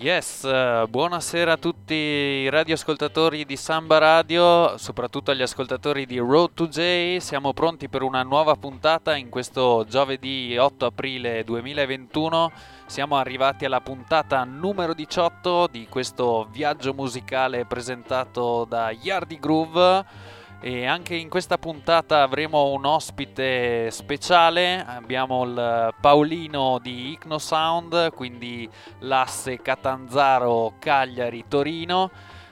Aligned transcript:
Yes, 0.00 0.44
uh, 0.44 0.88
buonasera 0.88 1.54
a 1.54 1.56
tutti 1.56 1.92
i 1.92 2.48
radioascoltatori 2.48 3.44
di 3.44 3.56
Samba 3.56 3.98
Radio, 3.98 4.78
soprattutto 4.78 5.32
agli 5.32 5.42
ascoltatori 5.42 6.06
di 6.06 6.18
Road 6.18 6.50
to 6.54 6.68
J. 6.68 7.16
Siamo 7.16 7.52
pronti 7.52 7.88
per 7.88 8.02
una 8.02 8.22
nuova 8.22 8.54
puntata 8.54 9.16
in 9.16 9.28
questo 9.28 9.84
giovedì 9.88 10.56
8 10.56 10.86
aprile 10.86 11.42
2021. 11.42 12.52
Siamo 12.86 13.16
arrivati 13.16 13.64
alla 13.64 13.80
puntata 13.80 14.44
numero 14.44 14.94
18 14.94 15.66
di 15.66 15.88
questo 15.88 16.46
viaggio 16.48 16.94
musicale 16.94 17.64
presentato 17.64 18.66
da 18.68 18.92
Yardi 18.92 19.40
Groove 19.40 20.36
e 20.60 20.86
anche 20.86 21.14
in 21.14 21.28
questa 21.28 21.56
puntata 21.56 22.22
avremo 22.22 22.72
un 22.72 22.84
ospite 22.84 23.92
speciale, 23.92 24.84
abbiamo 24.84 25.44
il 25.44 25.94
Paolino 26.00 26.80
di 26.82 27.12
Icnosound, 27.12 28.12
quindi 28.12 28.68
l'asse 29.00 29.62
Catanzaro 29.62 30.74
Cagliari 30.80 31.44
Torino. 31.46 32.10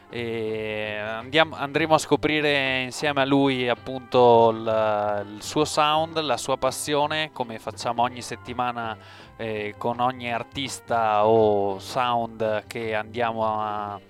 E 0.09 0.96
andiamo, 0.98 1.56
andremo 1.56 1.95
a 1.95 1.98
scoprire 1.98 2.82
insieme 2.82 3.23
a 3.23 3.24
lui 3.24 3.69
appunto 3.69 4.51
il, 4.51 5.24
il, 5.34 5.43
suo 5.43 5.65
sound, 5.65 6.20
la 6.20 6.37
sua 6.37 6.57
passione, 6.57 7.30
come 7.32 7.59
facciamo 7.59 8.02
ogni 8.02 8.23
settimana 8.23 8.96
eh, 9.37 9.74
con 9.77 9.98
ogni 9.98 10.32
artista 10.32 11.27
o 11.27 11.80
sound 11.80 12.66
che 12.68 12.95
andiamo 12.95 13.45
a 13.45 14.01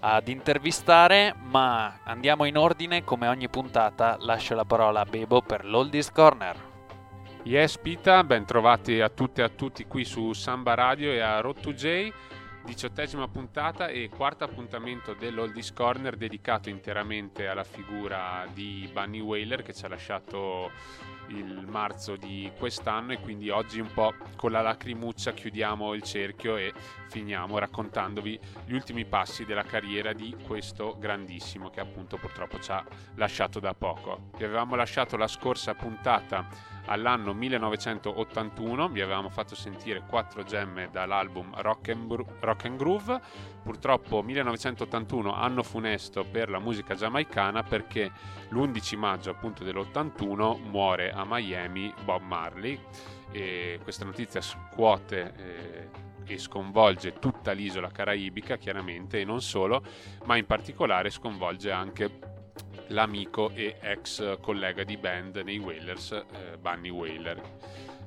ad 0.00 0.28
intervistare, 0.28 1.34
ma 1.36 2.00
andiamo 2.04 2.44
in 2.44 2.56
ordine 2.56 3.04
come 3.04 3.28
ogni 3.28 3.48
puntata. 3.48 4.16
Lascio 4.20 4.54
la 4.54 4.64
parola 4.64 5.00
a 5.00 5.04
Bebo 5.04 5.42
per 5.42 5.64
l'Oldies 5.64 6.12
Corner. 6.12 6.56
Yes, 7.44 7.78
Pita, 7.78 8.24
ben 8.24 8.44
trovati 8.44 9.00
a 9.00 9.08
tutte 9.08 9.40
e 9.40 9.44
a 9.44 9.48
tutti 9.48 9.86
qui 9.86 10.04
su 10.04 10.32
Samba 10.32 10.74
Radio 10.74 11.10
e 11.10 11.20
a 11.20 11.40
Road 11.40 11.60
to 11.60 11.72
J 11.72 12.12
diciottesima 12.68 13.26
puntata 13.28 13.88
e 13.88 14.10
quarto 14.10 14.44
appuntamento 14.44 15.14
dell'Oldies 15.14 15.72
Corner 15.72 16.16
dedicato 16.16 16.68
interamente 16.68 17.48
alla 17.48 17.64
figura 17.64 18.46
di 18.52 18.86
Bunny 18.92 19.20
Whaler 19.20 19.62
che 19.62 19.72
ci 19.72 19.86
ha 19.86 19.88
lasciato 19.88 20.70
il 21.28 21.66
marzo 21.66 22.16
di 22.16 22.50
quest'anno 22.58 23.12
e 23.12 23.20
quindi 23.20 23.48
oggi 23.48 23.80
un 23.80 23.90
po' 23.92 24.12
con 24.36 24.52
la 24.52 24.60
lacrimuccia 24.60 25.32
chiudiamo 25.32 25.94
il 25.94 26.02
cerchio 26.02 26.58
e 26.58 26.74
finiamo 27.08 27.58
raccontandovi 27.58 28.38
gli 28.66 28.74
ultimi 28.74 29.06
passi 29.06 29.46
della 29.46 29.62
carriera 29.62 30.12
di 30.12 30.36
questo 30.46 30.94
grandissimo 30.98 31.70
che 31.70 31.80
appunto 31.80 32.18
purtroppo 32.18 32.60
ci 32.60 32.70
ha 32.70 32.84
lasciato 33.14 33.60
da 33.60 33.72
poco. 33.72 34.28
Vi 34.36 34.44
avevamo 34.44 34.74
lasciato 34.74 35.16
la 35.16 35.26
scorsa 35.26 35.74
puntata 35.74 36.76
all'anno 36.88 37.32
1981, 37.34 38.88
vi 38.88 39.00
avevamo 39.00 39.28
fatto 39.28 39.54
sentire 39.54 40.02
quattro 40.06 40.42
gemme 40.42 40.88
dall'album 40.90 41.52
Rock 41.60 41.90
and, 41.90 42.06
Bru- 42.06 42.26
Rock 42.40 42.64
and 42.64 42.76
Groove, 42.76 43.20
purtroppo 43.62 44.22
1981 44.22 45.32
anno 45.32 45.62
funesto 45.62 46.24
per 46.24 46.48
la 46.50 46.58
musica 46.58 46.94
giamaicana 46.94 47.62
perché 47.62 48.10
l'11 48.48 48.96
maggio 48.96 49.30
appunto 49.30 49.64
dell'81 49.64 50.60
muore 50.68 51.10
a 51.12 51.24
Miami 51.26 51.92
Bob 52.04 52.22
Marley. 52.22 52.80
E 53.30 53.78
questa 53.82 54.06
notizia 54.06 54.40
scuote 54.40 55.34
eh, 55.36 55.88
e 56.24 56.38
sconvolge 56.38 57.18
tutta 57.18 57.52
l'isola 57.52 57.90
caraibica 57.90 58.56
chiaramente 58.56 59.20
e 59.20 59.24
non 59.24 59.40
solo, 59.42 59.82
ma 60.24 60.36
in 60.36 60.46
particolare 60.46 61.10
sconvolge 61.10 61.70
anche 61.70 62.36
l'amico 62.88 63.50
e 63.54 63.76
ex 63.80 64.38
collega 64.40 64.84
di 64.84 64.96
band 64.96 65.36
nei 65.44 65.58
Wailers, 65.58 66.12
eh, 66.12 66.56
Bunny 66.58 66.90
Wailer. 66.90 67.40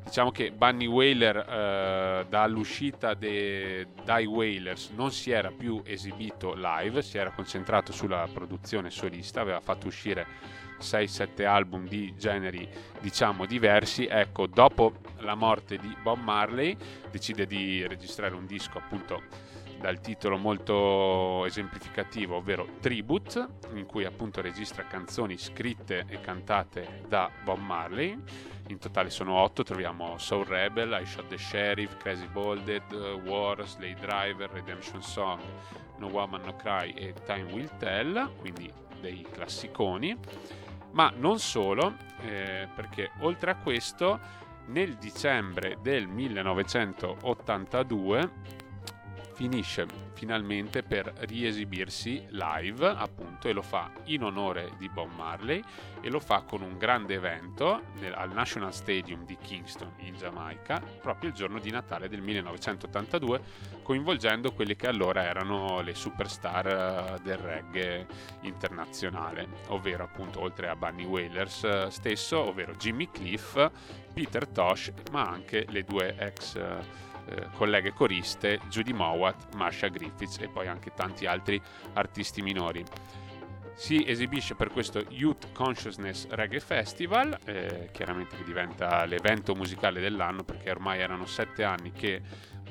Diciamo 0.03 0.31
che 0.31 0.52
Bunny 0.52 0.88
Wailer 0.88 1.38
eh, 1.38 2.25
dall'uscita 2.28 3.14
de, 3.14 3.88
dai 4.03 4.25
Wailers 4.25 4.90
non 4.96 5.12
si 5.12 5.31
era 5.31 5.52
più 5.52 5.81
esibito 5.86 6.53
live, 6.56 7.02
si 7.02 7.18
era 7.18 7.31
concentrato 7.31 7.91
sulla 7.91 8.28
produzione 8.31 8.90
solista, 8.90 9.41
aveva 9.41 9.59
fatto 9.59 9.88
uscire 9.88 10.25
6-7 10.80 11.46
album 11.46 11.88
di 11.88 12.16
generi 12.18 12.68
diciamo 13.00 13.46
diversi. 13.46 14.08
Ecco, 14.08 14.47
dopo 14.47 14.94
la 15.20 15.36
morte 15.36 15.78
di 15.78 15.96
Bob 16.02 16.20
Marley 16.20 16.75
decide 17.12 17.46
di 17.46 17.86
registrare 17.88 18.34
un 18.34 18.47
disco 18.47 18.80
appunto 18.80 19.22
dal 19.81 20.00
titolo 20.00 20.38
molto 20.38 21.44
esemplificativo, 21.46 22.38
ovvero 22.38 22.66
Tribute, 22.80 23.47
in 23.74 23.86
cui 23.86 24.06
appunto 24.06 24.40
registra 24.40 24.86
canzoni 24.86 25.38
scritte 25.38 26.06
e 26.08 26.22
cantate 26.22 27.03
da 27.08 27.30
Bob 27.44 27.59
Marley. 27.59 28.18
In 28.68 28.78
totale 28.78 29.09
sono 29.09 29.34
otto, 29.34 29.64
troviamo 29.64 30.18
Soul 30.20 30.46
Rebel, 30.46 30.97
I 31.02 31.06
Shot 31.06 31.28
the 31.28 31.38
Sheriff, 31.38 31.97
Crazy 31.97 32.28
Bolded, 32.28 32.94
War, 33.25 33.68
Slay 33.68 33.96
Driver, 33.96 34.50
Redemption 34.52 35.02
Song, 35.02 35.41
No 35.97 36.08
Woman 36.08 36.44
No 36.44 36.56
Cry 36.56 36.94
e 36.94 37.14
Time 37.25 37.52
Will 37.52 37.70
Tell, 37.78 38.31
quindi 38.38 38.72
dei 39.02 39.25
classiconi. 39.30 40.18
Ma 40.91 41.12
non 41.16 41.40
solo, 41.40 41.96
eh, 42.22 42.70
perché 42.74 43.12
oltre 43.22 43.52
a 43.52 43.56
questo, 43.56 44.20
nel 44.68 44.96
dicembre 44.96 45.80
del 45.81 46.08
1982 46.08 48.59
finisce 49.41 49.88
finalmente 50.13 50.84
per 50.84 51.12
riesibirsi 51.22 52.28
live 52.29 52.88
appunto 52.88 53.47
e 53.47 53.53
lo 53.53 53.63
fa 53.63 53.90
in 54.03 54.24
onore 54.24 54.74
di 54.78 54.88
Bob 54.88 55.09
Marley 55.16 55.63
e 56.00 56.12
lo 56.12 56.19
fa 56.19 56.44
con 56.44 56.62
un 56.62 56.78
grande 56.78 57.16
evento 57.16 57.81
nel, 57.96 58.13
al 58.13 58.31
National 58.31 58.72
Stadium 58.72 59.25
di 59.25 59.35
Kingston 59.41 59.94
in 60.02 60.16
Giamaica 60.16 60.79
proprio 61.02 61.31
il 61.31 61.35
giorno 61.35 61.57
di 61.57 61.72
Natale 61.72 62.07
del 62.07 62.22
1982 62.22 63.41
coinvolgendo 63.81 64.52
quelle 64.52 64.75
che 64.75 64.85
allora 64.85 65.24
erano 65.24 65.81
le 65.81 65.96
superstar 65.96 66.68
eh, 66.68 67.19
del 67.23 67.38
reggae 67.38 68.06
internazionale 68.41 69.47
ovvero 69.69 70.03
appunto 70.03 70.40
oltre 70.40 70.68
a 70.68 70.75
Bunny 70.75 71.06
Whalers 71.06 71.63
eh, 71.63 71.88
stesso 71.90 72.41
ovvero 72.41 72.75
Jimmy 72.75 73.09
Cliff 73.09 73.72
Peter 74.13 74.47
Tosh 74.47 74.91
ma 75.12 75.23
anche 75.23 75.66
le 75.68 75.84
due 75.84 76.16
ex 76.19 76.59
eh, 77.28 77.48
colleghe 77.56 77.94
coriste 77.94 78.59
Judy 78.70 78.94
Mowat, 78.94 79.56
Marsha 79.56 79.88
Griffiths 79.88 80.40
e 80.40 80.48
poi 80.48 80.68
anche 80.68 80.94
tanti 80.94 81.26
altri 81.26 81.62
artisti 81.94 82.42
minori. 82.42 82.84
Si 83.74 84.04
esibisce 84.06 84.54
per 84.54 84.70
questo 84.70 85.04
Youth 85.09 85.52
Consciousness 85.54 86.28
Reggae 86.30 86.59
Festival, 86.59 87.38
eh, 87.46 87.90
chiaramente 87.92 88.36
che 88.36 88.44
diventa 88.44 89.06
l'evento 89.06 89.56
musicale 89.56 90.00
dell'anno 90.00 90.44
perché 90.44 90.70
ormai 90.70 91.00
erano 91.00 91.26
sette 91.26 91.64
anni 91.64 91.92
che 91.92 92.22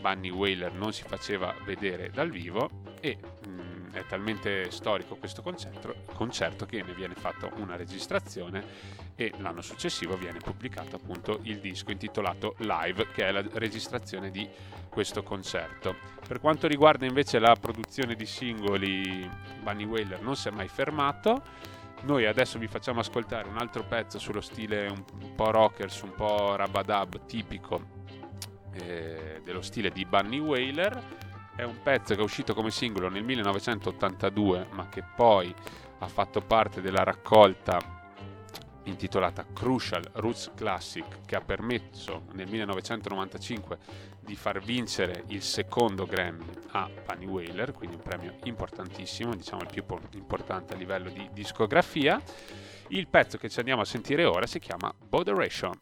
Bunny 0.00 0.30
Whaler 0.30 0.72
non 0.72 0.92
si 0.92 1.02
faceva 1.02 1.54
vedere 1.64 2.10
dal 2.10 2.30
vivo 2.30 2.70
e 3.00 3.18
mh, 3.18 3.50
mm, 3.50 3.79
è 3.92 4.04
talmente 4.06 4.70
storico 4.70 5.16
questo 5.16 5.42
concerto, 5.42 5.94
concerto 6.14 6.66
che 6.66 6.82
ne 6.82 6.94
viene 6.94 7.14
fatta 7.14 7.50
una 7.56 7.76
registrazione 7.76 8.64
e 9.16 9.32
l'anno 9.38 9.60
successivo 9.60 10.16
viene 10.16 10.38
pubblicato 10.38 10.96
appunto 10.96 11.40
il 11.42 11.58
disco 11.58 11.90
intitolato 11.90 12.54
Live 12.58 13.08
che 13.12 13.26
è 13.26 13.30
la 13.30 13.44
registrazione 13.54 14.30
di 14.30 14.48
questo 14.88 15.22
concerto. 15.22 15.94
Per 16.26 16.40
quanto 16.40 16.66
riguarda 16.66 17.06
invece 17.06 17.38
la 17.38 17.54
produzione 17.58 18.14
di 18.14 18.26
singoli 18.26 19.28
Bunny 19.62 19.84
Whaler 19.84 20.20
non 20.20 20.36
si 20.36 20.48
è 20.48 20.50
mai 20.50 20.68
fermato. 20.68 21.42
Noi 22.02 22.26
adesso 22.26 22.58
vi 22.58 22.66
facciamo 22.66 23.00
ascoltare 23.00 23.48
un 23.48 23.58
altro 23.58 23.84
pezzo 23.84 24.18
sullo 24.18 24.40
stile 24.40 24.86
un 24.86 25.34
po' 25.34 25.50
rockers, 25.50 26.00
un 26.02 26.14
po' 26.14 26.56
rabadab 26.56 27.26
tipico 27.26 27.98
eh, 28.72 29.40
dello 29.44 29.60
stile 29.60 29.90
di 29.90 30.04
Bunny 30.06 30.38
Whaler 30.38 31.28
è 31.60 31.64
un 31.64 31.82
pezzo 31.82 32.14
che 32.14 32.20
è 32.20 32.24
uscito 32.24 32.54
come 32.54 32.70
singolo 32.70 33.10
nel 33.10 33.22
1982 33.22 34.68
ma 34.70 34.88
che 34.88 35.02
poi 35.02 35.54
ha 35.98 36.08
fatto 36.08 36.40
parte 36.40 36.80
della 36.80 37.02
raccolta 37.02 37.98
intitolata 38.84 39.44
Crucial 39.52 40.02
Roots 40.14 40.52
Classic 40.54 41.04
che 41.26 41.36
ha 41.36 41.42
permesso 41.42 42.22
nel 42.32 42.48
1995 42.48 43.78
di 44.20 44.34
far 44.36 44.60
vincere 44.60 45.24
il 45.28 45.42
secondo 45.42 46.06
Grammy 46.06 46.46
a 46.70 46.88
Bunny 47.06 47.26
Whaler, 47.26 47.72
quindi 47.72 47.96
un 47.96 48.02
premio 48.02 48.36
importantissimo, 48.44 49.34
diciamo 49.34 49.60
il 49.60 49.68
più 49.68 49.84
importante 50.14 50.72
a 50.72 50.76
livello 50.76 51.10
di 51.10 51.28
discografia. 51.32 52.20
Il 52.88 53.06
pezzo 53.08 53.36
che 53.36 53.50
ci 53.50 53.58
andiamo 53.58 53.82
a 53.82 53.84
sentire 53.84 54.24
ora 54.24 54.46
si 54.46 54.60
chiama 54.60 54.92
Boderation. 54.96 55.78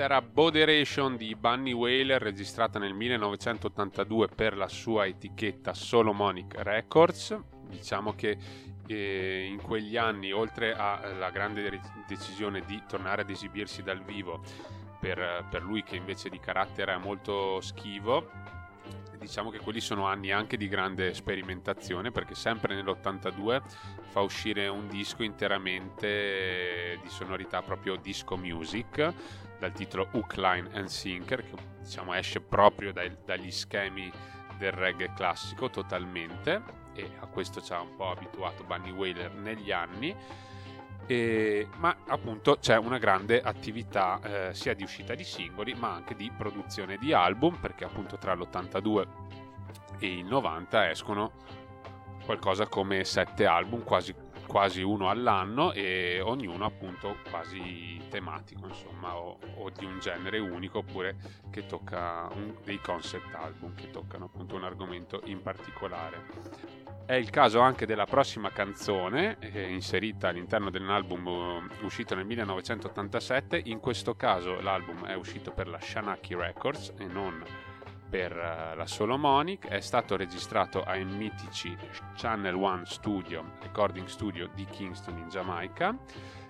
Questa 0.00 0.16
era 0.16 0.26
Boderation 0.26 1.16
di 1.18 1.34
Bunny 1.34 1.72
Whaler 1.72 2.22
registrata 2.22 2.78
nel 2.78 2.94
1982 2.94 4.28
per 4.28 4.56
la 4.56 4.66
sua 4.66 5.04
etichetta 5.04 5.74
Solomonic 5.74 6.54
Records. 6.56 7.38
Diciamo 7.68 8.14
che 8.14 8.38
eh, 8.86 9.44
in 9.44 9.60
quegli 9.60 9.98
anni, 9.98 10.32
oltre 10.32 10.72
alla 10.72 11.28
grande 11.28 11.78
decisione 12.08 12.62
di 12.64 12.82
tornare 12.88 13.20
ad 13.20 13.28
esibirsi 13.28 13.82
dal 13.82 14.02
vivo 14.02 14.42
per, 14.98 15.46
per 15.50 15.62
lui 15.62 15.82
che 15.82 15.96
invece 15.96 16.30
di 16.30 16.40
carattere 16.40 16.94
è 16.94 16.98
molto 16.98 17.60
schivo, 17.60 18.30
diciamo 19.18 19.50
che 19.50 19.58
quelli 19.58 19.80
sono 19.80 20.06
anni 20.06 20.32
anche 20.32 20.56
di 20.56 20.66
grande 20.66 21.12
sperimentazione 21.12 22.10
perché 22.10 22.34
sempre 22.34 22.74
nell'82 22.74 23.60
fa 24.08 24.20
uscire 24.20 24.66
un 24.66 24.88
disco 24.88 25.22
interamente 25.22 26.98
di 27.02 27.08
sonorità 27.10 27.60
proprio 27.60 27.96
disco 27.96 28.38
music 28.38 29.48
dal 29.60 29.72
titolo 29.72 30.08
Hook, 30.12 30.36
Line 30.36 30.68
and 30.72 30.86
Sinker 30.86 31.44
che 31.44 31.54
diciamo 31.80 32.14
esce 32.14 32.40
proprio 32.40 32.92
dai, 32.92 33.14
dagli 33.24 33.50
schemi 33.52 34.10
del 34.58 34.72
reggae 34.72 35.12
classico 35.14 35.70
totalmente 35.70 36.62
e 36.94 37.10
a 37.20 37.26
questo 37.26 37.62
ci 37.62 37.72
ha 37.72 37.80
un 37.80 37.94
po' 37.94 38.10
abituato 38.10 38.64
Bunny 38.64 38.90
Whaler 38.90 39.32
negli 39.34 39.70
anni. 39.70 40.14
E, 41.06 41.68
ma 41.76 41.96
appunto 42.06 42.58
c'è 42.60 42.76
una 42.76 42.98
grande 42.98 43.40
attività 43.40 44.20
eh, 44.22 44.54
sia 44.54 44.74
di 44.74 44.84
uscita 44.84 45.14
di 45.14 45.24
singoli 45.24 45.74
ma 45.74 45.92
anche 45.92 46.14
di 46.14 46.30
produzione 46.36 46.98
di 46.98 47.12
album 47.12 47.56
perché 47.56 47.84
appunto 47.84 48.16
tra 48.16 48.34
l'82 48.34 49.06
e 49.98 50.18
il 50.18 50.24
90 50.24 50.90
escono 50.90 51.32
qualcosa 52.24 52.66
come 52.66 53.02
sette 53.04 53.44
album 53.44 53.82
quasi, 53.82 54.14
quasi 54.50 54.82
uno 54.82 55.08
all'anno 55.08 55.72
e 55.72 56.20
ognuno 56.20 56.64
appunto 56.64 57.18
quasi 57.30 58.00
tematico 58.10 58.66
insomma 58.66 59.16
o, 59.16 59.38
o 59.58 59.70
di 59.70 59.84
un 59.84 60.00
genere 60.00 60.40
unico 60.40 60.78
oppure 60.78 61.14
che 61.52 61.66
tocca 61.66 62.28
un, 62.34 62.56
dei 62.64 62.80
concept 62.80 63.32
album 63.32 63.76
che 63.76 63.90
toccano 63.90 64.24
appunto 64.24 64.56
un 64.56 64.64
argomento 64.64 65.20
in 65.26 65.40
particolare 65.40 66.88
è 67.06 67.14
il 67.14 67.30
caso 67.30 67.58
anche 67.58 67.86
della 67.86 68.04
prossima 68.04 68.50
canzone, 68.50 69.36
eh, 69.40 69.68
inserita 69.68 70.28
all'interno 70.28 70.70
dell'album 70.70 71.26
uh, 71.26 71.84
uscito 71.84 72.14
nel 72.14 72.24
1987. 72.24 73.60
In 73.64 73.80
questo 73.80 74.14
caso 74.14 74.60
l'album 74.60 75.04
è 75.06 75.14
uscito 75.14 75.50
per 75.50 75.66
la 75.66 75.80
Shanaki 75.80 76.36
Records 76.36 76.92
e 76.98 77.06
non 77.06 77.42
per 78.10 78.32
uh, 78.32 78.76
la 78.76 78.86
Solomonic. 78.86 79.68
È 79.68 79.80
stato 79.80 80.16
registrato 80.16 80.82
ai 80.82 81.04
mitici 81.04 81.74
Channel 82.16 82.54
One 82.54 82.84
Studio, 82.84 83.52
Recording 83.62 84.06
Studio 84.08 84.50
di 84.52 84.64
Kingston 84.64 85.16
in 85.16 85.28
Giamaica, 85.28 85.96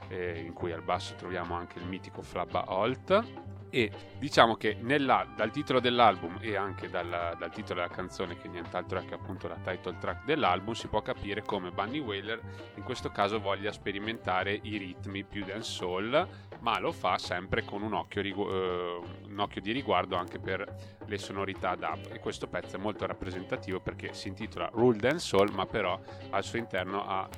eh, 0.09 0.41
in 0.41 0.55
cui 0.55 0.73
al 0.73 0.83
basso 0.83 1.15
troviamo 1.15 1.55
anche 1.55 1.79
il 1.79 1.85
mitico 1.85 2.23
Flabba 2.23 2.65
Holt 2.73 3.59
e 3.71 3.91
diciamo 4.19 4.57
che 4.57 4.77
nella, 4.81 5.27
dal 5.35 5.51
titolo 5.51 5.81
dell'album 5.81 6.39
e 6.41 6.57
anche 6.57 6.91
dal, 6.91 7.37
dal, 7.39 7.51
titolo 7.51 7.81
della 7.81 7.93
canzone 7.93 8.37
che 8.37 8.49
nient'altro 8.49 8.99
è 8.99 9.05
che 9.05 9.15
appunto 9.15 9.49
la 9.49 9.57
title 9.63 9.97
track 9.99 10.25
dell'album 10.25 10.75
si 10.75 10.89
può 10.89 11.01
capire 11.01 11.43
come 11.43 11.71
Bunny 11.71 12.01
Whaler 12.01 12.41
in 12.75 12.83
questo 12.83 13.11
caso 13.11 13.41
voglia 13.41 13.73
sperimentare 13.73 14.59
i 14.63 14.77
ritmi 14.77 15.25
più 15.25 15.45
dancehall 15.45 16.29
ma 16.61 16.79
lo 16.79 16.93
fa 16.93 17.17
sempre 17.19 17.65
con 17.65 17.83
un 17.83 17.95
occhio, 17.95 18.23
eh, 18.23 19.01
un 19.29 19.39
occhio 19.39 19.61
di 19.61 19.73
riguardo 19.73 20.17
anche 20.17 20.39
per 20.39 20.99
le 21.07 21.19
sonorità 21.19 21.75
dub. 21.75 22.13
E 22.13 22.19
questo 22.19 22.49
pezzo 22.49 22.77
è 22.77 22.79
molto 22.79 23.07
rappresentativo 23.07 23.81
perché 23.81 24.13
si 24.13 24.29
intitola 24.29 24.69
Rule 24.73 24.99
Dancehall 24.99 25.51
ma 25.55 25.65
però 25.67 25.99
al 26.31 26.45
suo 26.45 26.59
interno 26.59 27.07
ha 27.07 27.29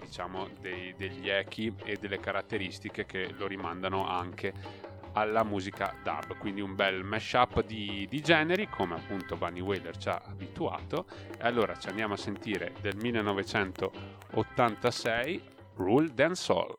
diciamo 0.00 0.48
dei, 0.60 0.94
degli 0.94 1.28
echi 1.28 1.74
e 1.84 1.96
delle 1.96 2.20
caratteristiche 2.20 3.06
che 3.06 3.32
lo 3.32 3.46
rimandano 3.46 4.06
anche 4.06 4.90
alla 5.12 5.44
musica 5.44 5.94
dub, 6.02 6.36
quindi 6.38 6.60
un 6.60 6.74
bel 6.74 7.04
mashup 7.04 7.64
di, 7.64 8.04
di 8.08 8.20
generi 8.20 8.68
come 8.68 8.94
appunto 8.94 9.36
Bunny 9.36 9.60
Whaler 9.60 9.96
ci 9.96 10.08
ha 10.08 10.20
abituato. 10.26 11.06
E 11.38 11.40
allora 11.40 11.76
ci 11.76 11.86
andiamo 11.88 12.14
a 12.14 12.16
sentire 12.16 12.72
del 12.80 12.96
1986 12.96 15.42
Rule 15.76 16.12
Dance 16.12 16.42
Soul. 16.42 16.76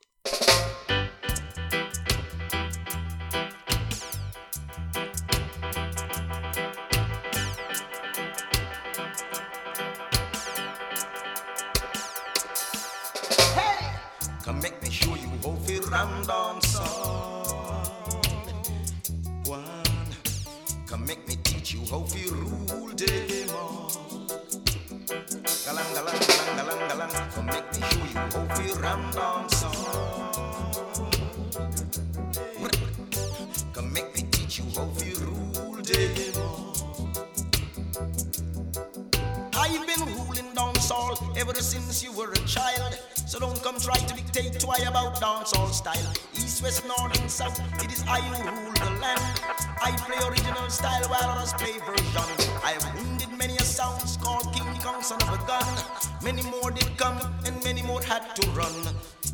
Had 58.13 58.35
to 58.35 58.47
run. 58.51 58.75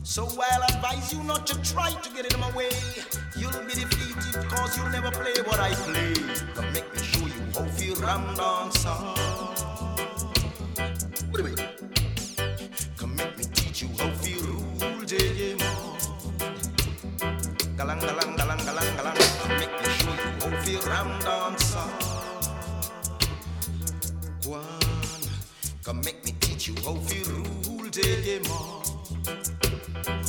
So 0.04 0.26
I'll 0.26 0.64
advise 0.64 1.12
you 1.14 1.22
not 1.24 1.46
to 1.48 1.56
try 1.74 1.92
to 1.92 2.10
get 2.16 2.34
in 2.34 2.40
my 2.40 2.50
way. 2.56 2.70
You'll 3.36 3.52
be 3.68 3.74
defeated, 3.74 4.50
cause 4.50 4.78
you'll 4.78 4.90
never 4.90 5.12
play 5.12 5.36
what 5.44 5.60
I 5.60 5.72
play. 5.88 6.14
Come 6.56 6.72
make 6.72 6.88
me 6.94 7.02
show 7.02 7.26
you 7.26 7.44
how 7.54 7.66
to 7.66 7.96
ram 8.02 8.24
dance. 8.36 8.86
What 8.86 9.29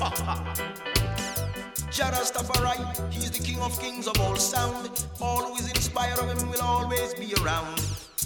Jarastafari, 1.91 3.13
he's 3.13 3.31
the 3.31 3.45
king 3.45 3.61
of 3.61 3.79
kings 3.79 4.07
of 4.07 4.19
all 4.21 4.35
sound. 4.35 5.07
All 5.21 5.43
who 5.43 5.57
is 5.57 5.69
inspired 5.69 6.19
of 6.19 6.41
him 6.41 6.49
will 6.49 6.63
always 6.63 7.13
be 7.13 7.35
around. 7.43 7.79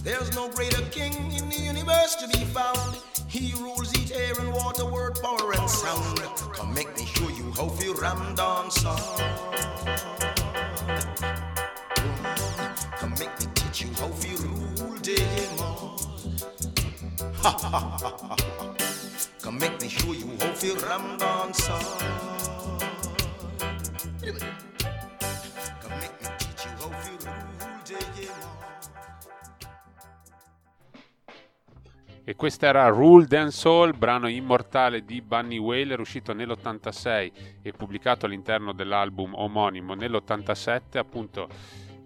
There's 0.04 0.32
no 0.36 0.48
greater 0.50 0.82
king 0.92 1.32
in 1.32 1.48
the 1.48 1.56
universe 1.56 2.14
to 2.16 2.28
be 2.28 2.44
found. 2.44 2.96
He 3.26 3.54
rules 3.58 3.92
each 3.98 4.12
air 4.12 4.34
and 4.38 4.52
water, 4.52 4.84
word, 4.84 5.18
power, 5.20 5.52
and 5.52 5.68
sound. 5.68 6.20
Come 6.52 6.72
make 6.74 6.96
me 6.96 7.06
show 7.06 7.28
you 7.30 7.50
how 7.56 7.68
to 7.68 7.94
ram 7.94 8.36
dance. 8.36 8.84
Come 12.98 13.14
make 13.18 13.40
me 13.40 13.46
teach 13.56 13.82
you 13.82 13.92
how 13.94 14.10
to 14.10 14.36
rule 14.46 14.96
demons. 15.02 16.06
Ha 17.42 17.50
ha 17.50 17.68
ha 17.68 18.16
ha. 18.20 18.36
Come 18.58 18.83
make 19.58 19.80
me 19.80 19.88
show 19.88 20.12
you 20.12 20.28
how 20.40 20.52
to 20.52 20.74
ram 20.86 21.16
dance. 21.16 21.70
E 32.26 32.36
questa 32.36 32.68
era 32.68 32.88
Rule 32.88 33.26
Dance 33.26 33.58
Soul, 33.58 33.92
brano 33.92 34.28
immortale 34.28 35.04
di 35.04 35.20
Bunny 35.20 35.58
Whaler, 35.58 36.00
uscito 36.00 36.32
nell'86 36.32 37.32
e 37.60 37.72
pubblicato 37.72 38.24
all'interno 38.24 38.72
dell'album 38.72 39.34
omonimo 39.34 39.92
nell'87, 39.92 40.96
appunto 40.96 41.48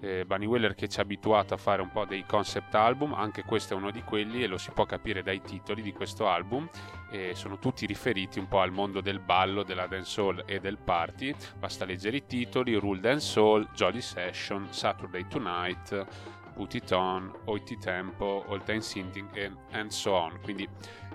eh, 0.00 0.24
Bunny 0.24 0.46
Whaler 0.46 0.74
che 0.74 0.88
ci 0.88 0.98
ha 0.98 1.02
abituato 1.02 1.54
a 1.54 1.56
fare 1.56 1.82
un 1.82 1.90
po' 1.90 2.04
dei 2.04 2.24
concept 2.26 2.74
album, 2.74 3.14
anche 3.14 3.42
questo 3.42 3.74
è 3.74 3.76
uno 3.76 3.90
di 3.90 4.02
quelli 4.02 4.42
e 4.42 4.46
lo 4.46 4.58
si 4.58 4.70
può 4.70 4.84
capire 4.84 5.22
dai 5.22 5.40
titoli 5.40 5.82
di 5.82 5.92
questo 5.92 6.28
album, 6.28 6.68
e 7.10 7.34
sono 7.34 7.58
tutti 7.58 7.86
riferiti 7.86 8.38
un 8.38 8.48
po' 8.48 8.60
al 8.60 8.72
mondo 8.72 9.00
del 9.00 9.20
ballo, 9.20 9.62
della 9.62 9.86
dancehall 9.86 10.44
e 10.46 10.60
del 10.60 10.78
party, 10.78 11.34
basta 11.58 11.84
leggere 11.84 12.18
i 12.18 12.26
titoli, 12.26 12.74
Rule 12.74 13.00
Dance 13.00 13.26
Soul, 13.26 13.68
Jolly 13.72 14.00
Session, 14.00 14.66
Saturday 14.70 15.26
Tonight, 15.26 16.06
Put 16.54 16.74
It 16.74 16.90
On, 16.90 17.32
OIT 17.44 17.78
Tempo, 17.78 18.44
All 18.48 18.64
Time 18.64 18.80
Sinting 18.80 19.28
e 19.32 19.52
and 19.70 19.90
so 19.90 20.12
on. 20.12 20.40
Quindi 20.42 20.68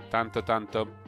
tanto 0.08 0.42
tanto 0.42 1.02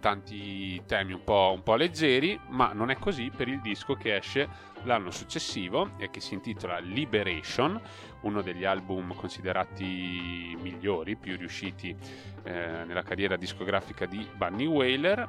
tanti 0.00 0.82
temi 0.86 1.12
un 1.12 1.22
po', 1.22 1.52
un 1.54 1.62
po' 1.62 1.74
leggeri, 1.74 2.40
ma 2.48 2.72
non 2.72 2.90
è 2.90 2.96
così 2.98 3.30
per 3.34 3.48
il 3.48 3.60
disco 3.60 3.94
che 3.94 4.16
esce 4.16 4.48
l'anno 4.84 5.10
successivo 5.10 5.92
e 5.98 6.10
che 6.10 6.20
si 6.20 6.34
intitola 6.34 6.78
Liberation, 6.78 7.80
uno 8.22 8.42
degli 8.42 8.64
album 8.64 9.14
considerati 9.14 10.56
migliori, 10.60 11.16
più 11.16 11.36
riusciti 11.36 11.94
eh, 12.42 12.84
nella 12.86 13.02
carriera 13.02 13.36
discografica 13.36 14.06
di 14.06 14.26
Bunny 14.36 14.66
Whaler 14.66 15.28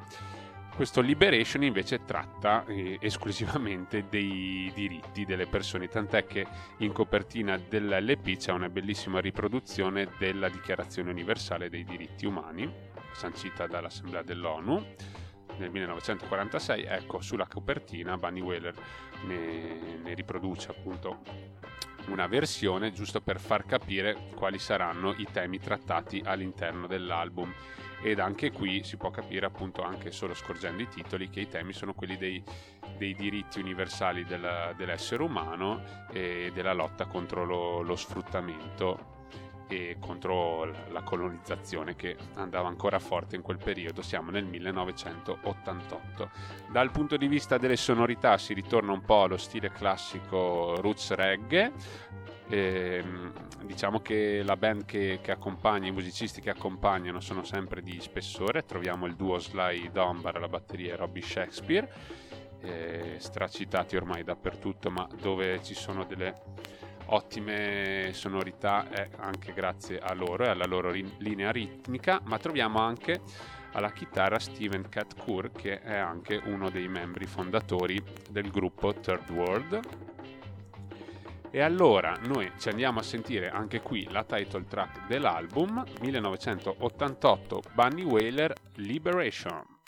questo 0.80 1.02
Liberation 1.02 1.62
invece 1.62 2.06
tratta 2.06 2.64
eh, 2.64 2.96
esclusivamente 3.00 4.06
dei 4.08 4.72
diritti 4.74 5.26
delle 5.26 5.46
persone, 5.46 5.88
tant'è 5.88 6.24
che 6.24 6.46
in 6.78 6.92
copertina 6.92 7.58
dell'LP 7.58 8.36
c'è 8.38 8.52
una 8.52 8.70
bellissima 8.70 9.20
riproduzione 9.20 10.08
della 10.18 10.48
Dichiarazione 10.48 11.10
universale 11.10 11.68
dei 11.68 11.84
diritti 11.84 12.24
umani, 12.24 12.72
sancita 13.12 13.66
dall'Assemblea 13.66 14.22
dell'ONU 14.22 14.86
nel 15.60 15.70
1946. 15.70 16.84
Ecco, 16.84 17.20
sulla 17.20 17.46
copertina 17.46 18.16
Bunny 18.16 18.40
Whaler 18.40 18.74
ne, 19.26 19.98
ne 20.02 20.14
riproduce 20.14 20.70
appunto 20.70 21.20
una 22.06 22.26
versione 22.26 22.92
giusto 22.92 23.20
per 23.20 23.38
far 23.38 23.64
capire 23.66 24.30
quali 24.34 24.58
saranno 24.58 25.14
i 25.18 25.26
temi 25.30 25.58
trattati 25.58 26.22
all'interno 26.24 26.86
dell'album 26.86 27.52
ed 28.02 28.18
anche 28.18 28.50
qui 28.50 28.82
si 28.82 28.96
può 28.96 29.10
capire 29.10 29.44
appunto 29.44 29.82
anche 29.82 30.10
solo 30.10 30.32
scorgendo 30.34 30.82
i 30.82 30.88
titoli 30.88 31.28
che 31.28 31.40
i 31.40 31.48
temi 31.48 31.72
sono 31.72 31.92
quelli 31.92 32.16
dei, 32.16 32.42
dei 32.96 33.14
diritti 33.14 33.60
universali 33.60 34.24
della, 34.24 34.72
dell'essere 34.74 35.22
umano 35.22 35.82
e 36.10 36.50
della 36.54 36.72
lotta 36.72 37.04
contro 37.04 37.44
lo, 37.44 37.82
lo 37.82 37.96
sfruttamento 37.96 39.18
e 39.70 39.96
contro 40.00 40.64
la 40.90 41.02
colonizzazione 41.02 41.94
che 41.94 42.16
andava 42.34 42.68
ancora 42.68 42.98
forte 42.98 43.36
in 43.36 43.42
quel 43.42 43.58
periodo, 43.58 44.02
siamo 44.02 44.30
nel 44.30 44.44
1988. 44.44 46.30
Dal 46.70 46.90
punto 46.90 47.16
di 47.16 47.28
vista 47.28 47.58
delle 47.58 47.76
sonorità 47.76 48.36
si 48.38 48.52
ritorna 48.52 48.92
un 48.92 49.02
po' 49.02 49.22
allo 49.22 49.36
stile 49.36 49.70
classico 49.70 50.80
roots 50.80 51.12
reggae, 51.12 51.72
e, 52.50 53.02
ehm, 53.02 53.32
diciamo 53.62 54.00
che 54.00 54.42
la 54.42 54.56
band 54.56 54.84
che, 54.84 55.20
che, 55.22 55.30
accompagna, 55.30 55.86
i 55.86 55.92
musicisti 55.92 56.40
che 56.40 56.50
accompagnano 56.50 57.20
sono 57.20 57.44
sempre 57.44 57.80
di 57.80 58.00
spessore. 58.00 58.64
Troviamo 58.64 59.06
il 59.06 59.14
duo 59.14 59.38
Sly 59.38 59.90
Dunbar 59.92 60.36
alla 60.36 60.48
batteria 60.48 60.94
e 60.94 60.96
Robbie 60.96 61.22
Shakespeare, 61.22 61.88
eh, 62.60 63.14
stracitati 63.18 63.96
ormai 63.96 64.24
dappertutto, 64.24 64.90
ma 64.90 65.08
dove 65.20 65.62
ci 65.62 65.74
sono 65.74 66.04
delle 66.04 66.34
ottime 67.10 68.10
sonorità 68.12 68.88
è 68.88 69.08
anche 69.18 69.52
grazie 69.52 69.98
a 69.98 70.12
loro 70.14 70.44
e 70.44 70.48
alla 70.48 70.66
loro 70.66 70.90
rin- 70.90 71.14
linea 71.18 71.50
ritmica. 71.50 72.20
Ma 72.24 72.38
troviamo 72.38 72.80
anche 72.80 73.20
alla 73.72 73.92
chitarra 73.92 74.38
Steven 74.38 74.88
Katkur, 74.88 75.52
che 75.52 75.80
è 75.80 75.96
anche 75.96 76.40
uno 76.44 76.70
dei 76.70 76.88
membri 76.88 77.26
fondatori 77.26 78.02
del 78.30 78.50
gruppo 78.50 78.92
Third 78.94 79.30
World 79.30 80.08
e 81.52 81.60
allora 81.62 82.16
noi 82.26 82.52
ci 82.58 82.68
andiamo 82.68 83.00
a 83.00 83.02
sentire 83.02 83.50
anche 83.50 83.80
qui 83.80 84.06
la 84.08 84.22
title 84.22 84.66
track 84.68 85.08
dell'album 85.08 85.84
1988 86.00 87.62
Bunny 87.74 88.04
Whaler 88.04 88.52
Liberation. 88.76 89.79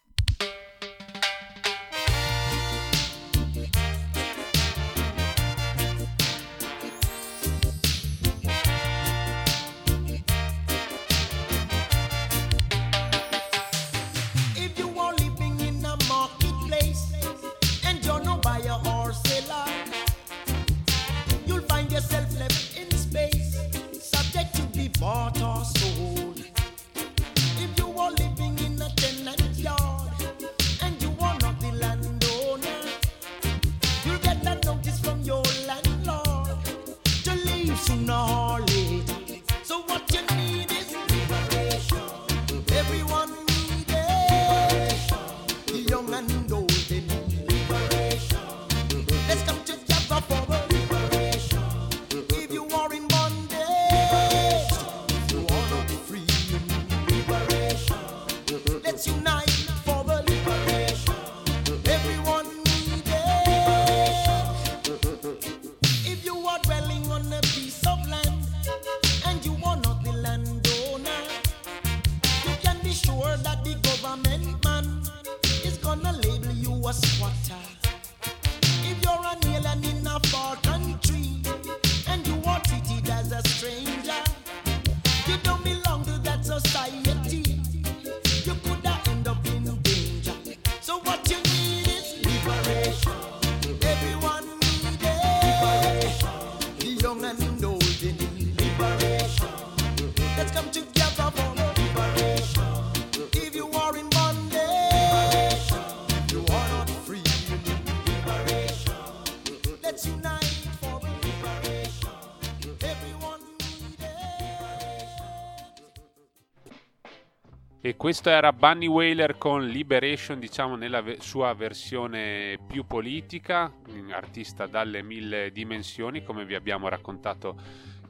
Questo 118.02 118.30
era 118.30 118.52
Bunny 118.52 118.88
Whaler 118.88 119.38
con 119.38 119.64
Liberation, 119.64 120.40
diciamo 120.40 120.74
nella 120.74 121.04
sua 121.18 121.54
versione 121.54 122.58
più 122.66 122.84
politica, 122.84 123.72
artista 124.10 124.66
dalle 124.66 125.04
mille 125.04 125.52
dimensioni, 125.52 126.24
come 126.24 126.44
vi 126.44 126.56
abbiamo 126.56 126.88
raccontato 126.88 127.54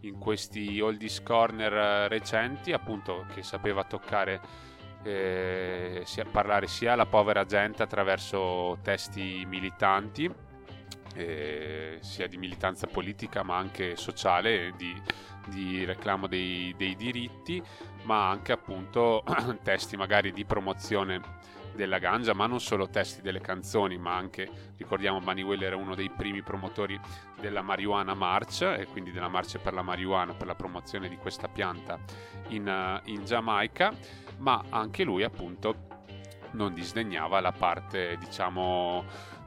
in 0.01 0.19
questi 0.19 0.81
oldies 0.81 1.23
corner 1.23 1.75
eh, 1.75 2.09
recenti, 2.09 2.73
appunto 2.73 3.27
che 3.35 3.43
sapeva 3.43 3.85
toccare 3.85 4.41
eh, 5.03 6.01
sia, 6.07 6.25
parlare 6.25 6.69
sia 6.69 6.95
alla 6.95 7.05
povera 7.05 7.45
gente 7.45 7.83
attraverso 7.83 8.79
testi 8.81 9.45
militanti, 9.47 10.27
eh, 11.17 11.99
sia 12.01 12.27
di 12.29 12.39
militanza 12.39 12.87
politica 12.87 13.43
ma 13.43 13.59
anche 13.59 13.97
sociale, 13.97 14.73
di, 14.75 14.99
di 15.49 15.85
reclamo 15.85 16.27
dei, 16.27 16.75
dei 16.79 16.97
diritti 16.97 17.63
ma 18.05 18.29
anche 18.29 18.53
appunto 18.53 19.25
testi 19.63 19.97
magari 19.97 20.33
di 20.33 20.45
promozione 20.45 21.21
della 21.75 21.99
ganja, 21.99 22.35
ma 22.35 22.47
non 22.47 22.61
solo 22.61 22.89
testi 22.89 23.23
delle 23.23 23.41
canzoni, 23.41 23.97
ma 23.97 24.15
anche, 24.15 24.75
ricordiamo, 24.77 25.21
Wailer 25.25 25.69
era 25.69 25.77
uno 25.77 25.95
dei 25.95 26.11
primi 26.11 26.43
promotori 26.43 27.01
della 27.41 27.63
Marijuana 27.63 28.15
March, 28.15 28.63
e 28.63 28.87
quindi 28.91 29.11
della 29.11 29.29
marcia 29.29 29.59
per 29.59 29.73
la 29.73 29.83
marijuana, 29.83 30.35
per 30.35 30.47
la 30.47 30.55
promozione 30.55 31.09
di 31.09 31.17
questa 31.17 31.49
pianta 31.49 31.99
in, 32.49 32.69
uh, 32.69 33.09
in 33.09 33.25
Giamaica, 33.25 33.93
ma 34.39 34.63
anche 34.69 35.05
lui 35.05 35.23
appunto 35.23 35.89
non 36.53 36.75
disdegnava 36.75 37.41
la 37.41 37.53
parte, 37.53 38.17
diciamo, 38.19 39.05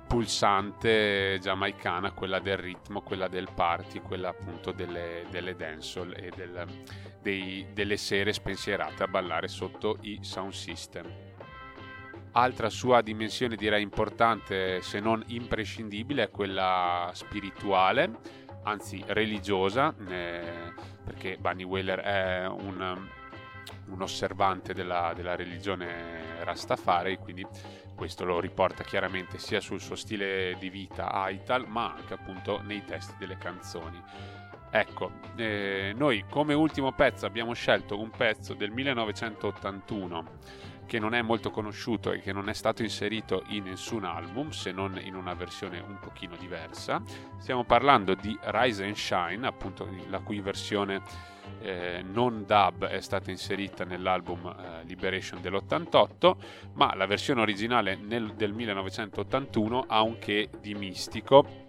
pulsante 0.07 1.37
giamaicana, 1.41 2.11
quella 2.11 2.39
del 2.39 2.57
ritmo, 2.57 3.01
quella 3.01 3.27
del 3.27 3.49
party, 3.53 3.99
quella 3.99 4.29
appunto 4.29 4.71
delle, 4.71 5.25
delle 5.29 5.55
dancehall 5.55 6.13
e 6.15 6.31
del, 6.35 6.65
dei, 7.21 7.67
delle 7.73 7.97
sere 7.97 8.33
spensierate 8.33 9.03
a 9.03 9.07
ballare 9.07 9.47
sotto 9.47 9.97
i 10.01 10.19
sound 10.21 10.53
system. 10.53 11.05
Altra 12.31 12.69
sua 12.69 13.01
dimensione 13.01 13.55
direi 13.55 13.81
importante 13.81 14.81
se 14.81 14.99
non 14.99 15.23
imprescindibile 15.27 16.23
è 16.23 16.29
quella 16.29 17.09
spirituale, 17.13 18.11
anzi 18.63 19.01
religiosa, 19.07 19.95
eh, 20.07 20.73
perché 21.03 21.37
Bunny 21.39 21.63
Whaler 21.63 21.99
è 21.99 22.45
un, 22.47 23.07
un 23.87 24.01
osservante 24.01 24.73
della, 24.73 25.13
della 25.15 25.35
religione 25.35 26.43
Rastafari, 26.43 27.17
quindi 27.17 27.45
questo 27.95 28.25
lo 28.25 28.39
riporta 28.39 28.83
chiaramente 28.83 29.39
sia 29.39 29.59
sul 29.59 29.79
suo 29.79 29.95
stile 29.95 30.55
di 30.59 30.69
vita 30.69 31.11
Aital, 31.11 31.67
ma 31.67 31.95
anche 31.95 32.13
appunto 32.13 32.61
nei 32.61 32.83
testi 32.83 33.13
delle 33.17 33.37
canzoni. 33.37 34.01
Ecco, 34.69 35.11
eh, 35.37 35.93
noi 35.95 36.25
come 36.29 36.53
ultimo 36.53 36.91
pezzo 36.91 37.25
abbiamo 37.25 37.53
scelto 37.53 37.97
un 37.97 38.09
pezzo 38.09 38.53
del 38.53 38.71
1981 38.71 40.73
che 40.85 40.99
non 40.99 41.13
è 41.13 41.21
molto 41.21 41.49
conosciuto 41.49 42.11
e 42.11 42.19
che 42.19 42.31
non 42.31 42.49
è 42.49 42.53
stato 42.53 42.83
inserito 42.83 43.43
in 43.47 43.63
nessun 43.63 44.03
album 44.03 44.49
se 44.49 44.71
non 44.71 44.99
in 45.01 45.15
una 45.15 45.33
versione 45.33 45.79
un 45.79 45.97
pochino 45.99 46.35
diversa. 46.35 47.01
Stiamo 47.37 47.63
parlando 47.63 48.15
di 48.15 48.37
Rise 48.41 48.83
and 48.83 48.95
Shine, 48.95 49.47
appunto 49.47 49.87
la 50.09 50.19
cui 50.19 50.41
versione 50.41 51.01
eh, 51.61 52.03
non 52.03 52.45
dub 52.45 52.85
è 52.85 53.01
stata 53.01 53.31
inserita 53.31 53.83
nell'album 53.83 54.45
eh, 54.47 54.83
Liberation 54.85 55.41
dell'88, 55.41 56.35
ma 56.73 56.93
la 56.95 57.05
versione 57.05 57.41
originale 57.41 57.95
nel, 57.95 58.33
del 58.35 58.53
1981 58.53 59.85
ha 59.87 60.01
un 60.01 60.19
che 60.19 60.49
di 60.59 60.75
mistico. 60.75 61.63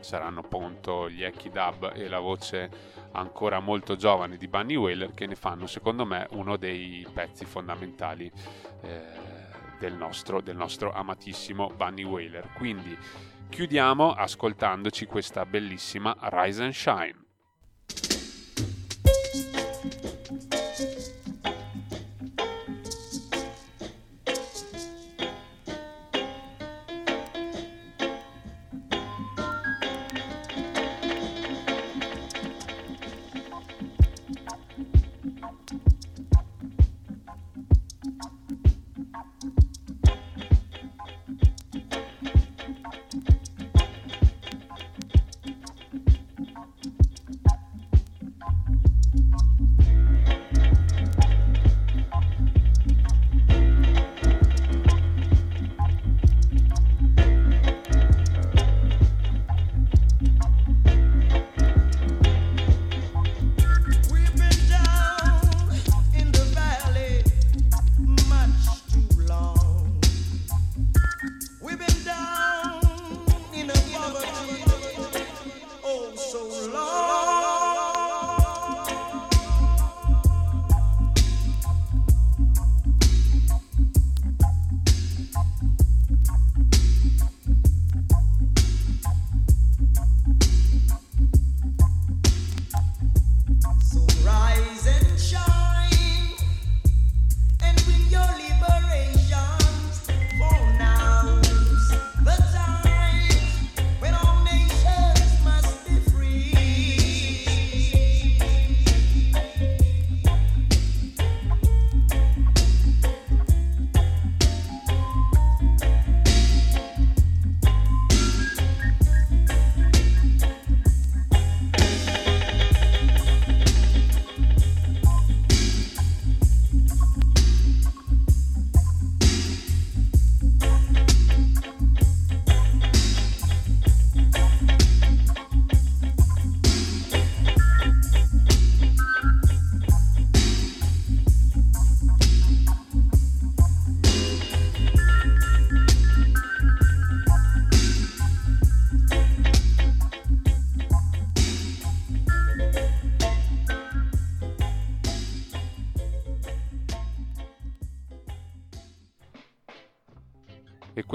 Saranno 0.00 0.40
appunto 0.40 1.10
gli 1.10 1.22
Ecchi 1.22 1.50
Dub 1.50 1.92
e 1.94 2.08
la 2.08 2.20
voce 2.20 2.70
ancora 3.12 3.60
molto 3.60 3.96
giovane 3.96 4.36
di 4.36 4.46
Bunny 4.46 4.76
Whaler 4.76 5.12
che 5.12 5.26
ne 5.26 5.34
fanno 5.34 5.66
secondo 5.66 6.04
me 6.04 6.26
uno 6.32 6.56
dei 6.56 7.06
pezzi 7.12 7.44
fondamentali 7.44 8.30
eh, 8.82 9.00
del, 9.78 9.94
nostro, 9.94 10.40
del 10.40 10.56
nostro 10.56 10.92
amatissimo 10.92 11.72
Bunny 11.74 12.04
Whaler. 12.04 12.50
Quindi 12.54 12.96
chiudiamo 13.48 14.12
ascoltandoci 14.12 15.06
questa 15.06 15.44
bellissima 15.44 16.16
Rise 16.20 16.62
and 16.62 16.72
Shine. 16.72 17.25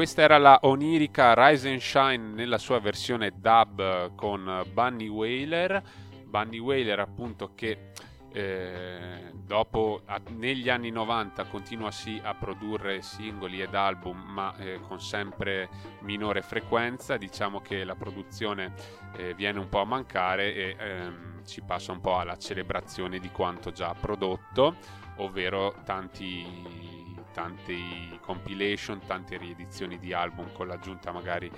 Questa 0.01 0.23
era 0.23 0.39
la 0.39 0.57
onirica 0.63 1.35
Rise 1.35 1.69
and 1.69 1.79
Shine 1.79 2.33
nella 2.33 2.57
sua 2.57 2.79
versione 2.79 3.33
dub 3.35 4.15
con 4.15 4.65
Bunny 4.73 5.07
Whaler. 5.07 5.79
Bunny 6.25 6.57
Whaler 6.57 6.97
appunto 6.97 7.51
che 7.53 7.91
eh, 8.33 9.31
dopo 9.31 10.01
a, 10.05 10.19
negli 10.29 10.69
anni 10.69 10.89
90 10.89 11.43
continua 11.43 11.91
sì 11.91 12.19
a 12.23 12.33
produrre 12.33 13.03
singoli 13.03 13.61
ed 13.61 13.75
album 13.75 14.17
ma 14.17 14.55
eh, 14.57 14.79
con 14.87 14.99
sempre 14.99 15.69
minore 15.99 16.41
frequenza 16.41 17.17
diciamo 17.17 17.61
che 17.61 17.83
la 17.83 17.93
produzione 17.93 18.73
eh, 19.17 19.35
viene 19.35 19.59
un 19.59 19.69
po' 19.69 19.81
a 19.81 19.85
mancare 19.85 20.55
e 20.55 20.75
ehm, 20.79 21.43
si 21.43 21.61
passa 21.61 21.91
un 21.91 22.01
po' 22.01 22.17
alla 22.17 22.39
celebrazione 22.39 23.19
di 23.19 23.29
quanto 23.29 23.71
già 23.71 23.93
prodotto 23.93 24.77
ovvero 25.17 25.75
tanti 25.85 27.00
tante 27.31 27.75
compilation, 28.21 28.99
tante 29.05 29.37
riedizioni 29.37 29.97
di 29.97 30.13
album 30.13 30.51
con 30.53 30.67
l'aggiunta 30.67 31.11
magari 31.11 31.51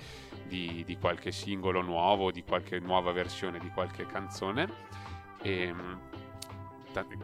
di, 0.44 0.82
di 0.84 0.98
qualche 0.98 1.32
singolo 1.32 1.82
nuovo, 1.82 2.30
di 2.30 2.42
qualche 2.42 2.78
nuova 2.78 3.12
versione 3.12 3.58
di 3.58 3.68
qualche 3.68 4.06
canzone. 4.06 4.68
E, 5.42 5.62
ehm, 5.62 6.00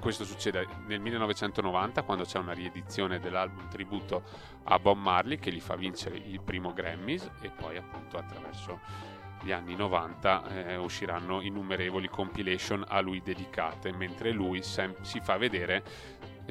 questo 0.01 0.25
succede 0.25 0.67
nel 0.87 0.99
1990 1.01 2.03
quando 2.03 2.25
c'è 2.25 2.39
una 2.39 2.53
riedizione 2.53 3.21
dell'album 3.21 3.69
tributo 3.69 4.25
a 4.65 4.79
Bob 4.81 4.99
Marley 4.99 5.39
che 5.39 5.53
gli 5.53 5.61
fa 5.61 5.77
vincere 5.77 6.17
il 6.17 6.41
primo 6.43 6.73
Grammys 6.73 7.31
e 7.41 7.51
poi 7.51 7.77
appunto 7.77 8.17
attraverso 8.17 8.81
gli 9.43 9.53
anni 9.53 9.75
90 9.75 10.67
eh, 10.67 10.77
usciranno 10.77 11.41
innumerevoli 11.41 12.09
compilation 12.09 12.85
a 12.87 13.01
lui 13.01 13.23
dedicate 13.23 13.93
mentre 13.93 14.33
lui 14.33 14.63
sem- 14.63 15.01
si 15.01 15.21
fa 15.21 15.39
vedere 15.39 15.83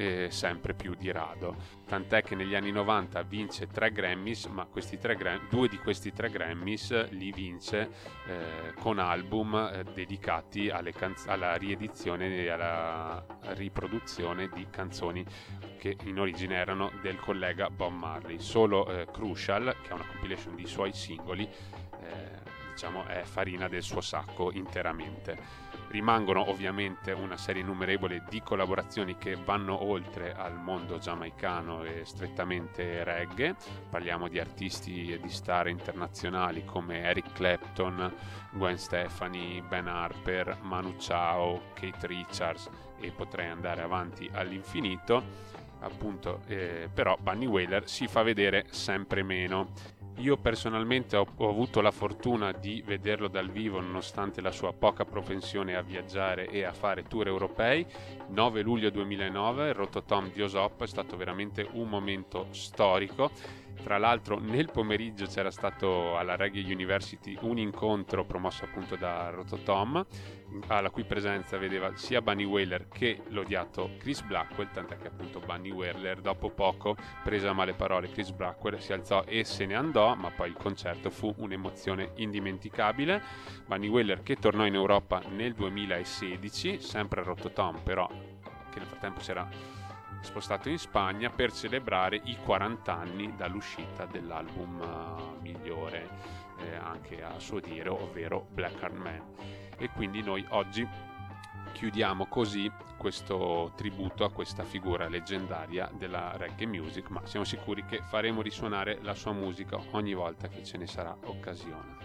eh, 0.00 0.28
sempre 0.30 0.72
più 0.72 0.94
di 0.94 1.12
rado. 1.12 1.54
Tant'è 1.86 2.22
che 2.22 2.34
negli 2.34 2.54
anni 2.54 2.72
90 2.72 3.22
vince 3.22 3.66
tre 3.66 3.92
Grammys, 3.92 4.46
ma 4.46 4.66
tre 4.98 5.14
due 5.50 5.68
di 5.68 5.76
questi 5.76 6.10
tre 6.12 6.30
Grammys 6.30 7.10
li 7.10 7.30
vince 7.30 7.90
eh, 8.26 8.72
con 8.78 8.98
album 8.98 9.54
eh, 9.54 9.84
dedicati 9.92 10.70
canz- 10.96 11.26
alla 11.26 11.54
riedizione 11.56 12.34
e 12.34 12.48
alla 12.48 13.22
riproduzione 13.50 14.48
di 14.48 14.66
canzoni 14.70 15.22
che 15.78 15.96
in 16.04 16.18
origine 16.18 16.54
erano 16.54 16.90
del 17.02 17.18
collega 17.18 17.68
Bob 17.68 17.92
Marley. 17.92 18.38
Solo 18.38 18.86
eh, 18.90 19.06
Crucial, 19.12 19.76
che 19.82 19.90
è 19.90 19.92
una 19.92 20.06
compilation 20.06 20.54
di 20.54 20.66
suoi 20.66 20.94
singoli, 20.94 21.44
eh, 21.44 22.38
diciamo 22.72 23.04
è 23.04 23.22
farina 23.24 23.68
del 23.68 23.82
suo 23.82 24.00
sacco 24.00 24.50
interamente. 24.50 25.59
Rimangono 25.90 26.48
ovviamente 26.48 27.10
una 27.10 27.36
serie 27.36 27.62
innumerevole 27.62 28.22
di 28.28 28.40
collaborazioni 28.42 29.18
che 29.18 29.34
vanno 29.34 29.82
oltre 29.82 30.32
al 30.32 30.56
mondo 30.56 30.98
giamaicano 30.98 31.82
e 31.82 32.04
strettamente 32.04 33.02
reggae. 33.02 33.56
Parliamo 33.90 34.28
di 34.28 34.38
artisti 34.38 35.12
e 35.12 35.18
di 35.18 35.28
star 35.30 35.66
internazionali 35.66 36.64
come 36.64 37.00
Eric 37.00 37.32
Clapton, 37.32 38.14
Gwen 38.52 38.78
Stefani, 38.78 39.60
Ben 39.66 39.88
Harper, 39.88 40.58
Manu 40.60 40.94
Chao, 40.96 41.72
Kate 41.74 42.06
Richards 42.06 42.70
e 43.00 43.10
potrei 43.10 43.48
andare 43.48 43.82
avanti 43.82 44.30
all'infinito. 44.32 45.58
Appunto, 45.80 46.42
eh, 46.46 46.88
però 46.92 47.16
Bunny 47.20 47.46
Whaler 47.46 47.88
si 47.88 48.06
fa 48.06 48.22
vedere 48.22 48.66
sempre 48.70 49.24
meno 49.24 49.72
io 50.20 50.36
personalmente 50.36 51.16
ho, 51.16 51.26
ho, 51.34 51.48
avuto 51.48 51.80
la 51.80 51.90
fortuna 51.90 52.52
di 52.52 52.82
vederlo 52.84 53.28
dal 53.28 53.48
vivo 53.48 53.80
nonostante 53.80 54.40
la 54.40 54.52
sua 54.52 54.72
poca 54.72 55.04
propensione 55.04 55.76
a 55.76 55.82
viaggiare 55.82 56.48
e 56.48 56.64
a 56.64 56.72
fare 56.72 57.04
tour 57.04 57.26
europei. 57.26 57.86
9 58.28 58.60
luglio 58.60 58.90
2009 58.90 59.68
il 59.68 59.74
Rototom 59.74 60.30
di 60.30 60.42
Osop 60.42 60.82
è 60.82 60.86
stato 60.86 61.16
veramente 61.16 61.66
un 61.72 61.88
momento 61.88 62.48
storico 62.50 63.30
tra 63.82 63.98
l'altro 63.98 64.38
nel 64.38 64.70
pomeriggio 64.70 65.26
c'era 65.26 65.50
stato 65.50 66.16
alla 66.16 66.36
Reggae 66.36 66.62
University 66.72 67.36
un 67.40 67.58
incontro 67.58 68.24
promosso 68.24 68.64
appunto 68.64 68.96
da 68.96 69.30
Rototom, 69.30 70.04
alla 70.68 70.90
cui 70.90 71.04
presenza 71.04 71.56
vedeva 71.58 71.94
sia 71.96 72.20
Bunny 72.20 72.44
Whaler 72.44 72.88
che 72.88 73.22
l'odiato 73.28 73.90
Chris 73.98 74.22
Blackwell, 74.22 74.70
tant'è 74.72 74.96
che 74.96 75.08
appunto 75.08 75.40
Bunny 75.40 75.70
Whaler 75.70 76.20
dopo 76.20 76.50
poco, 76.50 76.96
presa 77.22 77.50
a 77.50 77.52
male 77.52 77.74
parole, 77.74 78.10
Chris 78.10 78.30
Blackwell 78.30 78.78
si 78.78 78.92
alzò 78.92 79.24
e 79.26 79.44
se 79.44 79.66
ne 79.66 79.74
andò, 79.74 80.14
ma 80.14 80.30
poi 80.30 80.48
il 80.48 80.56
concerto 80.56 81.10
fu 81.10 81.34
un'emozione 81.38 82.12
indimenticabile. 82.16 83.22
Bunny 83.66 83.88
Whaler 83.88 84.22
che 84.22 84.36
tornò 84.36 84.66
in 84.66 84.74
Europa 84.74 85.22
nel 85.30 85.54
2016, 85.54 86.80
sempre 86.80 87.20
a 87.20 87.24
Rototom 87.24 87.80
però, 87.82 88.08
che 88.08 88.78
nel 88.78 88.86
frattempo 88.86 89.20
si 89.20 89.30
era 89.30 89.79
spostato 90.20 90.68
in 90.68 90.78
Spagna 90.78 91.30
per 91.30 91.52
celebrare 91.52 92.20
i 92.24 92.36
40 92.36 92.94
anni 92.94 93.34
dall'uscita 93.36 94.06
dell'album 94.06 94.80
uh, 94.80 95.40
migliore 95.40 96.08
eh, 96.58 96.74
anche 96.76 97.22
a 97.22 97.38
suo 97.38 97.60
dire, 97.60 97.88
ovvero 97.88 98.46
Black 98.50 98.80
Heart 98.82 98.96
Man. 98.96 99.22
E 99.78 99.88
quindi 99.90 100.22
noi 100.22 100.44
oggi 100.50 100.86
chiudiamo 101.72 102.26
così 102.26 102.70
questo 102.96 103.72
tributo 103.76 104.24
a 104.24 104.30
questa 104.30 104.64
figura 104.64 105.08
leggendaria 105.08 105.90
della 105.96 106.36
reggae 106.36 106.66
music, 106.66 107.08
ma 107.08 107.24
siamo 107.24 107.46
sicuri 107.46 107.86
che 107.86 108.02
faremo 108.02 108.42
risuonare 108.42 108.98
la 109.02 109.14
sua 109.14 109.32
musica 109.32 109.80
ogni 109.92 110.12
volta 110.12 110.48
che 110.48 110.62
ce 110.62 110.76
ne 110.76 110.86
sarà 110.86 111.16
occasione. 111.24 111.99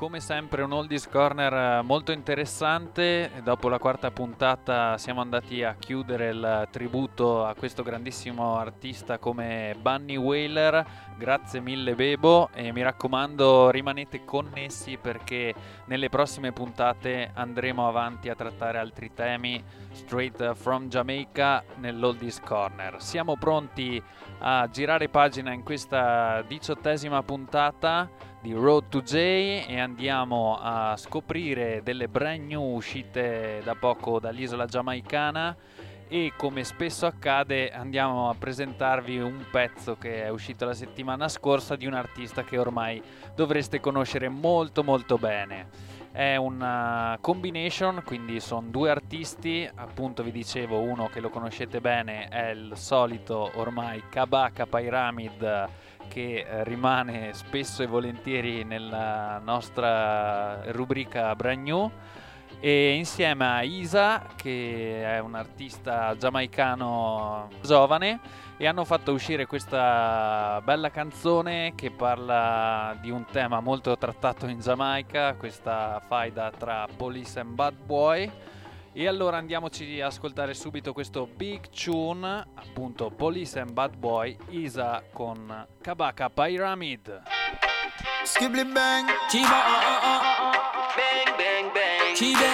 Come 0.00 0.20
sempre 0.20 0.62
un 0.62 0.72
oldies 0.72 1.06
corner 1.06 1.52
eh, 1.52 1.82
molto 1.82 2.10
interessante, 2.10 3.30
dopo 3.44 3.68
la 3.68 3.78
quarta 3.78 4.10
puntata 4.10 4.96
siamo 4.96 5.20
andati 5.20 5.62
a 5.62 5.74
chiudere 5.78 6.30
il 6.30 6.68
tributo 6.70 7.44
a 7.44 7.54
questo 7.54 7.82
grandissimo 7.82 8.56
artista 8.56 9.18
come 9.18 9.76
Bunny 9.78 10.16
Whaler, 10.16 10.86
grazie 11.18 11.60
mille 11.60 11.94
Bebo 11.94 12.48
e 12.54 12.72
mi 12.72 12.80
raccomando 12.80 13.68
rimanete 13.68 14.24
connessi 14.24 14.96
perché 14.96 15.54
nelle 15.84 16.08
prossime 16.08 16.52
puntate 16.52 17.32
andremo 17.34 17.86
avanti 17.86 18.30
a 18.30 18.34
trattare 18.34 18.78
altri 18.78 19.12
temi 19.12 19.62
straight 19.92 20.54
from 20.54 20.88
Jamaica 20.88 21.62
nell'oldies 21.76 22.40
corner. 22.40 23.02
Siamo 23.02 23.36
pronti 23.36 24.02
a 24.38 24.66
girare 24.70 25.10
pagina 25.10 25.52
in 25.52 25.62
questa 25.62 26.42
diciottesima 26.48 27.22
puntata 27.22 28.29
di 28.40 28.54
Road 28.54 28.88
to 28.88 29.02
J 29.02 29.14
e 29.68 29.78
andiamo 29.78 30.58
a 30.58 30.96
scoprire 30.96 31.82
delle 31.82 32.08
brand 32.08 32.46
new 32.46 32.74
uscite 32.74 33.60
da 33.62 33.74
poco 33.74 34.18
dall'isola 34.18 34.64
giamaicana 34.64 35.54
e 36.08 36.32
come 36.36 36.64
spesso 36.64 37.04
accade 37.04 37.70
andiamo 37.70 38.30
a 38.30 38.34
presentarvi 38.34 39.18
un 39.18 39.44
pezzo 39.50 39.96
che 39.96 40.24
è 40.24 40.28
uscito 40.28 40.64
la 40.64 40.74
settimana 40.74 41.28
scorsa 41.28 41.76
di 41.76 41.86
un 41.86 41.92
artista 41.92 42.42
che 42.42 42.58
ormai 42.58 43.02
dovreste 43.34 43.78
conoscere 43.78 44.28
molto 44.28 44.82
molto 44.82 45.18
bene. 45.18 45.98
È 46.10 46.34
una 46.34 47.16
combination, 47.20 48.02
quindi 48.04 48.40
sono 48.40 48.66
due 48.68 48.90
artisti, 48.90 49.70
appunto 49.72 50.24
vi 50.24 50.32
dicevo 50.32 50.80
uno 50.80 51.08
che 51.08 51.20
lo 51.20 51.28
conoscete 51.30 51.80
bene 51.80 52.26
è 52.26 52.48
il 52.48 52.72
solito 52.74 53.52
ormai 53.54 54.02
Kabaka 54.08 54.66
Pyramid 54.66 55.68
che 56.10 56.44
eh, 56.46 56.64
rimane 56.64 57.32
spesso 57.34 57.84
e 57.84 57.86
volentieri 57.86 58.64
nella 58.64 59.38
nostra 59.38 60.60
rubrica 60.72 61.34
Brand 61.36 61.62
New. 61.62 61.90
E 62.58 62.94
insieme 62.94 63.46
a 63.46 63.62
Isa 63.62 64.26
che 64.34 65.02
è 65.04 65.20
un 65.20 65.34
artista 65.34 66.14
giamaicano 66.18 67.48
giovane 67.62 68.18
e 68.58 68.66
hanno 68.66 68.84
fatto 68.84 69.12
uscire 69.12 69.46
questa 69.46 70.60
bella 70.62 70.90
canzone 70.90 71.72
che 71.74 71.90
parla 71.90 72.94
di 73.00 73.10
un 73.10 73.24
tema 73.24 73.60
molto 73.60 73.96
trattato 73.96 74.46
in 74.46 74.60
Giamaica, 74.60 75.34
questa 75.34 76.02
faida 76.06 76.50
tra 76.50 76.86
Police 76.94 77.40
and 77.40 77.54
Bad 77.54 77.76
Boy 77.82 78.30
e 78.92 79.06
allora 79.06 79.36
andiamoci 79.36 80.00
a 80.00 80.06
ascoltare 80.06 80.52
subito 80.54 80.92
questo 80.92 81.26
big 81.26 81.68
tune, 81.70 82.46
appunto 82.54 83.10
Police 83.10 83.60
and 83.60 83.72
Bad 83.72 83.96
Boy, 83.96 84.36
Isa 84.48 85.02
con 85.12 85.66
Kabaka 85.80 86.28
Pyramid. 86.28 87.22
Skibli 88.24 88.64
bang, 88.64 89.08
Chiba, 89.28 89.48
uh, 89.48 90.06
uh, 90.06 90.20
uh. 90.42 90.52
bang, 90.96 91.36
bang, 91.36 91.72
bang, 91.72 92.16
Chiba, 92.16 92.50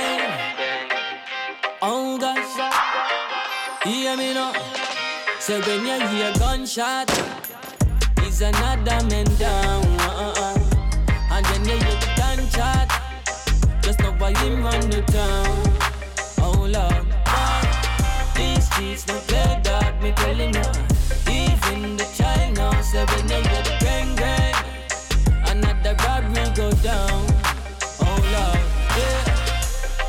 oh 1.81 2.19
gosh, 2.19 2.57
hear 3.85 4.17
me 4.17 4.35
now. 4.35 4.53
So 5.39 5.61
when 5.61 5.87
you 5.87 6.07
hear 6.09 6.33
gunshot, 6.39 7.11
is 8.27 8.43
another 8.43 9.05
man 9.09 9.27
down, 9.39 9.85
uh, 10.01 10.35
uh, 10.37 10.59
and 11.33 11.47
then 11.47 11.65
you 11.65 11.77
hear 11.79 12.01
the 12.01 12.13
gunshot, 12.17 13.83
just 13.83 13.99
know 14.01 14.13
why 14.19 14.33
him 14.39 14.63
run 14.63 14.91
the 14.91 15.03
town. 15.03 15.86
Lord. 16.67 17.07
These 18.35 18.67
streets 18.67 19.07
no 19.07 19.19
play 19.29 19.61
dog, 19.63 20.03
me 20.03 20.13
telling 20.13 20.55
you. 20.55 20.71
Even 21.31 21.97
the 21.97 22.05
child 22.17 22.57
now 22.57 22.81
say 22.81 23.05
when 23.05 23.29
you 23.29 23.43
get 23.43 23.65
the 23.65 23.77
gang 23.81 24.15
gang, 24.17 24.55
another 25.47 25.95
robbery 26.05 26.45
go 26.55 26.71
down. 26.83 27.25
Oh 28.01 28.19
Lord, 28.35 28.65
yeah. 28.99 29.23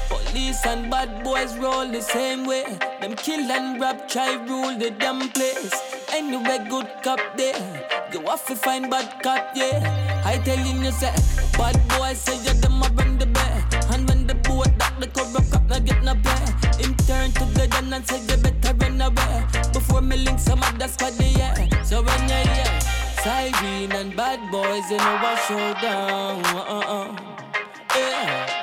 Police 0.10 0.66
and 0.66 0.90
bad 0.90 1.24
boys 1.24 1.56
roll 1.58 1.88
the 1.92 2.02
same 2.02 2.46
way. 2.46 2.66
Them 3.02 3.16
kill 3.16 3.52
and 3.52 3.80
rob, 3.80 4.08
try 4.10 4.34
rule 4.34 4.78
the 4.78 4.92
damn 4.92 5.30
place. 5.30 5.74
Anyway, 6.14 6.66
good 6.70 6.88
cop 7.04 7.20
there. 7.36 7.60
You 8.12 8.22
have 8.22 8.46
to 8.48 8.56
find 8.56 8.90
bad 8.90 9.22
cop, 9.22 9.52
yeah. 9.56 10.24
I 10.26 10.38
telling 10.40 10.84
you, 10.84 10.92
say, 10.92 11.14
bad 11.58 11.78
boys 11.90 12.20
say 12.20 12.38
you 12.38 12.60
them 12.60 12.80
the 12.96 12.97
the 15.00 15.08
corrupt 15.08 15.52
cop 15.52 15.64
not 15.70 15.86
get 15.86 16.04
no 16.04 16.14
pay. 16.16 16.46
Him 16.82 16.96
turn 17.08 17.32
to 17.32 17.46
the 17.58 17.68
gun 17.68 17.94
and 17.94 18.06
say 18.08 18.20
you 18.22 18.38
better 18.42 18.74
run 18.78 19.02
away. 19.02 19.46
Before 19.74 20.02
me 20.02 20.18
link 20.18 20.40
some 20.40 20.62
of 20.64 20.78
the 20.80 20.88
squad, 20.88 21.14
yeah. 21.20 21.54
So 21.84 22.02
when 22.02 22.22
you 22.30 22.42
hear 22.52 22.80
Siren 23.24 23.92
and 23.92 24.16
bad 24.16 24.40
boys, 24.52 24.90
you 24.90 24.98
know 24.98 25.18
what 25.22 25.40
showdown. 25.48 26.46
Uh-uh. 26.46 27.16
Yeah. 27.96 28.62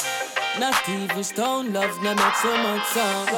Not 0.58 0.88
even 0.88 1.24
stone 1.24 1.72
love, 1.72 2.00
no 2.02 2.14
make 2.14 2.34
so 2.36 2.56
much 2.56 2.86
sound. 2.86 3.28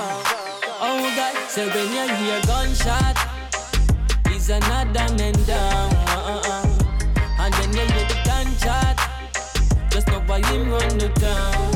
Oh 0.79 1.13
God, 1.17 1.37
so 1.49 1.67
when 1.67 1.89
you 1.93 2.15
hear 2.17 2.41
gunshot, 2.47 3.17
is 4.31 4.51
another 4.51 5.15
man 5.17 5.35
down. 5.47 5.95
Uh-uh. 6.09 6.67
And 7.41 7.55
then 7.55 7.73
you 7.73 7.93
hear 7.95 8.07
the 8.09 8.19
gunshot, 8.25 8.97
just 9.91 10.07
know 10.09 10.21
why 10.27 10.43
him 10.47 10.71
run 10.71 10.99
the 10.99 11.09
town. 11.09 11.76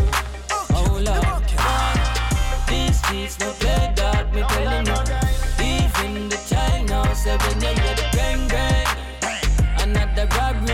Streets 3.11 3.39
no 3.41 3.51
play 3.59 3.93
dog, 3.97 4.33
me 4.33 4.43
telling 4.43 4.87
you. 4.87 4.99
Even 5.73 6.29
the 6.29 6.39
child 6.49 6.89
now 6.89 7.13
say 7.13 7.37
when 7.37 7.61
you 7.61 7.73
hear 7.83 7.95
the 8.01 8.07
bang 8.17 8.49
bang, 8.49 8.87
another 9.83 10.27
robbery 10.37 10.70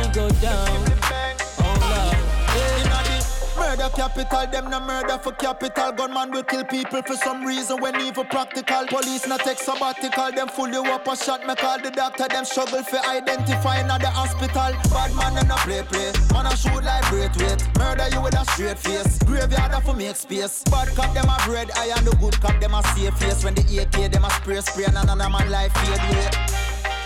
capital. 4.08 4.46
Them 4.46 4.70
no 4.70 4.80
murder 4.80 5.18
for 5.18 5.32
capital. 5.32 5.92
Gunman 5.92 6.30
will 6.30 6.42
kill 6.42 6.64
people 6.64 7.02
for 7.02 7.16
some 7.16 7.44
reason 7.44 7.80
when 7.80 8.00
evil 8.00 8.24
practical. 8.24 8.86
Police 8.86 9.26
not 9.26 9.40
take 9.40 9.58
sabbatical. 9.58 10.32
Them 10.32 10.48
full 10.48 10.68
you 10.68 10.84
up 10.84 11.06
a 11.08 11.16
shot. 11.16 11.46
Me 11.46 11.54
call 11.54 11.78
the 11.80 11.90
doctor. 11.90 12.28
Them 12.28 12.44
struggle 12.44 12.82
for 12.82 12.98
identifying 13.06 13.90
at 13.90 14.00
the 14.00 14.10
hospital. 14.10 14.72
Bad 14.90 15.14
man 15.14 15.44
in 15.44 15.50
a 15.50 15.56
play 15.66 15.82
play. 15.82 16.12
Man 16.32 16.46
a 16.46 16.56
shoot 16.56 16.82
like 16.84 17.10
weight. 17.10 17.36
Murder 17.78 18.08
you 18.12 18.20
with 18.22 18.38
a 18.38 18.44
straight 18.52 18.78
face. 18.78 19.18
Graveyard 19.24 19.82
for 19.82 19.94
make 19.94 20.16
space. 20.16 20.62
Bad 20.64 20.88
cop 20.94 21.12
them 21.14 21.28
a 21.28 21.36
bread. 21.46 21.70
I 21.76 21.92
and 21.96 22.06
the 22.06 22.14
good 22.16 22.40
cop 22.40 22.60
them 22.60 22.74
a 22.74 22.82
safe 22.94 23.14
face. 23.18 23.44
When 23.44 23.54
the 23.54 23.64
AK 23.82 24.12
them 24.12 24.24
a 24.24 24.30
spray 24.30 24.60
spray 24.60 24.84
and 24.84 24.96
another 24.96 25.28
man 25.28 25.50
life 25.50 25.72
fade 25.72 26.00
away. 26.10 26.30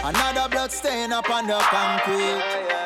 Another 0.03 0.49
blood 0.49 0.73
stain 0.73 1.13
up 1.13 1.29
on 1.31 1.47
the 1.47 1.59
concrete. 1.59 2.43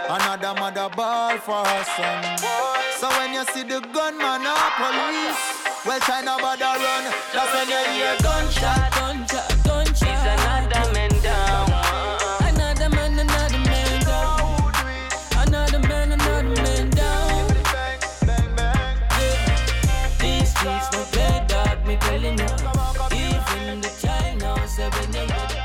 Another 0.09 0.55
mother 0.61 0.89
ball 0.95 1.39
for 1.39 1.65
her 1.65 1.85
son. 1.97 2.64
So 3.05 3.11
when 3.19 3.35
you 3.35 3.45
see 3.53 3.63
the 3.65 3.81
gunman 3.93 4.47
or 4.47 4.71
police, 4.81 5.37
well, 5.85 6.01
try 6.01 6.23
not 6.23 6.41
bother 6.41 6.65
run. 6.65 7.05
That's 7.35 7.53
when 7.53 7.69
you 7.69 7.77
hear 7.93 8.17
gunshot. 8.23 8.93
Gunshot, 8.93 9.63
gunshot. 9.63 10.09
It's 10.09 10.25
another 10.33 10.91
man 10.95 11.11
down. 11.21 11.69
Another 12.49 12.89
man, 12.89 13.19
another 13.19 13.59
man 13.59 14.01
down. 14.05 14.73
Another 15.37 15.81
man, 15.81 16.13
another 16.13 16.63
man 16.63 16.89
down. 16.93 17.49
These 20.19 20.49
streets 20.57 20.89
no 20.95 21.05
play 21.13 21.45
dog, 21.47 21.87
me 21.87 21.97
telling 21.97 22.39
you. 22.39 22.53
Even 23.13 23.83
the 23.83 23.93
child 24.01 24.41
knows 24.41 24.77
that 24.79 25.64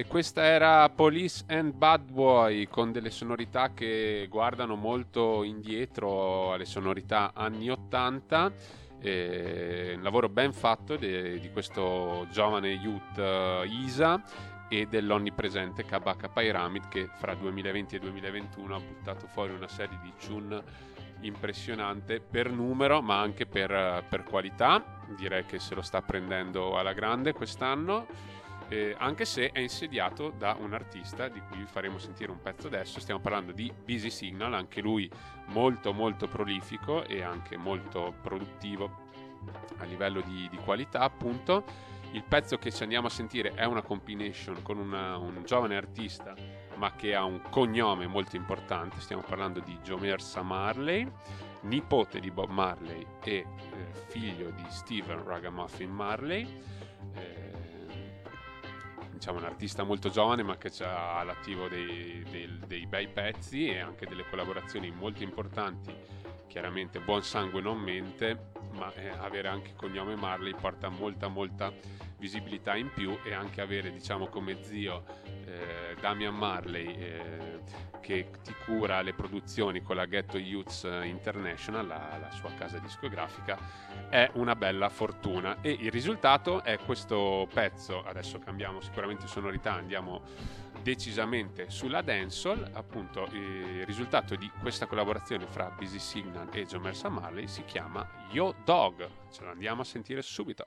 E 0.00 0.06
questa 0.06 0.44
era 0.44 0.88
Police 0.88 1.44
and 1.48 1.74
Bad 1.74 2.10
Boy 2.10 2.66
con 2.68 2.90
delle 2.90 3.10
sonorità 3.10 3.74
che 3.74 4.28
guardano 4.30 4.74
molto 4.74 5.42
indietro 5.42 6.54
alle 6.54 6.64
sonorità 6.64 7.32
anni 7.34 7.68
80. 7.68 8.50
Eh, 8.98 9.92
un 9.96 10.02
lavoro 10.02 10.30
ben 10.30 10.54
fatto 10.54 10.96
de- 10.96 11.38
di 11.38 11.50
questo 11.50 12.26
giovane 12.30 12.70
youth 12.70 13.18
eh, 13.18 13.66
Isa 13.84 14.24
e 14.70 14.86
dell'onnipresente 14.86 15.84
Kabaka 15.84 16.30
Pyramid 16.30 16.88
che 16.88 17.10
fra 17.18 17.34
2020 17.34 17.96
e 17.96 17.98
2021 17.98 18.74
ha 18.74 18.80
buttato 18.80 19.26
fuori 19.26 19.52
una 19.52 19.68
serie 19.68 19.98
di 20.02 20.14
tune 20.18 20.62
impressionante 21.20 22.20
per 22.20 22.50
numero 22.50 23.02
ma 23.02 23.20
anche 23.20 23.44
per, 23.44 24.02
per 24.08 24.22
qualità 24.22 24.82
direi 25.18 25.44
che 25.44 25.58
se 25.58 25.74
lo 25.74 25.82
sta 25.82 26.00
prendendo 26.00 26.78
alla 26.78 26.94
grande 26.94 27.34
quest'anno 27.34 28.38
eh, 28.70 28.94
anche 28.96 29.24
se 29.24 29.50
è 29.50 29.58
insediato 29.58 30.30
da 30.30 30.56
un 30.58 30.72
artista 30.72 31.28
di 31.28 31.40
cui 31.40 31.58
vi 31.58 31.66
faremo 31.66 31.98
sentire 31.98 32.30
un 32.30 32.40
pezzo 32.40 32.68
adesso. 32.68 33.00
Stiamo 33.00 33.20
parlando 33.20 33.50
di 33.52 33.70
Busy 33.84 34.10
Signal, 34.10 34.54
anche 34.54 34.80
lui 34.80 35.10
molto 35.46 35.92
molto 35.92 36.28
prolifico 36.28 37.04
e 37.04 37.22
anche 37.22 37.56
molto 37.56 38.14
produttivo 38.22 39.08
a 39.78 39.84
livello 39.84 40.20
di, 40.20 40.48
di 40.48 40.56
qualità, 40.58 41.00
appunto. 41.00 41.64
Il 42.12 42.24
pezzo 42.24 42.58
che 42.58 42.72
ci 42.72 42.82
andiamo 42.82 43.08
a 43.08 43.10
sentire 43.10 43.54
è 43.54 43.64
una 43.64 43.82
combination 43.82 44.62
con 44.62 44.78
una- 44.78 45.16
un 45.16 45.42
giovane 45.44 45.76
artista, 45.76 46.34
ma 46.76 46.92
che 46.94 47.14
ha 47.14 47.24
un 47.24 47.40
cognome 47.50 48.06
molto 48.06 48.36
importante. 48.36 49.00
Stiamo 49.00 49.22
parlando 49.22 49.60
di 49.60 49.76
Jomersa 49.82 50.42
Marley, 50.42 51.10
nipote 51.62 52.20
di 52.20 52.30
Bob 52.30 52.50
Marley 52.50 53.06
e 53.24 53.34
eh, 53.34 53.46
figlio 54.08 54.50
di 54.50 54.64
Steven 54.68 55.24
Ragamuffin 55.24 55.90
Marley. 55.90 56.62
Eh, 57.14 57.49
diciamo 59.20 59.36
un 59.36 59.44
artista 59.44 59.82
molto 59.82 60.08
giovane 60.08 60.42
ma 60.42 60.56
che 60.56 60.72
ha 60.82 61.18
all'attivo 61.18 61.68
dei, 61.68 62.24
dei- 62.30 62.58
dei 62.66 62.86
bei 62.86 63.06
pezzi 63.06 63.68
e 63.68 63.78
anche 63.78 64.06
delle 64.06 64.24
collaborazioni 64.26 64.90
molto 64.90 65.22
importanti 65.22 65.94
chiaramente 66.46 67.00
buon 67.00 67.22
sangue 67.22 67.60
non 67.60 67.78
mente 67.78 68.52
ma 68.72 68.90
eh, 68.94 69.10
avere 69.10 69.48
anche 69.48 69.74
cognome 69.76 70.16
Marley 70.16 70.54
porta 70.54 70.88
molta 70.88 71.28
molta 71.28 71.70
visibilità 72.20 72.76
in 72.76 72.92
più 72.92 73.18
e 73.24 73.32
anche 73.32 73.60
avere 73.60 73.90
diciamo 73.90 74.28
come 74.28 74.62
zio 74.62 75.02
eh, 75.46 75.96
Damian 75.98 76.36
Marley 76.36 76.94
eh, 76.94 77.60
che 78.00 78.30
ti 78.42 78.54
cura 78.64 79.02
le 79.02 79.14
produzioni 79.14 79.82
con 79.82 79.96
la 79.96 80.04
Ghetto 80.04 80.38
Youths 80.38 80.84
International 81.04 81.86
la, 81.86 82.18
la 82.20 82.30
sua 82.30 82.52
casa 82.54 82.78
discografica 82.78 83.58
è 84.08 84.30
una 84.34 84.54
bella 84.54 84.88
fortuna. 84.88 85.60
E 85.60 85.70
il 85.70 85.90
risultato 85.90 86.62
è 86.62 86.78
questo 86.78 87.48
pezzo 87.52 88.04
adesso 88.04 88.38
cambiamo 88.38 88.80
sicuramente 88.80 89.26
sonorità 89.26 89.72
andiamo 89.72 90.22
decisamente 90.82 91.68
sulla 91.68 92.00
dancehall 92.00 92.70
appunto 92.72 93.28
il 93.32 93.84
risultato 93.84 94.34
di 94.34 94.50
questa 94.60 94.86
collaborazione 94.86 95.46
fra 95.46 95.70
Busy 95.76 95.98
Signal 95.98 96.48
e 96.52 96.64
Jomersa 96.64 97.08
Marley 97.08 97.48
si 97.48 97.64
chiama 97.64 98.06
Yo 98.30 98.54
Dog. 98.64 99.08
Ce 99.30 99.42
lo 99.44 99.50
andiamo 99.50 99.82
a 99.82 99.84
sentire 99.84 100.22
subito 100.22 100.64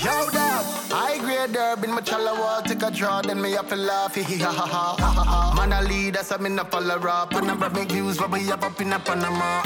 Yo, 0.00 0.30
dog, 0.30 0.64
I 0.92 1.18
grade 1.20 1.56
herb 1.56 1.84
in 1.84 1.90
my 1.92 2.00
chala 2.00 2.38
wall, 2.38 2.62
take 2.62 2.82
a 2.82 2.90
draw, 2.90 3.20
then 3.22 3.40
me 3.40 3.56
up 3.56 3.70
a 3.70 3.76
laugh, 3.76 4.14
hee 4.14 4.22
hee 4.22 4.38
ha 4.38 4.50
ha 4.50 4.66
ha 4.66 4.96
ha 4.98 5.10
ha 5.12 5.24
ha. 5.24 5.54
Man 5.54 5.72
a 5.72 5.86
leader, 5.86 6.22
so 6.22 6.38
me 6.38 6.50
no 6.50 6.64
follow 6.64 6.98
rap, 6.98 7.32
and 7.34 7.50
I 7.50 7.68
me 7.68 7.84
views, 7.84 8.18
but 8.18 8.30
we 8.30 8.50
up 8.50 8.62
up 8.62 8.80
in 8.80 8.92
a 8.92 8.98
Panama. 8.98 9.62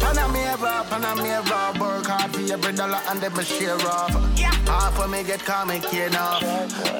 Panamera, 0.00 0.82
Panamera, 0.88 1.78
work 1.78 2.06
hard 2.06 2.34
for 2.34 2.52
every 2.52 2.72
dollar 2.72 3.00
and 3.10 3.20
then 3.20 3.32
me 3.36 3.44
share 3.44 3.74
off. 3.74 4.10
Half 4.66 4.98
of 4.98 5.10
me 5.10 5.22
get 5.22 5.48
and 5.48 5.82
care 5.82 6.06
enough. 6.08 6.42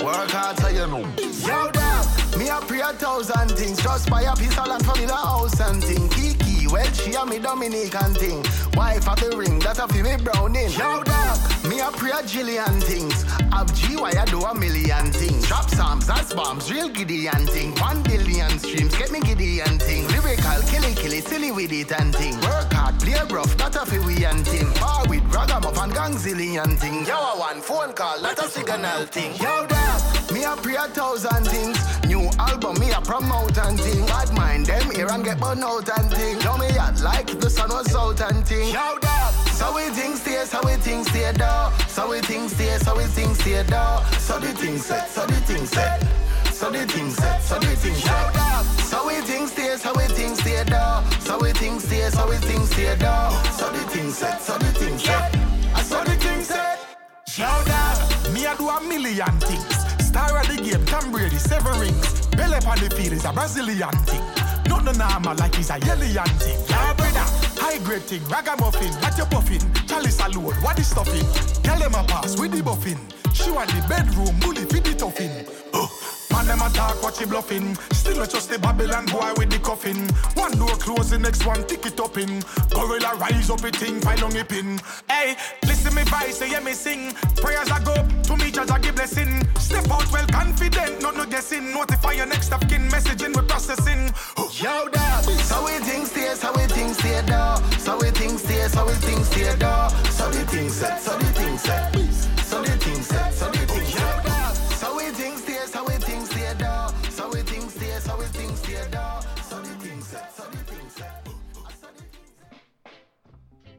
Work 0.05 0.31
hard 0.31 0.59
so 0.59 0.69
you 0.69 0.87
know. 0.87 1.09
Yo, 1.19 1.71
dog, 1.73 2.07
me 2.39 2.49
a 2.49 2.61
pray 2.61 2.81
a 2.81 2.93
thousand 2.93 3.57
things, 3.57 3.83
just 3.83 4.11
buy 4.11 4.23
a 4.23 4.37
piece 4.37 4.57
of 4.59 4.67
land 4.67 4.85
for 4.85 4.95
me 5.01 5.07
the 5.07 5.17
house 5.17 5.59
and 5.61 5.83
thing. 5.83 6.09
Kiki, 6.11 6.67
well 6.69 6.93
she 6.93 7.15
a 7.15 7.25
me 7.25 7.39
Dominican 7.39 8.15
thing. 8.15 8.45
Wife 8.81 9.09
of 9.11 9.21
the 9.21 9.37
ring, 9.37 9.59
that 9.59 9.79
a 9.79 9.87
fi 9.87 10.01
me 10.01 10.17
browning. 10.25 10.73
Yo, 10.73 11.03
dog, 11.05 11.37
me 11.69 11.81
a 11.81 11.93
pray 11.93 12.17
a 12.17 12.25
jillion 12.25 12.81
things. 12.81 13.25
Have 13.53 13.69
G, 13.75 13.95
why 13.97 14.09
I 14.17 14.25
do 14.25 14.41
a 14.41 14.55
million 14.55 15.13
things. 15.13 15.47
Drop 15.47 15.69
psalms, 15.69 16.07
that's 16.07 16.33
bombs, 16.33 16.73
real 16.73 16.89
Gideon 16.89 17.45
thing. 17.45 17.75
One 17.75 18.03
billion 18.03 18.59
streams, 18.59 18.97
get 18.97 19.13
me 19.13 19.21
Gideon 19.21 19.79
thing. 19.79 20.09
Lyrical, 20.09 20.63
killy, 20.73 20.95
killy, 20.95 21.21
silly 21.21 21.53
with 21.53 21.71
it 21.73 21.93
and 21.93 22.17
thing. 22.17 22.41
Work 22.41 22.73
hard, 22.73 22.99
play 22.99 23.21
rough, 23.29 23.55
that 23.59 23.77
a 23.77 23.85
fi 23.85 23.99
we 24.07 24.25
and 24.25 24.49
thing. 24.49 24.73
Bar 24.81 25.05
with 25.11 25.25
ragamuffin, 25.29 25.91
gangzillion 25.91 26.79
thing. 26.79 27.05
Yo, 27.05 27.19
a 27.21 27.39
one 27.39 27.61
phone 27.61 27.93
call, 27.93 28.19
that 28.23 28.39
a 28.39 28.49
signal 28.49 29.05
thing. 29.13 29.37
Yo, 29.37 29.67
dog, 29.67 30.33
me 30.33 30.45
a 30.45 30.57
pray 30.57 30.77
a 30.77 30.89
thousand 30.89 31.45
things. 31.45 31.77
New 32.07 32.31
album, 32.39 32.81
me 32.81 32.91
a 32.93 33.01
promote 33.03 33.59
and 33.59 33.79
thing. 33.79 34.07
Bad 34.07 34.33
mind, 34.33 34.65
them 34.65 34.91
here 34.91 35.09
and 35.11 35.23
get 35.23 35.39
burn 35.39 35.63
out 35.63 35.89
and 35.99 36.11
thing. 36.11 36.41
Yo, 36.41 36.57
me 36.57 36.69
at 36.81 36.99
like 37.03 37.39
the 37.39 37.51
sun 37.51 37.69
was 37.69 37.95
out 37.95 38.21
and 38.23 38.47
thing. 38.47 38.70
Yo, 38.71 38.99
dog, 39.01 39.33
so 39.59 39.75
we 39.75 39.83
think 39.91 40.17
stay, 40.17 40.45
so 40.45 40.61
we 40.65 40.75
think 40.75 41.05
stay, 41.09 41.33
dog. 41.33 41.73
So 41.89 42.09
we 42.09 42.21
think 42.21 42.49
stay, 42.51 42.79
so 42.79 42.97
we 42.97 43.03
think 43.05 43.35
stay, 43.35 43.65
dog. 43.65 44.07
So 44.15 44.39
the 44.39 44.53
thing 44.55 44.79
set, 44.79 45.09
so 45.09 45.27
the 45.27 45.35
thing 45.43 45.67
set. 45.67 46.01
So 46.53 46.71
the 46.71 46.87
thing 46.87 47.11
set, 47.11 47.43
so 47.43 47.59
the 47.59 47.67
thing 47.75 47.97
set. 47.97 48.33
dog. 48.33 48.65
So 48.91 49.09
we 49.09 49.15
think 49.23 49.49
stay, 49.49 49.77
so 49.77 49.93
we 49.97 50.05
think 50.15 50.37
stay, 50.37 50.63
dog. 50.63 51.05
So 51.21 51.41
we 51.41 51.51
think 51.53 51.81
stay, 51.81 52.11
so 52.11 52.29
we 52.29 52.37
think 52.37 52.65
stay, 52.69 52.97
dog. 52.97 53.33
So 53.59 53.73
the 53.73 53.79
thing 53.91 54.13
set, 54.13 54.41
so 54.41 54.57
the 54.57 54.67
thing 54.67 54.99
set. 54.99 55.35
I 55.75 55.83
saw 55.83 56.05
the 56.05 56.15
thing 56.15 56.43
set. 56.43 56.79
Shout 57.27 57.69
out, 57.69 58.33
me 58.33 58.45
a 58.45 58.55
do 58.57 58.69
a 58.69 58.81
million 58.83 59.35
things. 59.41 59.67
Star 60.07 60.39
of 60.39 60.47
the 60.47 60.63
game, 60.63 60.85
Tom 60.87 61.11
Brady, 61.11 61.39
seven 61.39 61.77
rings. 61.81 62.27
Belly 62.37 62.59
on 62.65 62.79
the 62.79 62.89
field 62.95 63.15
is 63.15 63.25
a 63.25 63.33
Brazilian 63.33 63.91
thing. 64.07 64.23
Not 64.69 64.85
no 64.85 64.93
normal 64.93 65.35
like 65.37 65.57
he's 65.57 65.71
a 65.71 65.75
alien 65.75 66.25
thing. 66.39 66.59
Yeah, 66.69 66.95
high 67.61 67.79
grade 67.85 68.03
thing, 68.03 68.25
ragamuffin, 68.29 68.93
what 69.03 69.17
you 69.19 69.25
buffing? 69.25 69.63
Chalice 69.87 70.21
alone, 70.21 70.55
what 70.65 70.79
is 70.79 70.89
stuffing? 70.89 71.27
Tell 71.63 71.79
them 71.79 71.95
a 71.95 72.03
pass 72.05 72.41
with 72.41 72.53
the 72.53 72.63
buffing. 72.63 72.99
She 73.35 73.51
want 73.51 73.69
the 73.71 73.85
bedroom, 73.87 74.35
bully 74.41 74.65
fit 74.65 74.85
the 74.85 74.95
toughin. 74.95 75.31
Man, 76.33 76.47
them 76.47 76.61
a 76.61 76.71
talk 76.71 77.03
what 77.03 77.17
she 77.17 77.27
bluffing. 77.27 77.77
Still 77.93 78.19
not 78.19 78.31
just 78.31 78.51
the 78.51 78.59
Babylon 78.59 79.07
boy 79.07 79.33
with 79.37 79.51
the 79.51 79.59
coffin. 79.59 80.09
One 80.35 80.53
door 80.53 80.77
close, 80.77 81.11
the 81.11 81.19
next 81.19 81.45
one 81.45 81.67
tick 81.67 81.87
it 81.87 82.01
up 82.01 82.17
in. 82.17 82.43
Gorilla 82.71 83.15
rise 83.17 83.51
up 83.51 83.65
a 83.65 83.71
thing, 83.71 84.01
file 84.01 84.25
on 84.25 84.37
a 84.37 84.45
pin. 84.45 84.81
Hey, 85.09 85.37
listen 85.65 85.95
me 85.95 86.03
voice, 86.05 86.39
say 86.39 86.49
hear 86.49 86.61
me 86.61 86.73
sing. 86.73 87.13
Prayers 87.37 87.71
I 87.71 87.83
go 87.83 87.95
to 87.95 88.37
me, 88.37 88.51
judge 88.51 88.71
I 88.71 88.79
give 88.79 88.95
blessing. 88.95 89.47
Step 89.59 89.91
out 89.91 90.11
well 90.13 90.27
confident, 90.29 91.03
not 91.03 91.17
no 91.17 91.27
guessing. 91.27 91.73
Notify 91.73 92.13
your 92.13 92.27
next 92.27 92.53
of 92.53 92.61
kin, 92.69 92.89
messaging 92.89 93.35
we 93.35 93.43
processing. 93.47 94.13
Yo, 94.61 94.89
dog. 94.89 95.25
So 95.49 95.65
we 95.65 95.73
think 95.85 96.07
stay, 96.07 96.35
so 96.35 96.53
we 96.53 96.67
think 96.67 96.95
stay, 96.95 97.23
dog. 97.27 97.63
So 97.79 97.99
we 97.99 98.11
think 98.11 98.39
stay, 98.39 98.69
so 98.69 98.87
we 98.87 98.93
think 98.95 99.25
stay, 99.25 99.57
dog. 99.57 99.91
So 100.09 100.31
the 100.31 100.45
thing 100.47 100.69
set, 100.69 101.01
so 101.01 101.17
the 101.19 101.25
thing 101.33 101.59
set. 101.59 101.95
So 102.45 102.63
the 102.63 102.73
thing 102.79 103.03
set, 103.03 103.30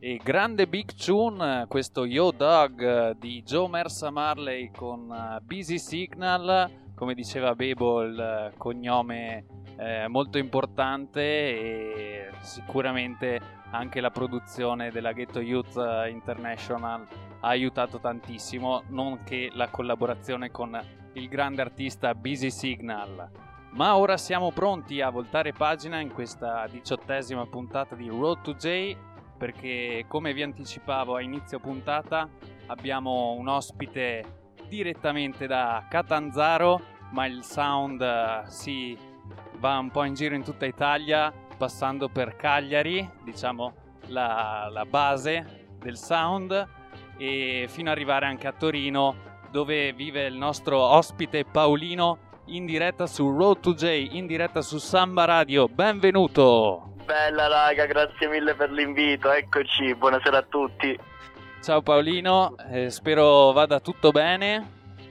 E 0.03 0.19
grande 0.23 0.65
big 0.65 0.95
tune, 0.95 1.67
questo 1.67 2.05
Yo 2.05 2.31
Dog 2.31 3.15
di 3.19 3.43
Joe 3.43 3.69
Mersa 3.69 4.09
Marley 4.09 4.71
con 4.71 5.11
eh, 5.11 5.39
Busy 5.43 5.77
Signal, 5.77 6.89
come 6.95 7.13
diceva 7.13 7.53
Bebo 7.53 8.01
il 8.01 8.51
cognome 8.57 9.45
eh, 9.77 10.07
molto 10.07 10.39
importante 10.39 11.21
e 11.21 12.29
sicuramente 12.39 13.39
anche 13.69 14.01
la 14.01 14.09
produzione 14.09 14.89
della 14.89 15.11
Ghetto 15.11 15.39
Youth 15.39 15.75
International 16.09 17.05
ha 17.39 17.47
aiutato 17.47 17.99
tantissimo, 17.99 18.81
nonché 18.87 19.51
la 19.53 19.69
collaborazione 19.69 20.49
con 20.49 20.79
il 21.13 21.27
grande 21.27 21.61
artista 21.61 22.15
Busy 22.15 22.49
Signal. 22.49 23.29
Ma 23.73 23.95
ora 23.95 24.17
siamo 24.17 24.51
pronti 24.51 24.99
a 24.99 25.11
voltare 25.11 25.53
pagina 25.53 25.99
in 25.99 26.11
questa 26.11 26.65
diciottesima 26.71 27.45
puntata 27.45 27.93
di 27.93 28.07
Road 28.07 28.41
to 28.41 28.55
J 28.55 29.09
perché 29.41 30.05
come 30.07 30.33
vi 30.33 30.43
anticipavo 30.43 31.15
a 31.15 31.21
inizio 31.21 31.57
puntata 31.57 32.29
abbiamo 32.67 33.31
un 33.31 33.47
ospite 33.47 34.51
direttamente 34.67 35.47
da 35.47 35.87
Catanzaro, 35.89 36.79
ma 37.09 37.25
il 37.25 37.41
sound 37.43 38.01
uh, 38.01 38.47
si 38.47 38.95
va 39.57 39.79
un 39.79 39.89
po' 39.89 40.03
in 40.03 40.13
giro 40.13 40.35
in 40.35 40.43
tutta 40.43 40.67
Italia, 40.67 41.33
passando 41.57 42.07
per 42.07 42.35
Cagliari, 42.35 43.09
diciamo 43.23 43.73
la, 44.09 44.69
la 44.71 44.85
base 44.85 45.69
del 45.79 45.97
sound, 45.97 46.67
e 47.17 47.65
fino 47.67 47.89
ad 47.89 47.95
arrivare 47.95 48.27
anche 48.27 48.45
a 48.45 48.53
Torino, 48.53 49.15
dove 49.49 49.91
vive 49.91 50.27
il 50.27 50.35
nostro 50.35 50.77
ospite 50.77 51.45
Paolino 51.45 52.29
in 52.51 52.65
diretta 52.65 53.07
su 53.07 53.29
Road 53.29 53.59
to 53.61 53.73
J, 53.73 54.09
in 54.11 54.27
diretta 54.27 54.61
su 54.61 54.77
Samba 54.77 55.23
Radio. 55.23 55.67
Benvenuto! 55.69 56.95
Bella 57.05 57.47
raga, 57.47 57.85
grazie 57.85 58.27
mille 58.27 58.53
per 58.55 58.71
l'invito, 58.71 59.31
eccoci, 59.31 59.95
buonasera 59.95 60.37
a 60.39 60.45
tutti. 60.47 60.97
Ciao 61.61 61.81
Paolino, 61.81 62.55
eh, 62.69 62.89
spero 62.89 63.53
vada 63.53 63.79
tutto 63.79 64.11
bene, 64.11 64.69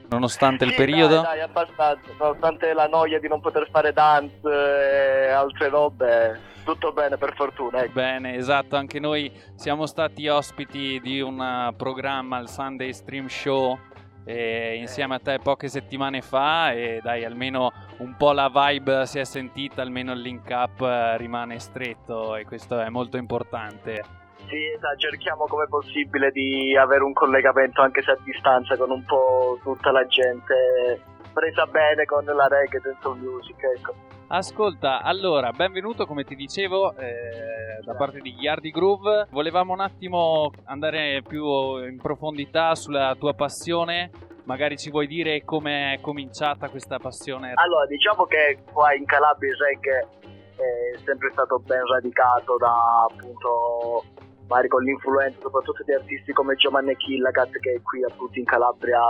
nonostante 0.09 0.65
sì, 0.65 0.71
il 0.71 0.77
periodo. 0.77 1.23
Dai, 1.23 1.39
dai, 1.39 1.41
abbastanza, 1.41 2.11
nonostante 2.19 2.73
la 2.75 2.87
noia 2.89 3.19
di 3.19 3.29
non 3.29 3.41
poter 3.41 3.69
fare 3.71 3.95
dance 3.95 4.41
e 4.45 5.29
altre 5.31 5.69
robe, 5.69 6.39
tutto 6.65 6.93
bene 6.93 7.17
per 7.17 7.35
fortuna. 7.35 7.85
Ecco. 7.85 7.93
Bene, 7.93 8.35
esatto, 8.35 8.77
anche 8.77 9.01
noi 9.01 9.33
siamo 9.55 9.87
stati 9.87 10.29
ospiti 10.29 11.01
di 11.01 11.21
un 11.23 11.73
programma, 11.77 12.39
il 12.39 12.49
Sunday 12.49 12.93
Stream 12.93 13.29
Show, 13.29 13.79
eh, 14.25 14.77
insieme 14.77 15.17
a 15.17 15.19
te 15.19 15.39
poche 15.43 15.69
settimane 15.69 16.21
fa 16.21 16.73
e 16.73 17.01
dai 17.03 17.25
almeno 17.25 17.73
un 17.99 18.15
po' 18.17 18.33
la 18.33 18.51
vibe 18.53 19.07
si 19.07 19.19
è 19.19 19.25
sentita, 19.25 19.83
almeno 19.83 20.13
il 20.13 20.21
link 20.21 20.49
up 20.51 20.81
eh, 20.83 21.17
rimane 21.17 21.59
stretto 21.59 22.37
e 22.37 22.45
questo 22.45 22.81
è 22.81 22.89
molto 22.89 23.17
importante. 23.17 24.19
Sì, 24.47 24.57
esatto, 24.75 24.97
cerchiamo 24.97 25.45
come 25.45 25.67
possibile 25.69 26.31
di 26.31 26.77
avere 26.77 27.05
un 27.05 27.13
collegamento 27.13 27.83
anche 27.83 28.03
se 28.03 28.11
a 28.11 28.19
distanza 28.25 28.77
con 28.77 28.91
un 28.91 29.05
po' 29.05 29.59
tutta 29.63 29.93
la 29.93 30.07
gente 30.07 31.01
presa 31.33 31.67
bene 31.67 32.05
con 32.05 32.25
la 32.25 32.47
reggae 32.49 32.81
dentro 32.81 33.15
music, 33.15 33.63
ecco. 33.77 33.95
Ascolta, 34.29 35.03
allora, 35.03 35.51
benvenuto 35.51 36.07
come 36.07 36.23
ti 36.23 36.37
dicevo 36.37 36.95
eh, 36.97 37.83
da 37.85 37.95
parte 37.95 38.21
di 38.21 38.33
Yardi 38.35 38.71
Groove. 38.71 39.27
Volevamo 39.31 39.73
un 39.73 39.81
attimo 39.81 40.53
andare 40.67 41.23
più 41.27 41.45
in 41.85 41.99
profondità 42.01 42.77
sulla 42.77 43.17
tua 43.19 43.35
passione. 43.35 44.11
Magari 44.45 44.77
ci 44.79 44.91
vuoi 44.91 45.09
dire 45.09 45.45
come 45.45 45.95
è 45.95 46.01
cominciata 46.01 46.69
questa 46.69 46.99
passione? 46.99 47.53
Allora, 47.55 47.87
diciamo 47.87 48.25
che 48.27 48.63
qua 48.73 48.95
in 48.95 49.05
Calabria 49.05 49.51
il 49.51 49.57
reggae 49.57 50.09
è 50.55 50.99
sempre 51.05 51.31
stato 51.33 51.59
ben 51.59 51.85
radicato 51.87 52.57
da 52.57 53.07
appunto 53.11 54.05
magari 54.51 54.69
con 54.69 54.83
l'influenza 54.83 55.39
soprattutto 55.41 55.85
di 55.85 55.95
artisti 55.95 56.33
come 56.33 56.57
Giovanni 56.57 56.97
Killacat 56.97 57.59
che 57.61 57.75
è 57.75 57.83
qui 57.83 58.03
appunto 58.03 58.39
in 58.39 58.45
Calabria. 58.45 59.01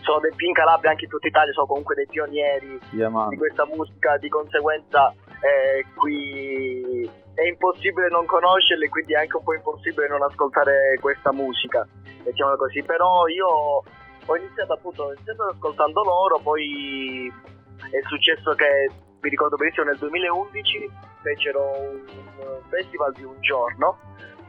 Sono 0.00 0.18
dei 0.18 0.32
più 0.34 0.48
in 0.48 0.52
Calabria 0.52 0.90
anche 0.90 1.04
in 1.04 1.10
tutta 1.10 1.28
Italia 1.28 1.52
sono 1.52 1.66
comunque 1.66 1.94
dei 1.94 2.06
pionieri 2.06 2.78
yeah, 2.90 3.28
di 3.28 3.36
questa 3.36 3.64
musica. 3.66 4.18
Di 4.18 4.28
conseguenza 4.28 5.14
eh, 5.40 5.86
qui 5.94 7.08
è 7.34 7.46
impossibile 7.46 8.08
non 8.08 8.26
conoscerli 8.26 8.88
quindi 8.88 9.14
è 9.14 9.18
anche 9.18 9.36
un 9.36 9.44
po' 9.44 9.54
impossibile 9.54 10.08
non 10.08 10.22
ascoltare 10.22 10.98
questa 11.00 11.32
musica 11.32 11.86
diciamo 12.24 12.56
così. 12.56 12.82
Però 12.82 13.28
io 13.28 13.46
ho 13.46 14.36
iniziato 14.36 14.72
appunto 14.72 15.04
ho 15.04 15.12
iniziato 15.12 15.44
ascoltando 15.44 16.02
loro 16.02 16.40
poi 16.42 17.32
è 17.90 18.00
successo 18.08 18.54
che 18.54 18.90
mi 19.22 19.28
ricordo 19.28 19.56
benissimo 19.56 19.86
nel 19.86 19.98
2011 19.98 20.90
fecero 21.22 21.72
un 21.78 22.62
festival 22.68 23.12
di 23.12 23.24
un 23.24 23.40
giorno 23.40 23.98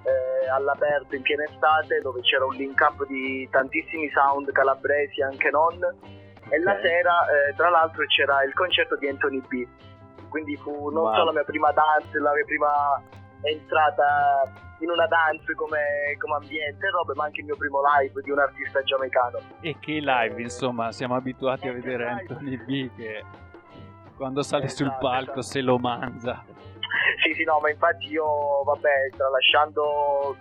eh, 0.04 0.50
all'aperto 0.50 1.16
in 1.16 1.22
piena 1.22 1.44
estate 1.44 2.00
dove 2.02 2.22
c'era 2.22 2.46
un 2.46 2.56
link 2.56 2.80
up 2.80 3.06
di 3.08 3.48
tantissimi 3.52 4.10
sound 4.12 4.52
calabresi 4.52 5.22
anche 5.22 5.50
non 5.52 5.78
e 6.50 6.60
la 6.60 6.78
sera 6.82 7.14
eh, 7.30 7.56
tra 7.56 7.70
l'altro 7.70 8.04
c'era 8.08 8.44
il 8.44 8.54
concerto 8.54 8.96
di 8.98 9.08
Anthony 9.08 9.42
B 9.48 9.68
quindi 10.30 10.56
fu 10.58 10.90
non 10.90 11.04
Wow. 11.04 11.14
solo 11.14 11.26
la 11.26 11.32
mia 11.34 11.44
prima 11.44 11.72
dance 11.72 12.18
la 12.18 12.32
mia 12.34 12.46
prima 12.46 13.02
entrata 13.44 14.52
in 14.80 14.90
una 14.90 15.06
dance 15.08 15.54
come, 15.56 15.80
come 16.18 16.36
ambiente 16.36 16.90
robe 16.90 17.14
ma 17.16 17.26
anche 17.26 17.42
il 17.42 17.46
mio 17.46 17.56
primo 17.56 17.80
live 18.00 18.22
di 18.22 18.32
un 18.32 18.40
artista 18.40 18.82
giamaicano 18.82 19.40
E 19.62 19.76
che 19.80 20.00
live, 20.00 20.42
insomma, 20.42 20.92
siamo 20.92 21.16
abituati 21.16 21.68
a 21.68 21.74
vedere 21.74 22.06
live. 22.06 22.20
Anthony 22.34 22.58
B 22.58 22.96
che 22.96 23.24
quando 24.16 24.42
sale 24.42 24.68
sul 24.70 24.88
Esatto, 24.88 25.08
palco 25.08 25.24
esatto. 25.24 25.42
se 25.42 25.62
lo 25.62 25.78
mangia. 25.78 26.44
Sì, 27.23 27.34
sì, 27.34 27.43
no, 27.43 27.60
ma 27.62 27.69
infatti 27.69 28.08
io, 28.10 28.63
vabbè, 28.63 29.10
tralasciando 29.15 30.36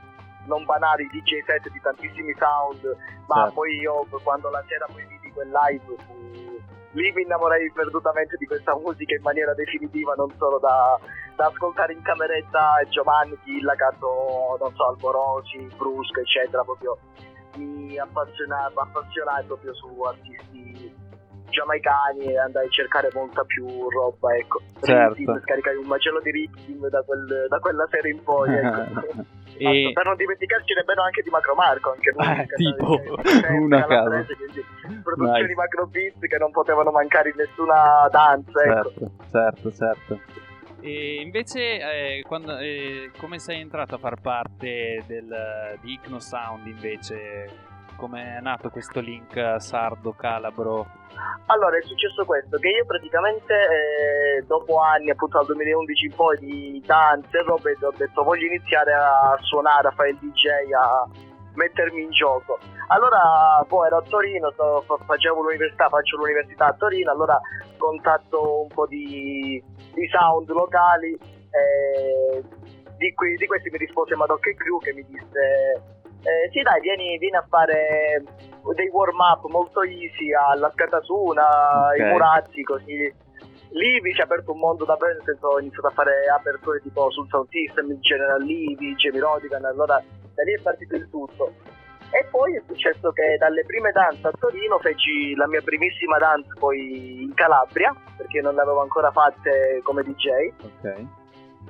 non 0.47 0.65
banali 0.65 1.07
DJ 1.09 1.45
set 1.45 1.69
di 1.71 1.81
tantissimi 1.81 2.35
sound, 2.39 2.83
ma 3.27 3.45
Certo. 3.45 3.53
poi 3.55 3.77
io 3.77 4.07
quando 4.23 4.51
la 4.51 4.63
sera 4.67 4.87
poi 4.91 5.05
vidi 5.07 5.31
quel 5.33 5.51
live 5.51 5.95
fu... 6.07 6.59
lì 6.93 7.13
mi 7.13 7.23
innamorai 7.23 7.71
perdutamente 7.73 8.37
di 8.37 8.47
questa 8.47 8.75
musica 8.81 9.15
in 9.15 9.23
maniera 9.23 9.55
definitiva, 9.55 10.15
non 10.15 10.31
solo 10.39 10.59
da, 10.59 10.99
da 11.37 11.47
ascoltare 11.47 11.93
in 11.93 12.03
cameretta 12.03 12.81
Giovanni, 12.89 13.39
Killacat 13.45 14.03
o 14.03 14.57
non 14.59 14.75
so, 14.75 14.87
Alborosi, 14.87 15.69
Brusco, 15.77 16.21
eccetera, 16.21 16.65
proprio 16.65 16.99
mi 17.57 17.99
appassionava, 17.99 18.83
appassionai 18.83 19.45
proprio 19.45 19.75
su 19.75 20.01
artisti 20.03 21.09
giamaicani 21.51 22.25
e 22.33 22.39
andai 22.39 22.67
a 22.67 22.71
cercare 22.71 23.11
molta 23.13 23.45
più 23.45 23.67
roba, 23.91 24.35
ecco. 24.37 24.61
Certo. 24.83 25.15
Rhythm, 25.15 25.41
scaricai 25.43 25.77
un 25.77 25.87
macello 25.87 26.21
di 26.21 26.31
Rhythm 26.31 26.89
da, 26.89 27.03
quel- 27.03 27.47
da 27.49 27.59
quella 27.59 27.87
serie 27.91 28.13
in 28.13 28.23
poi, 28.23 28.55
ecco. 28.55 28.81
e 29.61 29.91
Per 29.93 30.05
non 30.07 30.17
dimenticarci 30.17 30.73
nemmeno 30.75 31.03
anche 31.03 31.23
di 31.23 31.29
Macro 31.31 31.55
Marco, 31.55 31.93
anche 31.93 32.11
lui. 32.17 32.27
Ah, 32.27 32.45
che- 32.45 32.55
tipo, 32.55 32.97
che- 33.23 33.47
una 33.53 33.85
casa. 33.87 34.25
Produzioni 35.03 35.43
Nice. 35.43 35.55
Macro 35.55 35.87
Beats 35.87 36.19
che 36.21 36.39
non 36.39 36.51
potevano 36.51 36.91
mancare 36.91 37.29
in 37.31 37.37
nessuna 37.37 38.09
danza, 38.11 38.63
ecco. 38.63 38.93
certo, 38.97 39.13
certo, 39.31 39.73
certo. 39.73 40.21
E 40.83 41.21
invece, 41.21 41.61
eh, 41.61 42.23
quando, 42.27 42.57
eh, 42.57 43.11
come 43.19 43.39
sei 43.39 43.61
entrato 43.61 43.97
a 43.97 43.99
far 43.99 44.19
parte 44.19 45.03
del, 45.07 45.77
di 45.83 45.93
Icno 45.93 46.19
Sound 46.21 46.67
invece? 46.67 47.69
Come 48.01 48.39
è 48.39 48.41
nato 48.41 48.71
questo 48.71 48.99
link 48.99 49.57
sardo 49.59 50.13
calabro? 50.13 50.87
Allora 51.53 51.77
è 51.77 51.83
successo 51.83 52.25
questo, 52.25 52.57
che 52.57 52.69
io 52.69 52.87
praticamente 52.87 53.53
eh, 53.53 54.43
dopo 54.47 54.81
anni, 54.81 55.11
appunto 55.11 55.37
dal 55.37 55.55
2011 55.55 56.07
in 56.07 56.15
poi 56.15 56.39
di 56.39 56.83
danze 56.87 57.37
e 57.37 57.43
robe, 57.43 57.77
ho 57.83 57.93
detto 57.95 58.23
voglio 58.23 58.47
iniziare 58.47 58.95
a 58.95 59.37
suonare, 59.43 59.89
a 59.89 59.91
fare 59.91 60.11
il 60.11 60.17
DJ, 60.17 60.73
a 60.73 61.07
mettermi 61.53 62.01
in 62.01 62.11
gioco. 62.11 62.59
Allora 62.87 63.63
poi 63.69 63.89
ero 63.89 63.99
a 63.99 64.03
Torino, 64.09 64.51
fa- 64.51 64.97
facevo 65.05 65.43
l'università, 65.43 65.91
faccio 65.91 66.17
l'università 66.17 66.69
a 66.69 66.73
Torino, 66.73 67.11
allora 67.11 67.39
contatto 67.77 68.63
un 68.63 68.69
po' 68.69 68.87
di, 68.87 69.63
di 69.93 70.09
sound 70.09 70.49
locali, 70.49 71.13
eh, 71.13 72.43
di, 72.97 73.13
qui- 73.13 73.37
di 73.37 73.47
questi 73.47 73.69
mi 73.69 73.77
rispose 73.77 74.17
Madocche 74.17 74.55
Crew 74.55 74.79
che 74.79 74.95
mi 74.95 75.05
disse 75.05 76.00
eh, 76.23 76.51
sì 76.53 76.61
dai 76.63 76.81
vieni, 76.81 77.19
vieni 77.19 77.37
a 77.37 77.45
fare 77.49 78.23
dei 78.75 78.89
warm 78.93 79.19
up 79.19 79.47
molto 79.51 79.83
easy 79.83 80.33
alla 80.35 80.71
Scatasuna, 80.71 81.89
Ok. 81.93 81.99
i 81.99 82.03
Murazzi, 82.03 82.63
così. 82.63 83.15
Lì 83.73 84.01
mi 84.01 84.13
si 84.13 84.21
è 84.21 84.25
aperto 84.25 84.53
un 84.53 84.59
mondo 84.59 84.85
davvero, 84.85 85.13
nel 85.15 85.23
senso 85.25 85.47
ho 85.47 85.61
iniziato 85.61 85.87
a 85.87 85.91
fare 85.93 86.27
aperture 86.37 86.81
tipo 86.81 87.09
sul 87.11 87.29
Sound 87.29 87.49
System, 87.51 87.99
General 88.01 88.43
Livi, 88.43 88.95
Jamie 88.97 89.21
Rodigan, 89.21 89.65
allora 89.65 90.03
da 90.35 90.43
lì 90.43 90.53
è 90.55 90.61
partito 90.61 90.97
il 90.97 91.09
tutto. 91.09 91.53
E 92.13 92.27
poi 92.29 92.57
è 92.57 92.63
successo 92.67 93.13
che 93.13 93.37
dalle 93.39 93.65
prime 93.65 93.93
dance 93.93 94.27
a 94.27 94.33
Torino 94.37 94.79
feci 94.81 95.37
la 95.37 95.47
mia 95.47 95.63
primissima 95.63 96.19
dance 96.19 96.49
poi 96.59 97.23
in 97.23 97.35
Calabria, 97.35 97.95
perché 98.17 98.41
non 98.41 98.57
le 98.57 98.63
avevo 98.63 98.81
ancora 98.83 99.13
fatte 99.13 99.81
come 99.85 100.03
DJ. 100.03 100.27
Ok. 100.65 101.07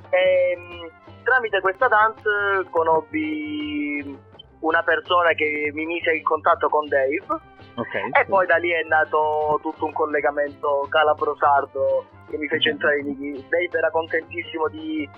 E 0.09 0.57
mh, 0.57 1.23
tramite 1.25 1.61
questa 1.61 1.89
dance 1.89 2.23
conobbi 2.71 4.19
una 4.61 4.83
persona 4.83 5.33
che 5.33 5.71
mi 5.75 5.87
mise 5.87 6.13
in 6.13 6.23
contatto 6.23 6.69
con 6.69 6.87
Dave 6.89 7.25
Ok. 7.75 7.95
e 7.95 8.25
poi 8.27 8.47
da 8.47 8.57
lì 8.57 8.71
è 8.71 8.83
nato 8.87 9.59
tutto 9.63 9.87
un 9.87 9.93
collegamento 9.93 10.87
calabro-sardo 10.89 12.05
che 12.29 12.37
mi 12.37 12.47
fece 12.49 12.71
entrare 12.71 12.99
in 13.01 13.33
Dave 13.49 13.69
era 13.79 13.91
contentissimo 13.91 14.69
di 14.69 15.09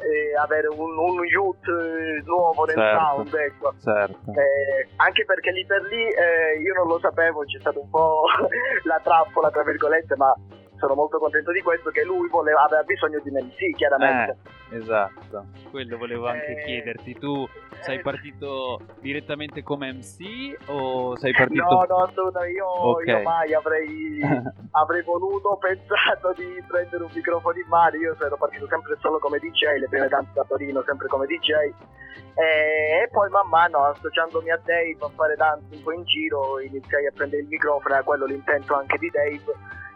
eh, 0.00 0.36
avere 0.36 0.66
un, 0.68 0.98
un 0.98 1.24
youth 1.24 1.66
eh, 1.68 2.20
nuovo 2.24 2.64
nel 2.64 2.74
Certo. 2.76 2.98
sound, 2.98 3.34
ecco. 3.34 3.74
Certo. 3.82 4.30
Eh, 4.32 4.88
anche 4.96 5.24
perché 5.24 5.50
lì 5.52 5.64
per 5.64 5.82
lì 5.82 6.02
eh, 6.02 6.58
io 6.60 6.74
non 6.74 6.88
lo 6.88 6.98
sapevo, 6.98 7.44
c'è 7.44 7.60
stata 7.60 7.78
un 7.78 7.88
po' 7.88 8.24
la 8.84 9.00
trappola 9.02 9.50
tra 9.50 9.62
virgolette, 9.62 10.16
ma 10.16 10.34
sono 10.76 10.94
molto 10.94 11.18
contento 11.18 11.52
di 11.52 11.60
questo 11.62 11.90
che 11.90 12.04
lui 12.04 12.28
voleva, 12.28 12.62
aveva 12.64 12.82
bisogno 12.82 13.20
di 13.20 13.30
un 13.30 13.44
MC 13.46 13.76
chiaramente. 13.76 14.36
Eh, 14.70 14.76
esatto. 14.76 15.46
Quello 15.70 15.96
volevo 15.96 16.26
anche 16.26 16.52
Eh, 16.60 16.64
chiederti. 16.64 17.14
Tu 17.18 17.46
sei 17.80 17.98
eh, 17.98 18.02
partito 18.02 18.80
direttamente 19.00 19.62
come 19.62 19.92
MC 19.92 20.56
o 20.70 21.16
sei 21.16 21.32
partito... 21.32 21.64
No, 21.64 21.84
no, 21.88 21.96
assolutamente, 22.04 22.56
io, 22.56 22.66
Ok. 22.66 23.06
io 23.06 23.22
mai 23.22 23.54
avrei, 23.54 24.20
avrei 24.72 25.02
voluto 25.02 25.56
pensato 25.60 26.32
di 26.36 26.62
prendere 26.66 27.04
un 27.04 27.10
microfono 27.14 27.56
in 27.58 27.66
mano, 27.68 27.96
io 27.96 28.16
ero 28.20 28.36
partito 28.36 28.66
sempre 28.68 28.96
solo 29.00 29.18
come 29.18 29.38
DJ, 29.38 29.78
le 29.78 29.88
prime 29.88 30.08
danze 30.08 30.38
a 30.38 30.44
Torino 30.44 30.82
sempre 30.86 31.08
come 31.08 31.26
DJ 31.26 31.50
e, 32.34 33.02
e 33.04 33.08
poi 33.12 33.28
man 33.30 33.48
mano 33.48 33.84
associandomi 33.84 34.50
a 34.50 34.60
Dave 34.64 34.96
a 35.00 35.08
fare 35.14 35.36
danze 35.36 35.74
un 35.76 35.82
po' 35.82 35.92
in 35.92 36.02
giro 36.04 36.60
iniziai 36.60 37.06
a 37.06 37.12
prendere 37.14 37.42
il 37.42 37.48
microfono, 37.48 37.94
era 37.94 38.02
quello 38.02 38.24
l'intento 38.26 38.74
anche 38.74 38.98
di 38.98 39.08
Dave 39.10 39.42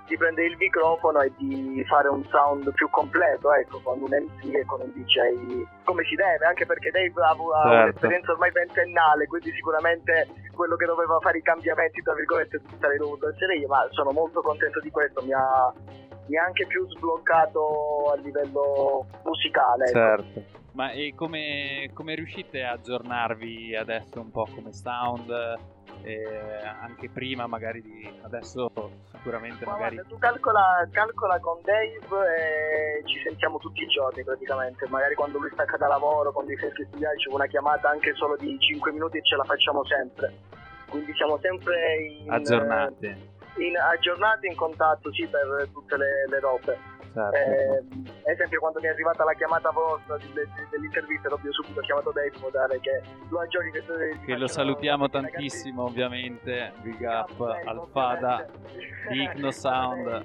di 0.09 0.17
prendere 0.17 0.49
il 0.49 0.57
microfono 0.57 1.21
e 1.21 1.33
di 1.37 1.85
fare 1.87 2.09
un 2.09 2.25
sound 2.25 2.73
più 2.73 2.89
completo, 2.91 3.53
ecco, 3.53 3.81
con 3.83 4.01
un 4.01 4.09
MC 4.09 4.55
e 4.55 4.65
con 4.65 4.81
un 4.81 4.91
DJ 4.93 5.67
come 5.85 6.05
si 6.05 6.15
deve, 6.15 6.47
anche 6.47 6.67
perché 6.67 6.91
Dave 6.91 7.13
ha, 7.23 7.37
Certo. 7.37 7.69
un'esperienza 7.69 8.33
ormai 8.33 8.51
ventennale, 8.51 9.27
quindi 9.27 9.53
sicuramente 9.53 10.27
quello 10.55 10.77
che 10.77 10.87
doveva 10.87 11.19
fare 11.21 11.39
i 11.39 11.43
cambiamenti, 11.43 12.03
tra 12.03 12.15
virgolette, 12.15 12.61
sarei 12.81 12.99
dovuto 12.99 13.29
essere 13.29 13.57
io, 13.57 13.69
ma 13.69 13.87
sono 13.91 14.11
molto 14.11 14.41
contento 14.41 14.81
di 14.81 14.91
questo, 14.91 15.23
mi 15.23 15.33
ha, 15.33 15.73
mi 16.27 16.37
ha 16.37 16.45
anche 16.45 16.67
più 16.67 16.87
sbloccato 16.89 18.13
a 18.13 18.17
livello 18.17 19.07
musicale. 19.25 19.85
ecco. 19.85 19.99
Certo. 19.99 20.57
Ma 20.73 20.91
e 20.91 21.13
come, 21.17 21.91
come 21.93 22.15
riuscite 22.15 22.63
a 22.63 22.73
aggiornarvi 22.73 23.75
adesso 23.75 24.21
un 24.21 24.31
po' 24.31 24.47
come 24.55 24.73
sound? 24.73 25.27
Eh, 26.03 26.63
anche 26.81 27.09
prima 27.09 27.47
magari 27.47 27.83
di 27.83 28.21
adesso 28.23 28.71
sicuramente 29.13 29.65
Ma 29.65 29.73
magari 29.73 29.97
guarda, 29.97 30.11
tu 30.11 30.19
calcola, 30.19 30.89
calcola 30.91 31.39
con 31.41 31.59
Dave 31.63 31.99
e 32.37 33.03
ci 33.07 33.21
sentiamo 33.23 33.59
tutti 33.59 33.83
i 33.83 33.87
giorni 33.87 34.23
praticamente, 34.25 34.87
magari 34.89 35.15
quando 35.15 35.39
lui 35.39 35.51
stacca 35.53 35.77
da 35.77 35.89
lavoro, 35.89 36.33
quando 36.33 36.53
i 36.53 36.57
freschi 36.57 36.85
studiati 36.87 37.17
c'è 37.19 37.31
una 37.31 37.47
chiamata 37.47 37.91
anche 37.91 38.15
solo 38.15 38.37
di 38.37 38.57
5 38.59 38.93
minuti 38.93 39.19
e 39.19 39.23
ce 39.23 39.37
la 39.37 39.45
facciamo 39.45 39.85
sempre. 39.85 40.33
Quindi 40.89 41.13
siamo 41.15 41.39
sempre 41.43 41.97
in, 41.99 42.31
aggiornati. 42.31 43.07
in, 43.59 43.77
aggiornati 43.77 44.47
in 44.47 44.57
contatto 44.57 45.13
sì 45.13 45.27
per 45.27 45.69
tutte 45.73 45.97
le, 45.97 46.27
le 46.29 46.41
robe. 46.41 46.79
Certo. 47.31 47.37
Eh, 47.37 47.79
ad 47.79 48.33
esempio 48.33 48.61
quando 48.61 48.81
mi 48.81 48.87
è 48.87 48.91
arrivata 48.91 49.25
la 49.25 49.33
chiamata 49.33 49.71
vostra 49.71 50.17
di- 50.19 50.27
di- 50.33 50.67
dell'intervista 50.71 51.29
l'ho 51.29 51.41
subito 51.51 51.81
chiamato 51.81 52.13
Dave 52.13 52.33
modo 52.41 52.51
tale 52.57 52.79
che 52.81 53.03
lo 53.29 53.41
aggiorni 53.41 53.71
che, 53.73 53.83
che 54.25 54.37
lo 54.37 54.47
salutiamo 54.47 55.09
tantissimo 55.09 55.85
ovviamente. 55.85 56.73
Big 56.83 57.01
up 57.03 57.41
al 57.41 57.89
Fada 57.91 58.47
di 59.09 59.23
Icno 59.23 59.51
Sound 59.51 60.25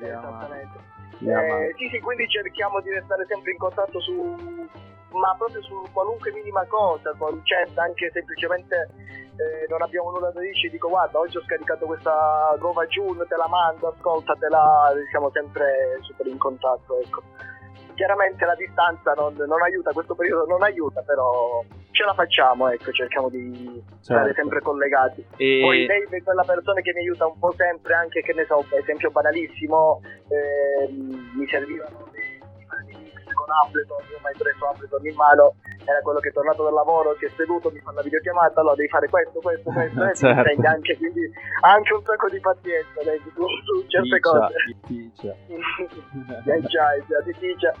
Esattamente. 0.00 0.90
Eh, 1.24 1.74
sì, 1.76 1.88
sì, 1.88 2.00
quindi 2.00 2.26
cerchiamo 2.28 2.80
di 2.80 2.90
restare 2.90 3.24
sempre 3.28 3.52
in 3.52 3.58
contatto 3.58 4.00
su 4.00 4.68
ma 5.12 5.34
proprio 5.36 5.62
su 5.62 5.82
qualunque 5.92 6.32
minima 6.32 6.64
cosa, 6.66 7.14
con 7.16 7.40
chat, 7.44 7.76
anche 7.78 8.10
semplicemente 8.12 8.88
eh, 9.36 9.66
non 9.68 9.82
abbiamo 9.82 10.10
nulla 10.10 10.30
da 10.30 10.40
dire, 10.40 10.70
dico 10.70 10.88
guarda 10.88 11.18
oggi 11.18 11.36
ho 11.36 11.42
scaricato 11.42 11.86
questa 11.86 12.54
Gova 12.58 12.86
June, 12.86 13.24
te 13.26 13.36
la 13.36 13.48
mando, 13.48 13.88
ascoltatela, 13.88 14.92
siamo 15.10 15.30
sempre 15.30 15.98
super 16.00 16.26
in 16.26 16.38
contatto, 16.38 17.00
ecco. 17.00 17.22
Chiaramente 17.94 18.44
la 18.44 18.54
distanza 18.54 19.12
non, 19.12 19.34
non 19.34 19.62
aiuta, 19.62 19.92
questo 19.92 20.14
periodo 20.14 20.46
non 20.46 20.62
aiuta, 20.62 21.02
però 21.02 21.62
ce 21.92 22.04
la 22.04 22.14
facciamo, 22.14 22.68
ecco, 22.68 22.90
cerchiamo 22.90 23.28
di 23.28 23.82
stare 24.00 24.24
certo. 24.24 24.40
sempre 24.40 24.60
collegati. 24.60 25.24
Poi 25.36 25.84
e 25.84 25.86
Dave 25.86 26.16
è 26.16 26.22
quella 26.22 26.42
persona 26.42 26.80
che 26.80 26.92
mi 26.94 27.00
aiuta 27.00 27.26
un 27.26 27.38
po' 27.38 27.52
sempre, 27.56 27.94
anche 27.94 28.22
che 28.22 28.32
ne 28.32 28.44
so, 28.46 28.64
esempio 28.80 29.10
banalissimo, 29.10 30.00
ehm, 30.28 31.32
mi 31.36 31.46
servivano 31.48 32.08
dei 32.10 32.21
Ableton, 33.64 34.02
io 34.10 34.16
ho 34.16 34.20
mai 34.22 34.34
preso 34.36 34.66
Ableton 34.68 35.06
in 35.06 35.14
mano, 35.14 35.54
era 35.84 36.00
quello 36.00 36.18
che 36.20 36.28
è 36.28 36.32
tornato 36.32 36.62
dal 36.64 36.72
lavoro, 36.72 37.14
si 37.18 37.24
è 37.26 37.30
seduto, 37.36 37.70
mi 37.70 37.80
fa 37.80 37.90
una 37.90 38.02
videochiamata, 38.02 38.60
allora 38.60 38.74
devi 38.76 38.88
fare 38.88 39.08
questo, 39.08 39.40
questo, 39.40 39.70
questo, 39.72 40.02
e 40.04 40.14
Certo. 40.14 40.40
insegna 40.50 40.70
anche, 40.70 40.96
quindi 40.96 41.30
anche 41.60 41.92
un 41.92 42.02
sacco 42.04 42.28
di 42.28 42.40
pazienza 42.40 43.02
Dave, 43.02 43.20
su, 43.34 43.42
su 43.64 43.86
certe 43.88 44.16
Ticcia, 44.16 44.30
cose. 44.30 44.54
ticcia. 44.86 45.34
Eh 46.52 46.60
già, 46.62 46.94
eh 46.94 47.02
già, 47.06 47.22
ti 47.22 47.34
dice. 47.38 47.72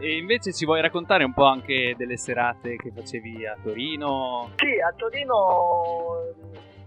e 0.00 0.16
invece 0.16 0.52
ci 0.52 0.64
vuoi 0.64 0.80
raccontare 0.80 1.24
un 1.24 1.32
po' 1.32 1.44
anche 1.44 1.94
delle 1.96 2.16
serate 2.16 2.76
che 2.76 2.90
facevi 2.94 3.46
a 3.46 3.56
Torino? 3.62 4.50
Sì, 4.56 4.78
a 4.80 4.92
Torino 4.96 6.16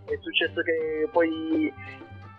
eh, 0.05 0.13
è 0.13 0.17
successo 0.21 0.61
che 0.61 1.07
poi 1.11 1.71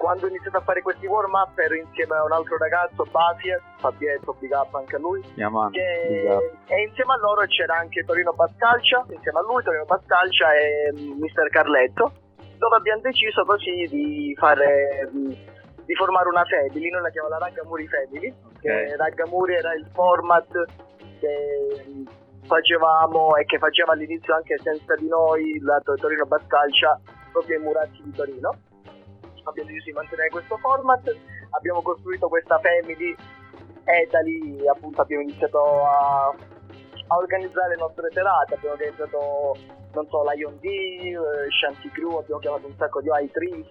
quando 0.04 0.26
ho 0.26 0.28
iniziato 0.28 0.58
a 0.58 0.60
fare 0.60 0.82
questi 0.82 1.06
warm 1.06 1.32
up 1.32 1.56
ero 1.58 1.74
insieme 1.74 2.14
a 2.14 2.24
un 2.24 2.32
altro 2.32 2.58
ragazzo, 2.58 3.04
Basie, 3.10 3.58
Fabietto, 3.78 4.36
big 4.38 4.52
up 4.52 4.74
anche 4.74 4.96
a 4.96 4.98
lui, 4.98 5.22
Chiamando. 5.32 5.70
che- 5.70 6.52
e 6.66 6.82
insieme 6.82 7.14
a 7.14 7.16
loro 7.16 7.40
c'era 7.46 7.76
anche 7.78 8.04
Torino 8.04 8.34
Pascalcia, 8.34 9.04
insieme 9.08 9.38
a 9.38 9.42
lui 9.42 9.62
Torino 9.62 9.86
Pascalcia 9.86 10.52
e 10.54 10.92
mm, 10.92 11.18
Mister 11.20 11.48
Carletto, 11.48 12.12
dove 12.58 12.76
abbiamo 12.76 13.00
deciso 13.00 13.44
così 13.44 13.86
di 13.88 14.34
fare 14.38 15.08
mm, 15.10 15.30
di 15.86 15.94
formare 15.94 16.28
una 16.28 16.44
family, 16.44 16.90
noi 16.90 17.00
la 17.02 17.08
chiamiamo 17.10 17.38
la 17.38 17.44
Raggamuri 17.46 17.88
Family, 17.88 18.34
che 18.60 18.96
Raggamuri 18.96 19.54
era 19.54 19.72
il 19.74 19.86
format 19.92 20.48
che 21.18 21.84
mm, 21.88 22.04
facevamo 22.46 23.36
e 23.36 23.44
che 23.46 23.56
faceva 23.58 23.92
all'inizio 23.92 24.34
anche 24.34 24.58
senza 24.62 24.94
di 24.96 25.08
noi 25.08 25.58
la 25.62 25.80
To- 25.82 25.94
Torino 25.94 26.26
Bascalcia 26.26 27.00
proprio 27.32 27.56
ai 27.56 27.62
Murazzi 27.64 28.02
di 28.02 28.12
Torino. 28.12 28.54
Abbiamo 29.50 29.68
deciso 29.68 29.86
di 29.86 29.92
mantenere 29.92 30.28
questo 30.30 30.56
format, 30.58 31.16
abbiamo 31.50 31.82
costruito 31.82 32.28
questa 32.28 32.58
family 32.58 33.14
e 33.84 34.08
da 34.10 34.20
lì 34.20 34.66
appunto 34.66 35.02
abbiamo 35.02 35.22
iniziato 35.22 35.58
a, 35.84 36.28
a 36.28 37.16
organizzare 37.16 37.70
le 37.70 37.80
nostre 37.80 38.08
serate, 38.12 38.54
abbiamo 38.54 38.74
organizzato 38.74 39.56
non 39.94 40.08
so, 40.08 40.24
Lion 40.28 40.58
D, 40.58 40.64
eh, 40.64 41.16
Shanty 41.50 41.88
Crew, 41.90 42.18
abbiamo 42.18 42.40
chiamato 42.40 42.66
un 42.66 42.74
sacco 42.76 43.00
di 43.00 43.08
high 43.08 43.30
trees, 43.30 43.70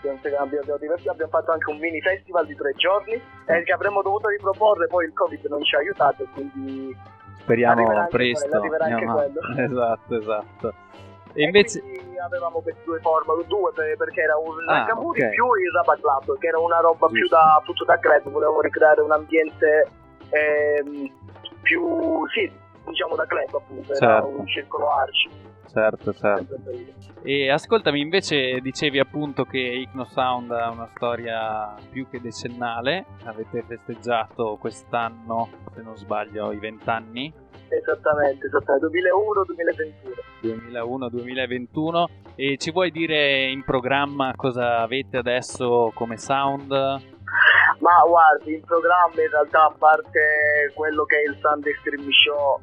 abbiamo, 0.00 0.18
abbiamo, 0.38 0.74
abbiamo 0.74 1.30
fatto 1.30 1.52
anche 1.52 1.70
un 1.70 1.78
mini 1.78 2.00
festival 2.00 2.46
di 2.46 2.56
tre 2.56 2.72
giorni 2.76 3.12
eh, 3.12 3.62
che 3.62 3.72
avremmo 3.72 4.00
dovuto 4.00 4.28
riproporre, 4.28 4.86
poi 4.86 5.04
il 5.04 5.12
Covid 5.12 5.44
non 5.46 5.62
ci 5.62 5.74
ha 5.76 5.78
aiutato 5.80 6.26
quindi 6.32 6.96
Speriamo 7.40 7.72
Arriverà 7.72 8.06
presto. 8.06 8.48
quello, 8.48 8.60
arriverà 8.60 8.84
anche 8.84 9.04
quello. 9.06 9.40
Esatto, 9.60 10.16
esatto. 10.16 10.74
E 11.32 11.42
invece... 11.42 11.82
avevamo 12.24 12.60
questi 12.60 12.82
due 12.84 12.98
format, 13.00 13.44
due 13.46 13.72
per- 13.72 13.96
perché 13.96 14.20
era 14.22 14.36
un 14.36 14.54
Ah, 14.68 14.78
Nakamuri 14.80 15.22
ok. 15.22 15.28
più 15.30 15.44
il 15.54 15.70
Rabat 15.72 16.00
Club, 16.00 16.38
che 16.38 16.46
era 16.48 16.58
una 16.58 16.80
roba 16.80 17.06
più 17.06 17.20
Giusto. 17.20 17.36
da, 17.36 17.54
appunto 17.56 17.84
da 17.84 17.98
club, 17.98 18.28
volevamo 18.30 18.60
ricreare 18.60 19.00
un 19.00 19.12
ambiente 19.12 19.86
ehm, 20.30 21.10
più, 21.62 22.26
sì, 22.28 22.50
diciamo 22.86 23.14
da 23.16 23.24
club 23.26 23.54
appunto, 23.54 23.92
era 23.94 24.20
Certo. 24.20 24.38
un 24.38 24.46
circolo 24.46 24.90
arci. 24.90 25.30
Certo, 25.72 26.12
certo. 26.12 26.56
E 27.22 27.48
ascoltami, 27.48 28.00
invece 28.00 28.58
dicevi 28.60 28.98
appunto 28.98 29.44
che 29.44 29.58
Icno 29.58 30.04
Sound 30.04 30.50
ha 30.50 30.68
una 30.70 30.88
storia 30.96 31.76
più 31.90 32.08
che 32.10 32.20
decennale. 32.20 33.04
Avete 33.24 33.62
festeggiato 33.62 34.56
quest'anno, 34.60 35.48
se 35.72 35.80
non 35.82 35.96
sbaglio, 35.96 36.50
i 36.50 36.58
vent'anni. 36.58 37.32
Esattamente, 37.76 38.46
esattamente, 38.46 38.88
2001-2021. 38.88 40.20
2001-2021 40.42 42.04
e 42.34 42.56
ci 42.56 42.70
vuoi 42.70 42.90
dire 42.90 43.50
in 43.50 43.62
programma 43.64 44.32
cosa 44.34 44.80
avete 44.80 45.18
adesso 45.18 45.92
come 45.94 46.16
sound? 46.16 46.68
Ma 46.70 48.02
guardi, 48.06 48.54
in 48.54 48.64
programma 48.64 49.22
in 49.22 49.30
realtà 49.30 49.64
a 49.64 49.74
parte 49.76 50.72
quello 50.74 51.04
che 51.04 51.16
è 51.16 51.28
il 51.30 51.38
Sunday 51.40 51.72
Stream 51.80 52.10
Show, 52.10 52.60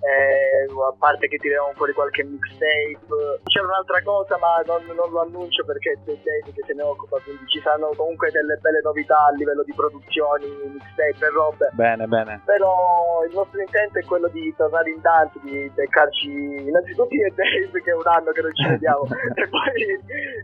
eh, 0.00 0.66
a 0.70 0.94
parte 0.98 1.28
che 1.28 1.38
tiriamo 1.38 1.72
fuori 1.74 1.92
qualche 1.92 2.24
mixtape, 2.24 3.40
c'è 3.44 3.60
un'altra 3.60 4.02
cosa 4.02 4.38
ma 4.38 4.62
non, 4.66 4.84
non 4.94 5.10
lo 5.10 5.20
annuncio 5.22 5.64
perché 5.64 5.98
c'è 6.04 6.12
Dave 6.12 6.52
che 6.54 6.62
se 6.66 6.74
ne 6.74 6.82
occupa, 6.82 7.18
quindi 7.20 7.46
ci 7.46 7.60
saranno 7.60 7.90
comunque 7.96 8.30
delle 8.30 8.56
belle 8.60 8.80
novità 8.82 9.26
a 9.26 9.32
livello 9.32 9.62
di 9.62 9.74
produzioni, 9.74 10.46
mixtape 10.72 11.26
e 11.26 11.30
robe. 11.30 11.70
Bene, 11.72 12.06
bene. 12.06 12.42
Però 12.44 13.24
il 13.26 13.34
nostro 13.34 13.60
intento 13.60 13.98
è 13.98 14.04
quello 14.04 14.28
di 14.28 14.54
tornare 14.56 14.90
in 14.90 15.00
danza, 15.00 15.38
di 15.42 15.70
beccarci 15.74 16.30
innanzitutto 16.30 17.14
io 17.14 17.26
e 17.26 17.32
Dave 17.34 17.82
che 17.82 17.90
è 17.90 17.94
un 17.94 18.06
anno 18.06 18.30
che 18.30 18.42
non 18.42 18.54
ci 18.54 18.66
vediamo 18.68 19.04
e, 19.34 19.48
poi, 19.48 19.82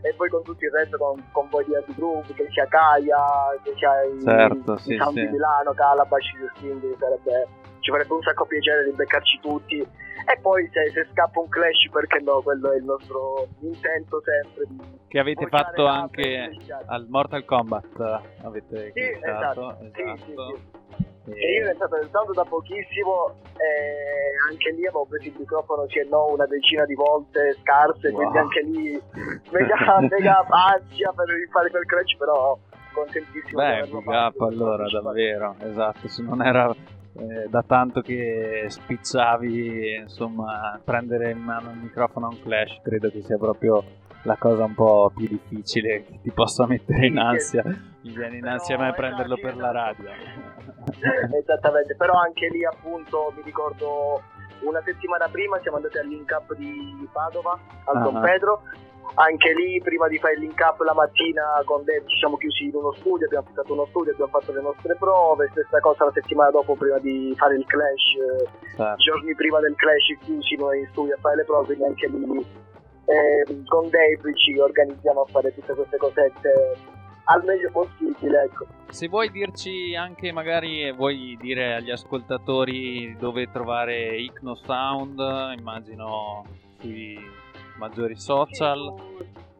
e 0.01 0.13
poi 0.15 0.29
con 0.29 0.43
tutto 0.43 0.65
il 0.65 0.71
resto 0.71 0.97
con, 0.97 1.23
con 1.31 1.47
voi 1.49 1.65
di 1.65 1.75
altri 1.75 1.93
gruppi, 1.95 2.33
che 2.33 2.47
sia 2.51 2.65
Kaya, 2.67 3.55
che 3.63 3.73
sia 3.75 4.03
i, 4.03 4.21
Certo, 4.21 4.73
i 4.73 4.79
sì, 4.79 4.97
Sound 4.97 5.17
sì. 5.17 5.21
di 5.21 5.31
Milano, 5.31 5.73
Calabash, 5.73 6.31
quindi 6.59 6.95
sarebbe, 6.99 7.47
ci 7.85 7.91
farebbe 7.91 8.13
un 8.15 8.21
sacco 8.23 8.45
piacere 8.45 8.83
di 8.85 8.95
beccarci 8.95 9.39
tutti 9.41 9.77
e 9.79 10.39
poi 10.41 10.67
se, 10.73 10.89
se 10.89 11.07
scappa 11.11 11.39
un 11.39 11.47
clash 11.49 11.87
perché 11.91 12.19
no, 12.19 12.41
quello 12.41 12.71
è 12.71 12.77
il 12.77 12.83
nostro 12.83 13.45
intento 13.59 14.19
sempre 14.25 14.65
Che 15.07 15.19
avete 15.19 15.45
fatto 15.45 15.85
anche 15.85 16.49
al 16.87 17.05
Mortal 17.07 17.45
Kombat. 17.45 18.21
Avete 18.41 18.91
Sì, 18.95 19.19
clashato, 19.21 19.69
esatto, 19.69 19.85
sì, 19.93 20.01
sì, 20.25 20.31
esatto. 20.31 20.59
sì. 21.25 21.31
E 21.31 21.51
io 21.59 21.65
ne 21.65 21.73
sto 21.75 21.87
pensando 21.89 22.31
da 22.33 22.43
pochissimo 22.43 23.35
e 23.53 24.49
anche 24.49 24.71
lì 24.71 24.87
avevo 24.87 25.05
preso 25.05 25.27
il 25.27 25.35
microfono 25.37 25.85
sì 25.89 25.99
e 25.99 26.07
no 26.09 26.25
una 26.31 26.45
decina 26.47 26.85
di 26.85 26.95
volte 26.95 27.55
scarse, 27.61 28.09
Wow. 28.09 28.15
quindi 28.15 28.37
anche 28.39 28.61
lì 28.63 29.01
mega, 29.53 29.99
mega 30.09 30.45
ansia 30.49 31.13
per 31.15 31.27
fare 31.51 31.69
quel 31.69 31.85
crash, 31.85 32.17
però 32.17 32.57
contentissimo 32.93 33.61
Beh, 33.61 33.81
big 33.91 34.07
up 34.07 34.41
allora, 34.41 34.87
davvero, 34.89 35.55
esatto, 35.59 36.07
se 36.07 36.23
non 36.23 36.41
era 36.41 36.73
eh, 37.17 37.47
da 37.49 37.63
tanto 37.63 38.01
che 38.01 38.65
spicciavi, 38.67 39.95
insomma, 40.01 40.79
prendere 40.83 41.31
in 41.31 41.39
mano 41.39 41.71
il 41.71 41.77
microfono 41.77 42.27
a 42.27 42.29
un 42.29 42.41
clash, 42.41 42.81
credo 42.81 43.09
che 43.09 43.21
sia 43.21 43.37
proprio 43.37 43.83
la 44.23 44.35
cosa 44.37 44.63
un 44.65 44.73
po' 44.73 45.11
più 45.15 45.27
difficile 45.27 46.03
che 46.03 46.19
ti 46.21 46.31
possa 46.31 46.65
mettere 46.65 47.05
in 47.07 47.17
ansia. 47.17 47.63
Mi 47.63 48.11
viene 48.11 48.37
in 48.37 48.47
ansia 48.47 48.75
a 48.75 48.79
me 48.79 48.89
eh, 48.89 48.93
prenderlo 48.93 49.37
per 49.37 49.55
la 49.55 49.71
radio. 49.71 50.09
Esattamente, 51.39 51.95
però 51.95 52.13
anche 52.13 52.49
lì 52.49 52.65
appunto 52.65 53.33
mi 53.35 53.41
ricordo 53.43 54.21
una 54.61 54.81
settimana 54.83 55.27
prima 55.27 55.59
siamo 55.61 55.77
andati 55.77 55.97
al 55.97 56.07
link 56.07 56.29
up 56.31 56.55
di 56.55 57.07
Padova, 57.11 57.57
al 57.85 58.01
Don 58.01 58.15
Ah. 58.17 58.21
Pedro. 58.21 58.61
Anche 59.13 59.53
lì, 59.53 59.79
prima 59.81 60.07
di 60.09 60.17
fare 60.17 60.33
il 60.33 60.41
link 60.41 60.59
up 60.59 60.81
la 60.81 60.93
mattina 60.93 61.61
con 61.63 61.85
Dave 61.85 62.03
ci 62.07 62.17
siamo 62.17 62.35
chiusi 62.35 62.65
in 62.65 62.75
uno 62.75 62.91
studio, 62.93 63.25
abbiamo 63.27 63.45
affittato 63.45 63.71
uno 63.73 63.85
studio, 63.85 64.11
abbiamo 64.11 64.31
fatto 64.31 64.51
le 64.51 64.61
nostre 64.61 64.95
prove, 64.95 65.47
stessa 65.51 65.79
cosa 65.79 66.05
la 66.05 66.11
settimana 66.11 66.49
dopo 66.51 66.75
prima 66.75 66.97
di 66.99 67.33
fare 67.37 67.55
il 67.55 67.65
clash, 67.65 68.53
Certo. 68.75 68.95
giorni 68.97 69.33
prima 69.35 69.59
del 69.61 69.75
clash 69.75 70.17
chiusi 70.25 70.55
noi 70.57 70.79
in 70.79 70.87
studio 70.91 71.15
a 71.15 71.17
fare 71.21 71.37
le 71.37 71.43
prove, 71.45 71.65
quindi 71.65 71.83
anche 71.85 72.07
lì 72.07 72.45
eh, 73.05 73.63
con 73.67 73.89
Dave 73.89 74.35
ci 74.35 74.57
organizziamo 74.57 75.21
a 75.21 75.25
fare 75.25 75.53
tutte 75.53 75.73
queste 75.73 75.97
cosette 75.97 76.75
al 77.27 77.43
meglio 77.43 77.69
possibile, 77.71 78.43
ecco. 78.43 78.65
Se 78.89 79.07
vuoi 79.07 79.31
dirci 79.31 79.95
anche, 79.95 80.31
magari 80.31 80.91
vuoi 80.91 81.37
dire 81.39 81.75
agli 81.75 81.89
ascoltatori 81.89 83.15
dove 83.17 83.49
trovare 83.51 84.17
Icno 84.17 84.55
Sound, 84.55 85.19
immagino 85.57 86.45
sui 86.79 87.17
maggiori 87.77 88.15
social. 88.15 88.93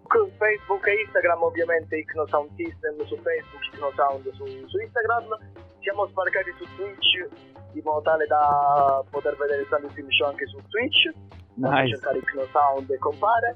Con 0.08 0.32
Facebook 0.38 0.86
e 0.88 1.02
Instagram 1.06 1.42
ovviamente 1.42 1.98
Icno 1.98 2.26
Sound 2.28 2.50
System 2.56 3.06
su 3.06 3.16
Facebook, 3.18 3.64
Icno 3.74 3.92
Sound 3.96 4.32
su, 4.34 4.46
su 4.68 4.78
Instagram. 4.80 5.38
Siamo 5.80 6.08
sbarcati 6.08 6.54
su 6.58 6.66
Twitch 6.76 7.44
in 7.74 7.82
modo 7.84 8.02
tale 8.02 8.26
da 8.28 9.04
poter 9.10 9.36
vedere 9.36 9.62
il 9.62 9.68
Sunday 9.68 9.90
Stream 9.92 10.10
Show 10.10 10.28
anche 10.30 10.46
su 10.48 10.58
Twitch. 10.70 11.12
Nice. 11.56 11.96
cercare 11.96 12.20
Icno 12.20 12.46
Sound 12.52 12.90
e 12.90 12.98
compare. 12.98 13.56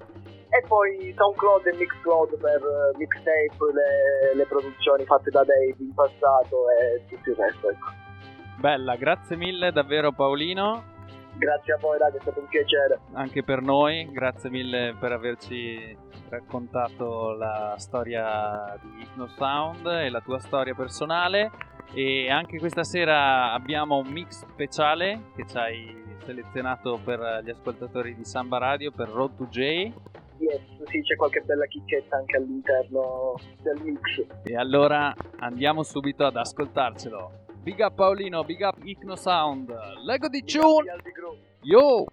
E 0.49 0.65
poi 0.67 1.13
SoundCloud 1.15 1.67
e 1.67 1.75
Mixcloud 1.75 2.37
per 2.39 2.57
eh, 2.57 2.97
mixtape, 2.97 3.57
le, 3.71 4.35
le 4.35 4.45
produzioni 4.45 5.05
fatte 5.05 5.29
da 5.29 5.43
Dave 5.43 5.75
in 5.77 5.93
passato 5.93 6.69
e 6.71 7.05
tutto 7.07 7.29
il 7.29 7.35
resto. 7.35 7.69
Ecco. 7.69 7.87
Bella, 8.59 8.95
grazie 8.95 9.35
mille 9.37 9.71
davvero 9.71 10.11
Paolino, 10.11 10.83
Grazie 11.39 11.73
a 11.73 11.77
voi 11.77 11.97
ragazzi, 11.97 12.17
è 12.17 12.21
stato 12.21 12.39
un 12.41 12.47
piacere. 12.47 12.99
anche 13.13 13.43
per 13.43 13.61
noi, 13.61 14.09
grazie 14.11 14.49
mille 14.49 14.93
per 14.99 15.13
averci 15.13 15.97
raccontato 16.29 17.31
la 17.31 17.75
storia 17.77 18.77
di 18.81 19.01
Icno 19.03 19.27
Sound 19.27 19.85
e 19.87 20.09
la 20.09 20.19
tua 20.19 20.37
storia 20.39 20.75
personale 20.75 21.49
e 21.93 22.29
anche 22.29 22.59
questa 22.59 22.83
sera 22.83 23.53
abbiamo 23.53 23.97
un 23.97 24.07
mix 24.07 24.45
speciale 24.47 25.31
che 25.35 25.45
ci 25.47 25.57
hai 25.57 25.97
selezionato 26.25 26.99
per 27.03 27.41
gli 27.43 27.49
ascoltatori 27.49 28.13
di 28.15 28.25
Samba 28.25 28.57
Radio 28.59 28.91
per 28.91 29.07
Road 29.07 29.35
to 29.37 29.45
J 29.45 29.57
Yes, 30.39 30.61
sì, 30.85 31.01
c'è 31.01 31.15
qualche 31.15 31.41
bella 31.41 31.65
chicchetta 31.65 32.15
anche 32.15 32.37
all'interno 32.37 33.33
del 33.61 33.81
mix. 33.83 34.25
e 34.43 34.55
allora 34.55 35.13
andiamo 35.39 35.83
subito 35.83 36.25
ad 36.25 36.35
ascoltarcelo. 36.37 37.31
Big 37.69 37.81
up 37.81 37.95
Paolino, 37.95 38.43
big 38.47 38.63
up 38.63 38.79
Icno 38.83 39.15
Sound, 39.15 39.71
Lego 40.03 40.27
di 40.27 40.41
Tune, 40.41 40.89
yo! 41.61 42.03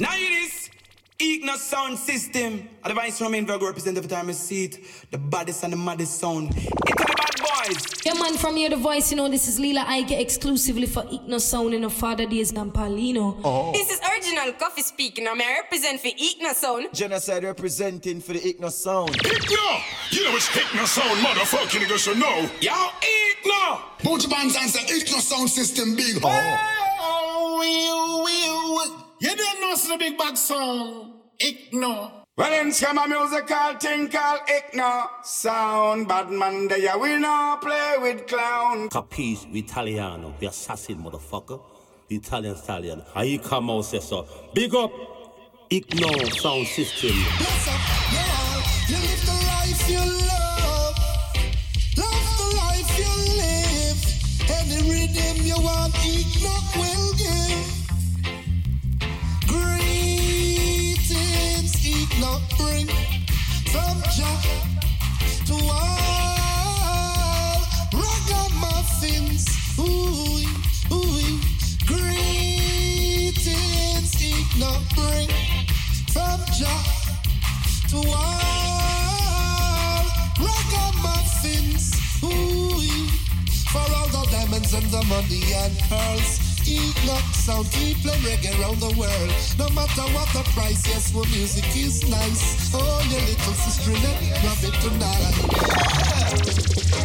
Now 0.00 0.08
it 0.16 0.18
is 0.18 0.68
Igna 1.16 1.54
sound 1.56 1.96
system. 1.96 2.68
A 2.82 2.88
device 2.88 3.18
from 3.18 3.34
Invergo 3.34 3.66
represent 3.66 3.96
every 3.96 4.08
time 4.08 4.28
I 4.28 4.32
see 4.32 4.64
it. 4.64 4.80
The 5.12 5.18
baddest 5.18 5.62
and 5.62 5.74
the 5.74 5.76
maddest 5.76 6.18
sound. 6.18 6.50
It's 6.56 6.64
the 6.64 7.04
bad 7.06 7.17
boys. 7.38 8.04
Yeah, 8.04 8.14
man, 8.14 8.36
from 8.36 8.56
here, 8.56 8.70
the 8.70 8.76
voice, 8.76 9.10
you 9.10 9.16
know, 9.16 9.28
this 9.28 9.48
is 9.48 9.58
Lila 9.58 9.84
Ike 9.86 10.12
exclusively 10.12 10.86
for 10.86 11.02
Igno 11.04 11.40
Sound 11.40 11.74
in 11.74 11.82
the 11.82 11.90
Father 11.90 12.26
Days 12.26 12.52
Nampalino. 12.52 13.40
Oh. 13.44 13.72
This 13.72 13.90
is 13.90 14.00
original 14.00 14.52
coffee 14.54 14.82
speaking. 14.82 15.26
I'm 15.28 15.40
I 15.40 15.60
represent 15.62 16.00
for 16.00 16.08
Igna 16.08 16.54
Sound. 16.54 16.88
Genocide 16.92 17.44
representing 17.44 18.20
for 18.20 18.32
the 18.32 18.40
Igna 18.40 18.70
sound. 18.70 19.10
Hypno! 19.22 19.78
You 20.10 20.24
know 20.24 20.36
it's 20.36 20.48
Hypno 20.48 20.84
sound, 20.84 21.18
motherfucking 21.24 21.80
niggas 21.84 21.98
should 21.98 22.18
know. 22.18 22.50
Yo, 22.60 22.72
Igna! 22.72 23.80
Both 24.02 24.28
bands 24.30 24.56
answer 24.56 24.80
Hypno 24.80 25.18
sound 25.18 25.50
system 25.50 25.96
big. 25.96 26.16
Oh, 26.22 26.56
oh 27.00 27.58
we, 27.60 28.24
we, 28.24 29.28
You 29.30 29.36
didn't 29.36 29.60
know 29.60 29.72
it's 29.72 29.88
the 29.88 29.96
big 29.96 30.18
bad 30.18 30.36
sound. 30.36 31.12
Hypno. 31.38 32.24
Well, 32.38 32.50
then, 32.50 32.70
come 32.72 32.98
a 32.98 33.08
musical 33.08 33.74
thing 33.80 34.08
called 34.08 34.42
Igna 34.46 35.08
sound. 35.24 36.06
Bad 36.06 36.30
man, 36.30 36.68
they 36.68 36.86
are 36.86 36.96
we 36.96 37.18
not 37.18 37.60
play 37.60 37.96
with 37.98 38.28
clown. 38.28 38.88
Capisce 38.90 39.52
Italiano, 39.52 40.32
the 40.38 40.46
assassin 40.46 41.02
motherfucker. 41.02 41.60
The 42.06 42.14
Italian 42.14 42.54
stallion. 42.54 43.02
How 43.12 43.22
you 43.22 43.40
come 43.40 43.68
out 43.70 43.86
say 43.86 43.98
so? 43.98 44.24
Big 44.54 44.72
up 44.72 44.92
Igno 45.68 46.32
sound 46.40 46.68
system. 46.68 47.10
Bless 47.10 47.68
up, 47.68 48.12
yeah. 48.12 48.27
From 63.72 63.96
Jah 64.16 64.40
to 65.46 65.54
all. 65.54 65.98
Ooh, 69.78 70.44
ooh. 70.92 71.40
Greetings, 71.86 73.44
to 77.88 77.96
all. 77.96 78.44
Ooh, 82.24 83.06
for 83.70 83.86
all 83.94 84.08
the 84.08 84.22
diamonds 84.30 84.72
and 84.74 84.86
the 84.90 85.02
money 85.04 85.42
and 85.54 85.78
pearls. 85.88 86.47
Enoch 86.68 87.24
sound, 87.32 87.70
keep 87.70 87.96
playing 88.02 88.20
reggae 88.20 88.52
around 88.60 88.78
the 88.80 88.92
world. 88.98 89.30
No 89.58 89.68
matter 89.70 90.02
what 90.12 90.28
the 90.36 90.42
price, 90.52 90.86
yes, 90.86 91.14
well, 91.14 91.24
music 91.26 91.64
is 91.74 92.06
nice. 92.08 92.70
Oh, 92.74 93.00
your 93.08 93.20
little 93.22 93.54
sister, 93.54 93.92
let 94.04 94.20
love 94.44 94.62
it 94.68 94.74
tonight. 94.84 95.34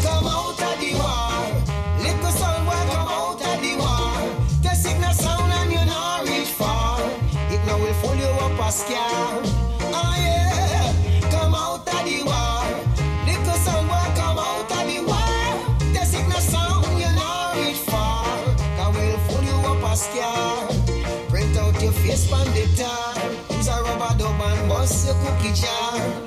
Come 0.03 0.27
out 0.27 0.59
of 0.59 0.75
the 0.83 0.91
war. 0.99 1.47
Little 2.03 2.31
son, 2.31 2.65
boy, 2.65 2.83
come 2.91 3.07
out 3.07 3.41
of 3.41 3.61
the 3.63 3.73
war. 3.79 4.19
The 4.61 4.75
signal 4.75 5.13
sound 5.13 5.51
and 5.53 5.71
you 5.71 5.85
know 5.85 6.23
reach 6.27 6.49
far. 6.49 6.99
It 7.49 7.65
now 7.65 7.77
will 7.77 7.93
fool 7.93 8.15
you 8.15 8.25
up 8.25 8.59
a 8.59 8.71
scare. 8.71 9.52
Dub 24.83 24.89
and 24.89 24.89
bust 24.89 25.05
your 25.05 25.15
cookie 25.15 25.53
jar. 25.53 26.22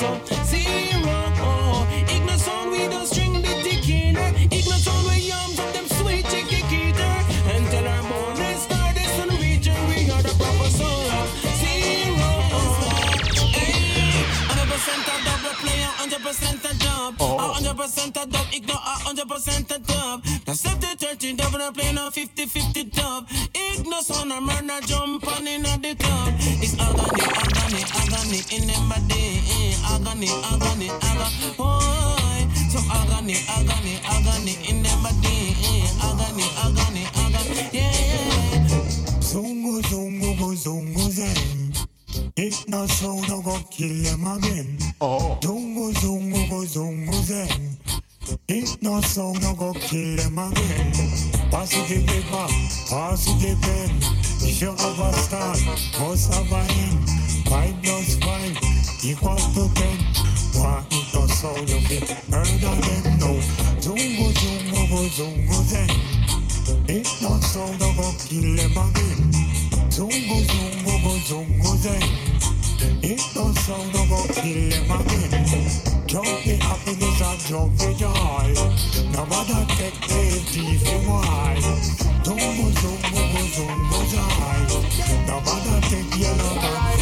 zero. 0.00 1.12
Oh, 1.44 1.86
Ignorant 2.08 2.40
sound 2.40 2.70
we 2.72 2.88
don't 2.88 3.06
string 3.06 3.34
the 3.34 3.52
ticket. 3.60 4.16
Ignorant 4.50 4.82
sound 4.82 5.06
we 5.06 5.28
yam 5.28 5.50
from 5.52 5.72
them 5.72 5.86
sweet 6.00 6.24
chicken 6.24 6.64
eater. 6.72 7.16
Until 7.52 7.86
our 7.86 8.02
morning 8.08 8.56
star 8.64 8.92
is 8.96 9.20
on 9.20 9.28
region, 9.40 9.76
we 9.88 10.08
are 10.10 10.22
the 10.22 10.32
proper 10.40 10.70
sound 10.72 11.12
of 11.20 11.28
zero. 11.60 12.32
Hey, 13.52 14.24
100% 14.48 15.04
a 15.04 15.16
double 15.28 15.54
player, 15.60 15.90
100% 16.00 16.64
a 16.64 16.78
dub. 16.80 17.14
Oh. 17.20 17.52
100% 17.60 18.08
a 18.08 18.26
dub, 18.26 18.46
ignore 18.52 18.76
100% 19.04 19.70
a 19.74 19.78
dub. 19.80 20.24
That's 20.46 20.60
70 20.60 20.96
30, 20.96 21.34
double 21.34 21.72
play 21.72 21.92
no 21.92 22.10
50 22.10 22.84
dub. 22.84 23.28
Ignorant 23.54 24.04
sound 24.06 24.32
a 24.32 24.40
murder 24.40 24.80
jump 24.86 25.26
on 25.28 25.46
in 25.46 25.62
the 25.62 25.94
club. 25.98 26.32
It's 26.64 26.72
agony, 26.80 27.22
agony, 27.36 27.84
agony 28.00 28.40
in 28.56 28.66
them 28.66 28.88
body. 28.88 29.39
Agony, 30.20 30.44
agony, 30.52 30.90
agony. 31.00 31.56
Boy, 31.56 32.44
so 32.68 32.78
agony, 32.92 33.36
agony, 33.48 33.96
agony 34.04 34.58
in 34.68 34.82
them 34.82 35.02
body. 35.02 35.56
Agony, 35.96 36.44
eh, 36.44 36.60
agony, 36.60 37.04
agony. 37.16 37.70
Yeah, 37.72 37.88
yeah. 37.88 38.68
Zungo, 39.24 39.80
zungo, 39.80 40.38
go, 40.38 40.52
zungo, 40.52 41.08
zen. 41.08 41.72
If 42.36 42.68
not 42.68 42.90
so, 42.90 43.18
no 43.28 43.40
go 43.40 43.58
kill 43.70 44.02
them 44.02 44.26
again. 44.26 44.76
Oh. 45.00 45.38
Zungo, 45.40 45.90
zungo, 45.94 46.50
go, 46.50 46.66
zungo, 46.66 47.14
zen. 47.22 47.78
If 48.46 48.82
not 48.82 49.04
so, 49.04 49.32
no 49.32 49.54
go 49.54 49.72
kill 49.72 50.16
them 50.16 50.38
again. 50.38 50.92
Positive 51.50 52.06
give 52.06 52.30
back, 52.30 52.50
positive 52.90 53.64
end. 53.64 54.04
If 54.42 54.60
you 54.60 54.68
have 54.68 55.00
a 55.00 55.12
start, 55.14 55.58
must 55.98 56.34
have 56.34 56.52
a 56.52 56.72
end. 56.72 57.08
Five 57.48 57.74
plus 57.82 58.16
you 59.02 59.16
want 59.22 59.40
to 59.40 59.64
get 59.80 59.96
what 60.60 60.84
the 60.90 61.26
soul 61.32 61.56
of 61.56 61.90
it 61.90 62.10
heard 62.28 62.64
of 62.68 62.76
them 62.84 63.18
no 63.18 63.32
Zungo 63.80 64.28
zungo 64.36 65.08
zungo 65.16 65.58
then 65.72 65.88
It 66.86 67.08
not 67.22 67.40
soul 67.40 67.72
of 67.80 67.96
a 67.96 68.08
kill 68.28 68.60
em 68.60 68.76
again 68.76 69.32
Zungo 69.88 70.36
zungo 70.44 71.16
zungo 71.24 71.72
then 71.80 73.16
don't 73.32 73.56
soul 73.64 73.80
of 73.80 74.12
a 74.12 74.32
kill 74.34 74.68
em 74.68 74.90
again 74.92 75.48
Drop 76.06 76.26
the 76.44 76.56
happiness 76.60 77.20
and 77.24 77.40
drop 77.48 77.70
the 77.80 77.94
joy 77.96 78.52
No 79.16 79.24
matter 79.32 79.64
take 79.80 79.96
the 80.12 80.44
thief 80.44 80.84
you 80.84 80.98
why 81.08 81.56
Zungo 82.22 82.68
zungo 82.80 83.42
zungo 83.56 84.00
die 84.12 84.68
No 85.26 85.40
matter 85.40 85.88
take 85.88 86.20
your 86.20 86.34
love 86.36 86.99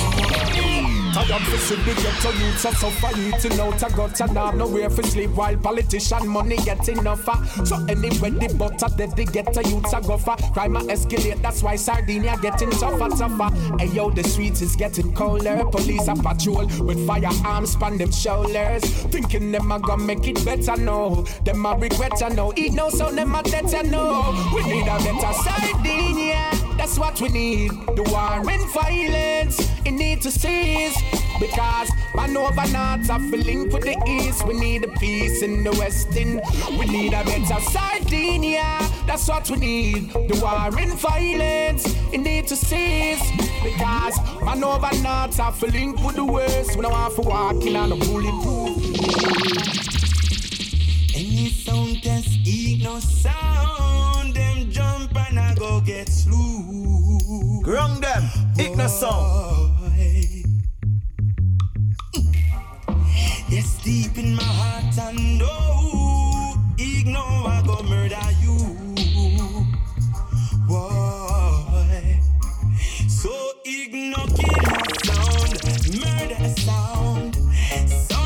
man 1.19 1.29
Tired 1.29 1.43
for 1.43 1.59
see 1.59 1.75
the 1.77 1.95
ghetto 1.95 2.31
youths 2.39 2.65
are 2.65 2.75
suffer 2.75 3.21
eating 3.21 3.61
out 3.61 3.83
a 3.83 3.95
gut 3.95 4.21
and 4.21 4.59
nowhere 4.59 4.91
for 4.91 5.03
sleep 5.03 5.31
while 5.31 5.57
politician 5.57 6.29
money 6.29 6.57
get 6.59 6.89
enough 6.89 7.21
for. 7.21 7.67
So 7.67 7.77
anyway 7.89 8.31
the 8.31 8.55
butter 8.57 8.89
that 8.97 9.17
they 9.17 9.25
the 9.25 9.33
ghetto 9.33 9.61
ah, 9.65 9.69
youths 9.69 9.95
are 9.95 10.01
go 10.01 10.19
for. 10.19 10.37
Crime 10.53 10.75
escalate, 10.75 11.41
that's 11.43 11.63
why 11.63 11.77
Sardinia 11.77 12.37
getting 12.41 12.71
tougher, 12.71 13.09
tougher. 13.17 13.55
Hey 13.79 13.89
yo, 13.89 14.11
the 14.11 14.25
streets 14.25 14.63
is 14.63 14.77
getting 14.77 15.13
colder. 15.15 15.65
Police 15.71 16.09
a 16.09 16.15
patrol 16.15 16.67
with 16.81 17.07
firearms 17.07 17.73
span 17.73 17.99
them 17.99 18.13
shoulders. 18.13 18.85
Thinking 18.85 19.53
them 19.53 19.73
a 19.73 19.79
gonna 19.81 20.03
make 20.03 20.27
it 20.27 20.45
better, 20.45 20.77
no. 20.77 21.25
Them 21.45 21.67
a 21.67 21.77
regret, 21.77 22.23
I 22.23 22.29
know. 22.29 22.53
Eat 22.57 22.73
no, 22.73 22.91
so 22.91 23.11
them 23.11 23.35
a 23.35 23.43
dead, 23.43 23.73
I 23.75 23.83
know. 23.83 24.53
We 24.55 24.63
need 24.63 24.87
a 24.87 24.99
better 24.99 25.33
Sardinia. 25.33 26.58
That's 26.79 26.97
what 26.97 27.21
we 27.21 27.29
need. 27.29 27.73
The 27.97 28.05
war 28.05 28.49
and 28.49 28.73
violence, 28.73 29.59
it 29.85 29.91
need 29.91 30.23
to 30.23 30.31
cease. 30.31 30.97
Because 31.41 31.91
man 32.15 32.37
over 32.37 32.67
north 32.69 33.11
are 33.11 33.19
link 33.19 33.73
with 33.73 33.83
the 33.83 33.97
east. 34.07 34.47
We 34.47 34.55
need 34.55 34.85
a 34.85 34.89
peace 34.89 35.43
in 35.43 35.65
the 35.65 35.73
western. 35.73 36.41
We 36.79 36.87
need 36.87 37.15
a 37.15 37.25
better 37.25 37.61
Sardinia. 37.61 38.79
That's 39.07 39.29
what 39.29 39.51
we 39.51 39.57
need. 39.57 40.13
The 40.13 40.39
war 40.41 40.79
and 40.79 40.93
violence, 40.99 41.85
it 42.13 42.19
need 42.19 42.47
to 42.47 42.57
cease. 42.57 43.29
Because 43.63 44.17
man 44.41 44.63
over 44.63 44.95
north 45.03 45.41
are 45.41 45.53
link 45.67 46.01
with 46.05 46.15
the 46.15 46.25
west. 46.25 46.77
We 46.77 46.83
don't 46.83 46.93
want 46.93 47.15
to 47.17 47.21
walk 47.23 47.67
in 47.67 47.75
on 47.75 47.93
a 47.93 47.97
bulletproof. 47.97 48.79
Any 51.15 51.49
sound 51.51 52.07
eat 52.47 52.83
no 52.83 53.01
sound. 53.01 53.59
And 55.27 55.39
I 55.39 55.55
go 55.55 55.81
get 55.81 56.09
slew. 56.09 57.63
Wrong 57.65 58.01
them, 58.01 58.23
ignore 58.59 58.89
sound. 58.89 59.75
Yes, 63.51 63.83
deep 63.83 64.19
in 64.19 64.35
my 64.35 64.43
heart 64.43 64.99
I 64.99 65.13
know. 65.13 66.55
Ignore 66.79 67.49
I 67.49 67.63
go 67.67 67.83
murder 67.83 68.31
you. 68.43 68.59
Boy. 70.69 72.21
So 73.09 73.33
ignore 73.65 74.27
kill 74.37 74.69
sound. 75.05 75.55
Murder 75.99 76.49
sound. 76.61 77.35
Sound 77.89 78.18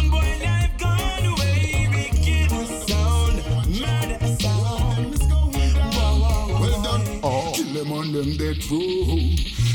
them 8.12 8.36
dead 8.36 8.70
row. 8.70 9.18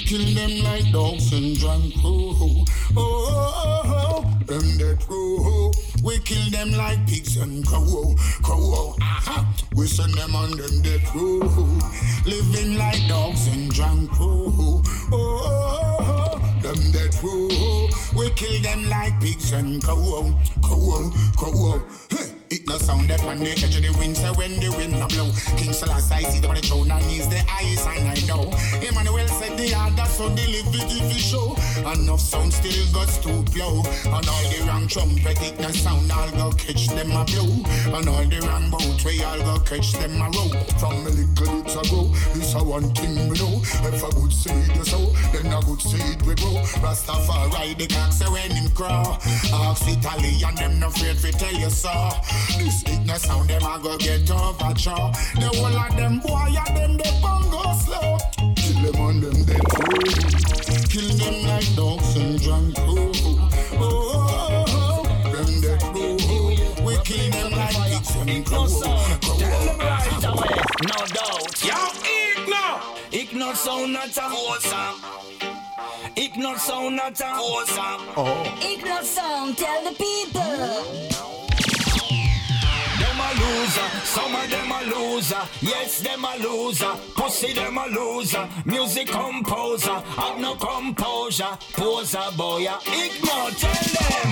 Kill 0.06 0.34
them 0.36 0.64
like 0.64 0.92
dogs 0.92 1.34
and 1.34 1.58
drunk 1.58 1.94
crow. 2.00 2.66
Oh, 2.96 2.96
oh, 2.96 3.82
oh, 3.86 4.46
them 4.46 4.78
dead 4.78 5.04
row. 5.10 5.72
We 6.04 6.20
kill 6.20 6.50
them 6.52 6.72
like 6.72 7.06
pigs 7.08 7.38
and 7.38 7.66
crow. 7.66 8.16
Crow. 8.44 8.96
Aha. 9.02 9.54
We 9.76 9.88
send 9.88 10.14
them 10.14 10.36
on 10.36 10.52
them 10.52 10.82
dead 10.82 11.02
row. 11.16 11.40
Living 12.26 12.78
like 12.78 13.08
dogs 13.08 13.48
and 13.48 13.72
drunk 13.72 14.12
crow. 14.12 14.54
Oh, 14.58 14.84
oh, 15.12 15.98
oh, 16.00 16.62
them 16.62 16.92
dead 16.92 17.16
row. 17.24 17.88
We 18.16 18.30
kill 18.32 18.62
them 18.62 18.88
like 18.90 19.20
pigs 19.20 19.52
and 19.52 19.84
crow. 19.84 20.34
Crow. 20.62 21.12
Crow. 21.38 21.82
Hey. 22.10 22.27
No 22.68 22.78
sound 22.78 23.10
that 23.10 23.24
on 23.24 23.40
the 23.40 23.52
edge 23.52 23.64
of 23.64 23.82
the 23.82 23.98
wind, 23.98 24.18
so 24.18 24.34
when 24.34 24.60
the 24.60 24.68
wind 24.76 24.92
no 24.92 25.08
blow, 25.08 25.32
King 25.56 25.72
Selassie 25.72 26.26
see 26.26 26.42
the 26.42 26.52
throne 26.68 26.92
and 26.92 27.06
he's 27.06 27.26
the 27.30 27.40
ice, 27.48 27.88
and 27.88 28.12
I 28.12 28.20
know. 28.28 28.52
Emmanuel 28.84 29.28
said 29.40 29.56
the 29.58 29.72
other, 29.72 30.04
so 30.04 30.28
the 30.28 30.44
live 30.52 30.76
it 30.76 31.16
show. 31.16 31.56
Enough 31.88 32.20
sound 32.20 32.52
still 32.52 32.84
got 32.92 33.08
to 33.24 33.40
blow, 33.56 33.88
and 34.12 34.28
all 34.28 34.46
the 34.52 34.60
wrong 34.68 34.86
trumpet, 34.88 35.40
it 35.40 35.58
no 35.62 35.72
sound, 35.72 36.12
all 36.12 36.30
go 36.32 36.52
catch 36.60 36.88
them 36.92 37.16
a 37.16 37.24
blow, 37.24 37.48
and 37.96 38.10
all 38.10 38.28
the 38.28 38.40
wrong 38.44 38.68
boat, 38.70 39.00
we 39.06 39.24
all 39.24 39.40
go 39.48 39.64
catch 39.64 39.94
them 39.94 40.20
a 40.20 40.28
row. 40.28 40.52
From 40.76 41.08
a 41.08 41.10
little 41.16 41.64
bit 41.64 41.72
ago, 41.72 42.12
this 42.36 42.52
a 42.54 42.60
one 42.60 42.92
thing 42.92 43.32
we 43.32 43.40
know. 43.40 43.64
If 43.64 44.04
a 44.04 44.12
good 44.12 44.34
seed 44.36 44.76
you 44.76 44.84
sow, 44.84 45.16
then 45.32 45.56
a 45.56 45.64
good 45.64 45.80
seed 45.80 46.20
we 46.28 46.36
grow. 46.36 46.60
Rastafari 46.84 47.80
the 47.80 47.88
cock 47.88 48.12
say 48.12 48.28
when 48.28 48.52
him 48.52 48.68
crow. 48.76 49.16
Ask 49.56 49.88
Italian, 49.88 50.56
them 50.56 50.80
no 50.84 50.88
afraid 50.88 51.16
to 51.20 51.32
tell 51.32 51.56
you 51.56 51.70
so. 51.70 51.96
This 52.68 52.84
ignorant 52.84 53.22
sound, 53.22 53.50
them 53.50 53.64
a 53.64 53.80
go 53.82 53.98
get 53.98 54.30
overthrow. 54.30 55.14
The 55.40 55.48
whole 55.56 55.68
of 55.68 55.96
them 55.96 56.20
boy, 56.20 56.52
a 56.52 56.74
them 56.74 56.98
the 56.98 57.10
bongo 57.22 57.64
slow. 57.80 58.18
Kill 58.58 58.92
them 58.92 59.02
on 59.02 59.22
them 59.22 59.46
dead 59.46 59.64
too. 59.72 60.04
Kill 60.92 61.16
them 61.16 61.48
like 61.48 61.76
dogs 61.78 62.18
and 62.18 62.42
drunk 62.42 62.76
crew. 62.76 63.12
Oh, 63.80 64.12
oh, 64.20 64.66
oh, 64.68 65.32
them 65.32 65.62
dead 65.62 65.80
too. 65.80 66.84
We 66.84 66.98
kill 67.06 67.32
them 67.32 67.52
like 67.54 67.78
pigs 67.88 68.16
and 68.18 68.46
crow. 68.46 68.68
Tell 68.68 69.38
them 69.40 69.80
right 69.80 70.26
away, 70.26 70.60
no 70.92 71.00
doubt. 71.16 71.64
Yo, 71.64 71.80
ignore. 72.20 72.82
Ignore 73.14 73.56
sound 73.56 73.94
not 73.94 74.18
a 74.18 74.24
wholesome. 74.24 75.00
Ignore 76.18 76.58
sound 76.58 76.98
not 76.98 77.18
a 77.22 77.28
wholesome. 77.28 78.14
Oh. 78.18 78.60
Ignore 78.62 79.04
sound, 79.04 79.58
tell 79.58 79.84
the 79.86 79.96
people. 79.96 81.47
Loser, 83.40 83.90
some 84.04 84.36
of 84.36 84.50
them 84.50 84.72
a 84.72 84.82
loser. 84.84 85.42
Yes, 85.62 86.00
them 86.00 86.26
a 86.26 86.38
loser. 86.38 86.94
Pussy 87.16 87.54
them 87.54 87.78
a 87.78 87.88
loser. 87.88 88.48
Music 88.66 89.08
composer, 89.08 89.94
have 89.94 90.40
no 90.40 90.56
composure. 90.56 91.58
Poser 91.74 92.30
boy, 92.36 92.68
ignore. 92.86 93.52
Tell 93.52 93.88
them. 93.96 94.32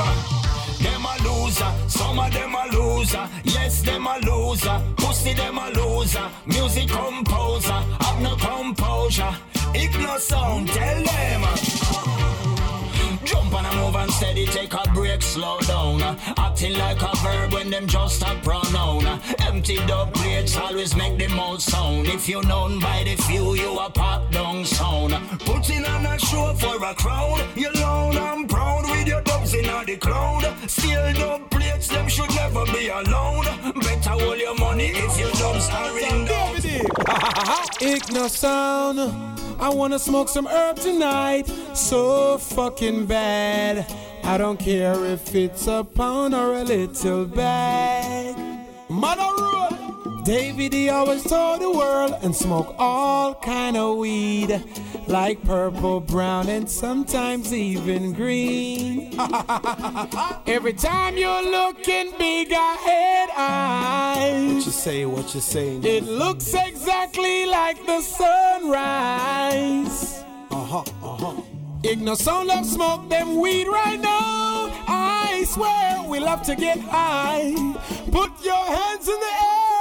Them 0.82 1.06
a 1.06 1.16
loser, 1.24 1.72
some 1.88 2.20
of 2.20 2.34
them 2.34 2.56
a 2.56 2.68
loser. 2.76 3.30
Yes, 3.44 3.82
them 3.82 4.08
a 4.08 4.18
loser. 4.20 4.82
Pussy 4.98 5.34
them 5.34 5.58
a 5.58 5.70
loser. 5.72 6.30
Music 6.46 6.88
composer, 6.90 7.80
have 8.02 8.22
no 8.22 8.36
composure. 8.36 9.36
Ignore 9.74 10.20
sound, 10.20 10.68
tell 10.70 11.04
them. 11.04 12.55
Jump 13.26 13.54
and 13.56 13.66
I 13.66 13.76
move 13.76 13.96
and 13.96 14.12
steady, 14.12 14.46
take 14.46 14.74
a 14.74 14.84
break, 14.94 15.22
slow 15.22 15.60
down. 15.62 16.02
Acting 16.38 16.78
like 16.78 17.02
a 17.02 17.16
verb 17.24 17.54
when 17.54 17.72
them 17.72 17.88
just 17.88 18.22
a 18.22 18.40
pronoun. 18.44 19.20
Emptied 19.40 19.90
up 19.90 20.14
plates 20.14 20.56
always 20.56 20.96
make 20.96 21.18
the 21.18 21.28
most 21.30 21.70
sound. 21.70 22.08
If 22.08 22.30
you 22.30 22.42
known 22.44 22.80
by 22.80 23.04
the 23.04 23.16
few, 23.24 23.56
you 23.56 23.78
a 23.80 23.90
pop 23.90 24.32
down 24.32 24.64
sound. 24.64 25.14
Putting 25.40 25.84
on 25.86 26.06
a 26.06 26.20
show 26.20 26.54
for 26.54 26.76
a 26.86 26.94
crowd. 26.94 27.44
You 27.56 27.70
alone 27.72 28.18
and 28.18 28.48
proud 28.48 28.84
with 28.92 29.08
your 29.08 29.22
dubs 29.46 29.54
in 29.54 29.86
the 29.86 29.98
cloud. 29.98 30.44
Still 30.68 31.14
dub 31.14 31.50
plates, 31.50 31.88
them 31.88 32.08
should 32.08 32.30
never 32.36 32.66
be 32.66 32.88
allowed. 32.88 33.46
Better 33.76 34.10
hold 34.10 34.40
your 34.40 34.56
money 34.56 34.92
if 34.94 35.20
your 35.20 35.32
dubs 35.32 35.70
are 35.70 36.00
in. 36.00 36.28
Ignore 37.82 38.30
sound. 38.30 39.00
I 39.60 39.70
wanna 39.70 40.00
smoke 40.00 40.30
some 40.30 40.48
herb 40.48 40.78
tonight. 40.78 41.48
So 41.74 42.38
fucking 42.38 43.06
bad. 43.06 43.86
I 44.24 44.38
don't 44.38 44.60
care 44.60 45.06
if 45.06 45.36
it's 45.36 45.68
a 45.68 45.84
pound 45.84 46.34
or 46.34 46.56
a 46.56 46.64
little 46.64 47.26
bag. 47.26 48.36
Mother 48.90 49.30
Road. 49.44 49.85
David 50.26 50.74
he 50.74 50.90
always 50.90 51.24
told 51.24 51.62
the 51.62 51.70
world 51.70 52.16
and 52.24 52.36
smoke 52.36 52.74
all 52.80 53.36
kind 53.36 53.78
of 53.78 53.98
weed, 53.98 54.60
like 55.06 55.40
purple, 55.44 56.00
brown, 56.00 56.50
and 56.50 56.68
sometimes 56.68 57.54
even 57.54 58.12
green. 58.12 59.14
Every 60.48 60.74
time 60.74 61.16
you're 61.16 61.44
looking 61.44 62.12
big, 62.18 62.52
I 62.52 62.76
eyes. 63.38 64.56
What 64.56 64.66
you 64.66 64.72
say, 64.72 65.06
what 65.06 65.36
you 65.36 65.42
say? 65.42 65.76
It 65.78 66.06
looks 66.06 66.56
exactly 66.56 67.46
like 67.46 67.86
the 67.86 68.02
sunrise. 68.02 68.74
Uh-huh, 70.50 70.84
uh-huh. 71.04 71.42
Igno 71.84 72.16
sound 72.18 72.48
love 72.48 72.66
smoke 72.66 73.08
them 73.10 73.36
weed 73.40 73.68
right 73.68 74.00
now. 74.00 74.72
I 74.88 75.46
swear 75.48 76.02
we 76.10 76.20
love 76.20 76.42
to 76.44 76.56
get 76.56 76.80
high. 76.80 77.54
Put 78.12 78.44
your 78.44 78.66
hands 78.66 79.08
in 79.08 79.20
the 79.20 79.26
air 79.26 79.75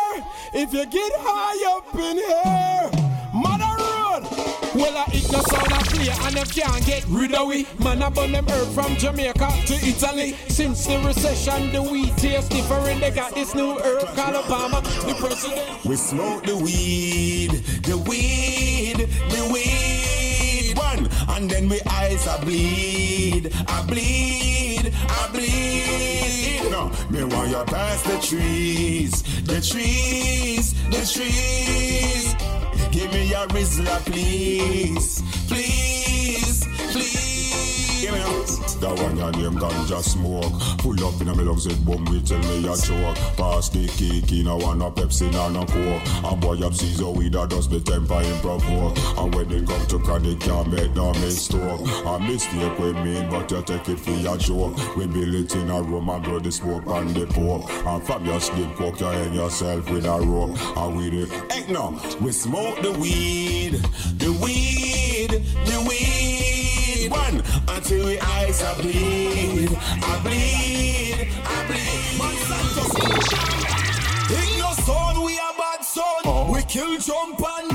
if 0.52 0.72
you 0.72 0.86
get 0.86 1.12
high 1.16 1.76
up 1.76 1.94
in 1.94 2.16
here. 2.16 2.90
Mother 3.34 3.74
road. 3.82 4.54
Well, 4.74 4.96
I 4.96 5.04
igno 5.10 5.40
sound 5.50 5.72
a 5.72 5.78
clear 5.90 6.14
and 6.22 6.36
them 6.36 6.46
can't 6.46 6.84
get 6.84 7.04
rid 7.08 7.34
of 7.34 7.48
we. 7.48 7.66
Man, 7.78 8.02
I 8.02 8.08
burn 8.08 8.32
them 8.32 8.46
herb 8.48 8.68
from 8.68 8.96
Jamaica 8.96 9.48
to 9.66 9.74
Italy. 9.74 10.36
Since 10.48 10.86
the 10.86 10.98
recession, 11.00 11.72
the 11.72 11.82
weed 11.82 12.16
tastes 12.16 12.48
different. 12.48 13.00
They 13.00 13.10
got 13.10 13.34
this 13.34 13.54
new 13.54 13.78
herb 13.78 14.06
called 14.16 14.34
Obama, 14.34 14.82
the 15.06 15.14
president. 15.14 15.84
We 15.84 15.96
smoke 15.96 16.44
the 16.44 16.56
weed, 16.56 17.50
the 17.82 17.98
weed, 17.98 18.96
the 19.30 19.50
weed. 19.52 20.76
One, 20.76 21.08
and 21.36 21.48
then 21.48 21.68
we 21.68 21.80
eyes 21.88 22.26
are 22.26 22.40
bleed, 22.40 23.52
I 23.68 23.84
bleed, 23.86 24.63
I 24.92 25.28
bleed. 25.32 26.70
No, 26.70 26.90
me 27.10 27.24
want 27.24 27.50
you 27.50 27.62
pass 27.66 28.02
the 28.02 28.18
trees, 28.18 29.22
the 29.42 29.60
trees, 29.60 30.74
the 30.90 31.02
trees. 31.12 32.34
Give 32.90 33.12
me 33.12 33.28
your 33.28 33.46
Rizla, 33.48 33.98
please, 34.04 35.22
please, 35.48 36.64
please. 36.92 37.33
That 38.04 39.00
one 39.00 39.16
your 39.16 39.32
name 39.32 39.58
ganja 39.58 40.02
smoke. 40.02 40.52
Pull 40.78 41.02
up 41.06 41.18
in 41.22 41.28
a 41.28 41.34
me 41.34 41.44
lungs 41.44 41.66
with 41.66 41.82
boom, 41.86 42.04
we 42.04 42.20
tell 42.20 42.38
me 42.38 42.58
a 42.68 42.76
choke. 42.76 43.16
Pass 43.36 43.70
the 43.70 43.88
cake 43.88 44.30
in 44.30 44.46
a 44.46 44.56
one 44.56 44.82
a 44.82 44.90
Pepsi 44.90 45.32
and 45.32 45.56
a 45.56 45.64
coke. 45.64 46.32
And 46.32 46.40
boy 46.40 46.66
up 46.66 46.74
Caesar 46.74 47.08
weed 47.08 47.34
a 47.34 47.46
dust 47.46 47.70
me 47.70 47.80
temper 47.80 48.20
in 48.20 48.38
provoke. 48.40 48.98
And 49.18 49.34
when 49.34 49.50
it 49.50 49.66
come 49.66 49.86
to 49.86 49.98
chronic, 50.00 50.40
can't 50.40 50.70
make 50.70 50.94
no 50.94 51.14
mistake. 51.14 51.80
A 52.04 52.18
mistake 52.20 52.78
we 52.78 52.92
mean, 52.92 53.30
but 53.30 53.50
you 53.50 53.62
take 53.62 53.88
it 53.88 53.98
for 53.98 54.10
your 54.10 54.36
joke. 54.36 54.96
We 54.96 55.06
build 55.06 55.34
it 55.34 55.54
in 55.54 55.70
a 55.70 55.80
room 55.80 56.10
and 56.10 56.22
blow 56.22 56.40
the 56.40 56.52
smoke 56.52 56.84
and 56.86 57.08
the 57.14 57.26
poke. 57.26 57.70
And 57.86 58.04
from 58.04 58.26
your 58.26 58.40
sleep, 58.40 58.76
cook 58.76 59.00
you 59.00 59.06
hang 59.06 59.32
yourself 59.32 59.88
with 59.90 60.04
a 60.04 60.20
rope. 60.20 60.58
And 60.76 60.96
we 60.96 61.08
the 61.08 61.26
Heck 61.50 61.70
no, 61.70 61.98
we 62.20 62.32
smoke 62.32 62.82
the 62.82 62.92
weed, 62.92 63.80
the 64.18 64.30
weed, 64.42 65.30
the 65.30 65.86
weed. 65.88 66.53
One 67.08 67.42
until 67.68 68.06
we 68.06 68.18
eyes 68.18 68.62
are 68.62 68.74
bleed, 68.76 69.68
I 70.02 70.20
bleed, 70.22 71.28
I 71.44 71.66
bleed. 71.66 72.18
Monsanto 72.18 72.84
Ain't 74.36 74.58
no 74.58 74.72
son, 74.84 75.22
we 75.24 75.34
a 75.36 75.52
bad 75.58 75.84
son. 75.84 76.04
Oh. 76.24 76.52
We 76.52 76.62
kill 76.62 76.96
jump 76.98 77.40
and 77.40 77.73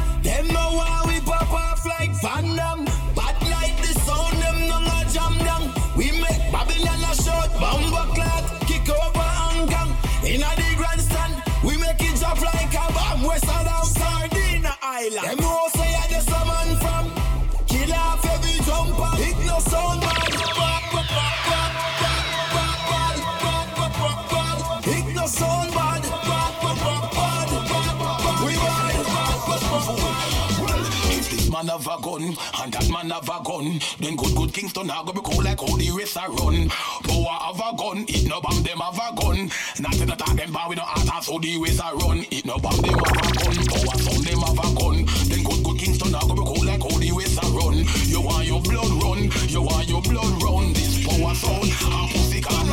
man 32.20 32.34
gun 32.34 32.46
and 32.64 32.74
that 32.74 32.90
man 32.90 33.10
have 33.10 33.30
a 33.30 33.44
gun, 33.44 33.80
then 34.00 34.16
good 34.16 34.36
good 34.36 34.54
Kingston 34.54 34.88
now 34.88 35.04
go 35.04 35.14
be 35.14 35.22
cool 35.24 35.44
like 35.44 35.60
how 35.60 35.78
the 35.78 35.92
race 35.92 36.16
a 36.16 36.28
run. 36.28 36.70
Power 37.04 37.38
have 37.40 37.60
a 37.60 37.76
gun, 37.76 38.06
it 38.08 38.28
no 38.28 38.42
bomb 38.42 38.64
them 38.64 38.80
have 38.80 39.00
a 39.00 39.16
gun. 39.16 39.50
Nothing 39.80 40.08
to 40.08 40.16
talk 40.16 40.36
them 40.36 40.50
about 40.50 40.70
we 40.70 40.76
no 40.76 40.84
ask 40.84 41.30
how 41.30 41.38
the 41.38 41.58
race 41.62 41.80
a 41.80 41.96
run. 41.96 42.26
It 42.32 42.46
no 42.46 42.58
bomb 42.58 42.82
them 42.82 42.98
have 43.00 43.16
a 43.16 43.32
gun, 43.40 43.56
power 43.68 43.98
some 44.00 44.24
them 44.24 44.40
have 44.40 44.60
a 44.60 44.68
gun. 44.76 45.06
Then 45.30 45.44
good 45.44 45.64
good 45.64 45.78
Kingston 45.80 46.12
now 46.12 46.22
go 46.28 46.36
be 46.36 46.44
cool 46.44 46.66
like 46.66 46.82
how 46.82 46.98
the 46.98 47.12
race 47.16 47.38
a 47.38 47.46
run. 47.56 47.86
You 48.08 48.22
want 48.22 48.48
your 48.48 48.62
blood 48.62 48.92
run, 49.04 49.30
you 49.48 49.62
want 49.62 49.88
your 49.88 50.02
blood 50.02 50.44
run. 50.44 50.74
This 50.74 51.06
power 51.06 51.34
sound, 51.36 51.72
and 51.72 52.10
pussy 52.12 52.42
can 52.42 52.68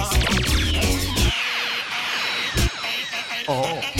Oh. 3.48 3.96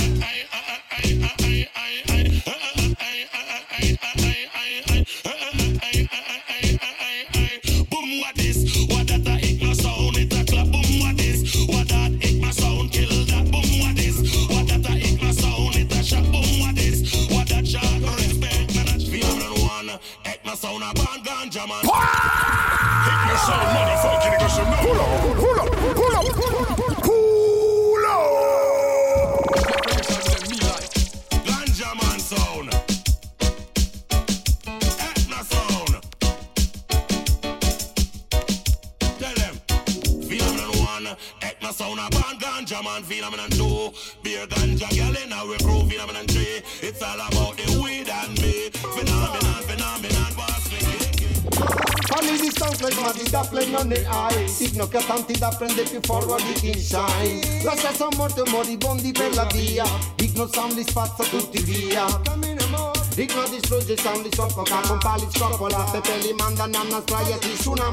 Ganja 43.21 43.31
man. 43.31 43.49
Phenomenon 43.49 43.51
two, 43.51 43.93
beer 44.23 44.47
ganja 44.47 44.89
girl 44.97 45.17
in 45.23 45.33
our 45.33 45.57
crew. 45.59 45.89
Phenomenon 45.89 46.27
three, 46.27 46.63
it's 46.83 47.03
all 47.03 47.15
about 47.15 47.57
the 47.57 47.81
weed 47.83 48.09
and 48.09 48.41
me. 48.41 48.71
Phenomenon, 48.71 49.63
phenomenon, 49.65 50.35
boss. 50.37 50.67
Family 52.09 52.51
sounds 52.51 52.83
like 52.83 52.97
magic 52.97 53.31
da 53.31 53.43
flame 53.43 53.75
on 53.77 53.89
the 53.89 54.05
eye 54.09 54.47
Signo 54.47 54.87
che 54.89 55.05
tanti 55.07 55.37
da 55.39 55.49
prende 55.49 55.83
più 55.83 56.01
forward 56.03 56.43
di 56.61 56.81
shine 56.81 57.63
Lascia 57.63 57.93
son 57.95 58.15
morti 58.17 58.41
o 58.41 58.45
moribondi 58.47 59.13
per 59.13 59.35
la 59.35 59.45
via 59.45 59.85
Igno 60.17 60.49
sound 60.51 60.73
li 60.73 60.85
spazza 60.87 61.25
tutti 61.25 61.63
via 61.63 62.07
Igno 63.17 63.49
distrugge 63.49 63.97
sound 63.97 64.25
li 64.25 64.31
soffoca 64.33 64.81
Con 64.87 64.99
pali 64.99 65.27
scoppola 65.31 65.79
Pepe 65.91 66.17
li 66.19 66.33
manda 66.33 66.67
nanna 66.67 67.01
sdraiati 67.01 67.57
su 67.61 67.71
una 67.71 67.91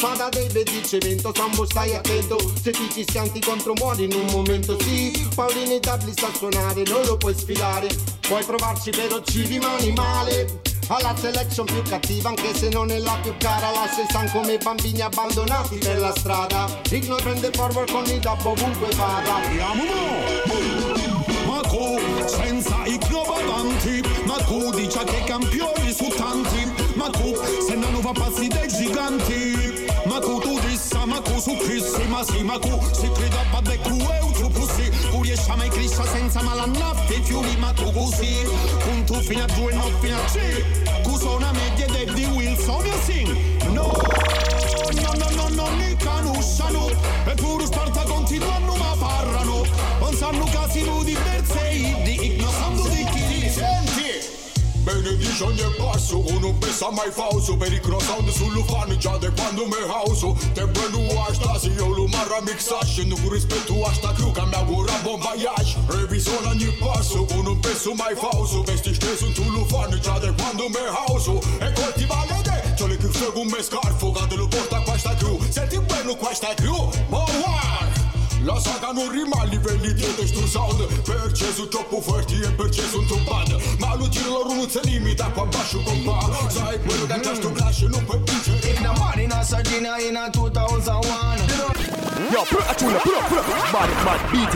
maca 0.00 0.28
Fada 0.28 0.28
dei 0.28 0.64
di 0.64 0.82
cemento 0.84 1.32
Sambo 1.34 1.64
stai 1.64 1.94
attento. 1.94 2.38
Se 2.60 2.70
ti 2.70 2.88
ci 2.92 3.04
schianti 3.06 3.40
contro 3.40 3.74
muori 3.74 4.04
in 4.04 4.12
un 4.12 4.26
momento 4.30 4.78
Sì, 4.80 5.28
Paolini 5.34 5.80
Dudley 5.80 6.12
sta 6.12 6.28
a 6.28 6.34
suonare 6.34 6.82
Non 6.86 7.04
lo 7.04 7.16
puoi 7.16 7.34
sfidare. 7.34 7.88
Puoi 8.20 8.44
provarci 8.44 8.90
però 8.90 9.20
ci 9.22 9.42
rimani 9.42 9.92
male. 9.92 10.60
Alla 10.88 11.14
selection 11.16 11.64
più 11.64 11.82
cattiva 11.82 12.28
anche 12.28 12.54
se 12.54 12.68
non 12.68 12.90
è 12.90 12.98
la 12.98 13.18
più 13.22 13.34
cara 13.38 13.70
La 13.70 13.88
se 13.88 14.04
san 14.10 14.30
come 14.30 14.58
bambini 14.58 15.00
abbandonati 15.00 15.76
per 15.78 15.98
la 15.98 16.12
strada. 16.16 16.66
Igno 16.90 17.16
prende 17.16 17.50
forward 17.52 17.90
con 17.90 18.04
i 18.06 18.18
dub 18.18 18.44
ovunque 18.44 18.88
vada. 18.94 19.42
Senza 22.26 22.84
igno 22.86 23.22
avanti 23.22 24.02
Maku 24.26 24.70
dice 24.74 25.04
che 25.04 25.24
campioni 25.24 25.92
su 25.92 26.08
tanti. 26.08 26.72
Maku, 26.94 27.34
se 27.66 27.74
non 27.74 28.00
va 28.00 28.12
passi 28.12 28.48
dei 28.48 28.68
giganti 28.68 29.63
Maku 30.14 30.38
tu 30.38 30.60
dissa, 30.60 31.04
Maku 31.06 31.40
su 31.40 31.56
Chrissi 31.56 32.04
Ma 32.06 32.22
sì, 32.22 32.44
Maku, 32.44 32.78
si 32.92 33.10
creda 33.10 33.40
a 33.40 33.44
badde 33.50 33.78
cu 33.78 33.96
e 33.98 34.22
utru 34.22 34.48
pussi 34.48 34.88
Tu 35.10 35.22
riesci 35.22 35.50
a 35.50 35.56
mai 35.56 35.68
criscia 35.68 36.06
senza 36.06 36.40
malannaffi 36.40 37.20
fiumi 37.24 37.56
Ma 37.56 37.72
tu 37.72 37.90
così, 37.90 38.46
con 38.84 39.02
tu 39.06 39.14
fino 39.14 39.42
a 39.42 39.46
due 39.46 39.72
non 39.72 39.92
fino 39.98 40.16
a 40.16 40.24
C 40.26 41.02
Cu 41.02 41.18
sono 41.18 41.50
media 41.50 41.86
de 41.86 42.12
di 42.12 42.24
Wilson 42.26 42.86
e 42.86 42.92
sing 43.02 43.36
No, 43.72 43.90
no, 45.02 45.12
no, 45.18 45.30
no, 45.34 45.48
no, 45.48 45.70
mica 45.78 46.20
nusciano 46.20 46.90
Eppure 47.24 47.66
Sparta 47.66 48.02
continuano 48.04 48.76
ma 48.76 48.94
parlano 48.96 49.64
Non 49.98 50.14
sanno 50.14 50.44
casi 50.44 50.84
di 51.02 51.18
Bersei 51.24 52.02
Di 52.04 52.16
chi 52.16 52.36
Senti 54.84 55.00
Benedetto 55.00 55.16
dici 55.16 55.42
ogni 55.42 55.74
passo 55.76 56.20
Con 56.20 56.42
un 56.42 56.58
peso 56.58 56.90
mai 56.90 57.10
falso 57.10 57.56
Per 57.56 57.72
i 57.72 57.80
sound 57.82 58.28
sull'ufano 58.28 58.96
già 58.96 59.16
de 59.16 59.30
quando 59.30 59.66
me 59.66 59.76
hauso 59.88 60.36
Te 60.52 60.66
brand 60.66 60.94
asta 61.28 61.58
Si 61.58 61.72
eu 61.76 61.88
lumara 61.88 62.40
mixaș. 62.44 63.04
Nu 63.08 63.16
cu 63.22 63.32
respectul 63.32 63.84
asta 63.84 64.12
crew 64.16 64.30
Ca 64.30 64.44
mi-a 64.44 64.62
gura 64.64 64.96
bun 65.02 65.20
voyage 65.20 65.76
Revisiona 65.88 66.50
ogni 66.50 66.70
passo 66.80 67.24
Con 67.24 67.46
un 67.46 67.58
peso 67.60 67.92
mai 67.94 68.14
falso 68.14 68.62
Vesti 68.62 68.94
stesso 68.94 69.24
un 69.24 69.32
tulufano 69.32 69.98
già 69.98 70.18
de 70.18 70.30
quando 70.38 70.68
me 70.68 70.84
hauso 70.98 71.34
E 71.66 71.72
coltivale 71.72 72.40
de 72.42 72.56
Ciò 72.76 72.86
che 72.86 73.08
fego 73.18 73.40
un 73.40 73.48
me 73.52 73.62
scarfo 73.62 74.10
Quando 74.10 74.36
lo 74.36 74.46
porta 74.48 74.78
qua 74.84 74.96
sta 74.98 75.14
crew 75.14 75.36
Senti 75.48 75.78
bello 75.78 76.14
qua 76.16 76.32
sta 76.34 76.52
crew 76.54 76.90
Mawar 77.08 77.63
La 78.44 78.60
saga 78.60 78.92
non 78.92 79.10
rimane 79.10 79.42
a 79.42 79.44
livelli 79.44 79.94
di 79.94 80.26
stu 80.26 80.46
sound 80.46 80.86
Perché 81.00 81.50
sono 81.50 81.66
troppo 81.68 82.02
forti 82.02 82.38
e 82.42 82.52
perché 82.52 82.86
sono 82.86 83.06
troppo 83.06 83.30
bad 83.30 83.58
Ma 83.78 83.94
lo 83.96 84.06
tiro 84.08 84.32
loro 84.32 84.52
non 84.52 84.68
si 84.68 84.80
limita 84.82 85.30
qua 85.30 85.46
basso 85.46 85.80
compa 85.82 86.50
Sai 86.50 86.78
quello 86.82 87.06
che 87.06 87.12
ha 87.14 87.34
sto 87.34 87.50
clash 87.52 87.80
non 87.82 88.04
puoi 88.04 88.20
vincere 88.22 88.58
If 88.58 88.82
the 88.82 88.92
man 88.98 89.18
in 89.18 89.32
a 89.32 89.42
Sardinia 89.42 89.98
in 89.98 90.16
a 90.16 90.28
2001 90.28 91.08
Yo, 92.30 92.44
put 92.48 92.62
a 92.68 92.74
tune, 92.74 92.98
put 92.98 93.14
up, 93.14 93.28
put 93.28 93.38
up. 93.38 93.46
Body, 93.72 93.94
body, 94.04 94.22
beat 94.30 94.52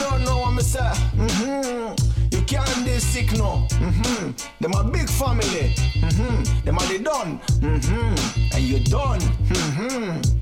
don't 0.00 0.24
know 0.24 0.38
what 0.38 0.54
me 0.54 0.62
say. 0.62 0.78
Mm-hmm. 0.80 2.34
You 2.34 2.42
can't 2.42 2.84
this 2.84 3.04
sick 3.04 3.32
no. 3.36 3.66
Mm-hmm. 3.70 4.32
Them 4.60 4.72
a 4.74 4.84
big 4.90 5.08
family. 5.08 5.74
Mm-hmm. 6.00 6.64
Them 6.64 6.78
a 6.78 6.80
the 6.88 6.98
done. 6.98 7.38
Mm-hmm. 7.60 8.56
And 8.56 8.64
you 8.64 8.80
done. 8.84 9.20
Mm-hmm. 9.20 10.40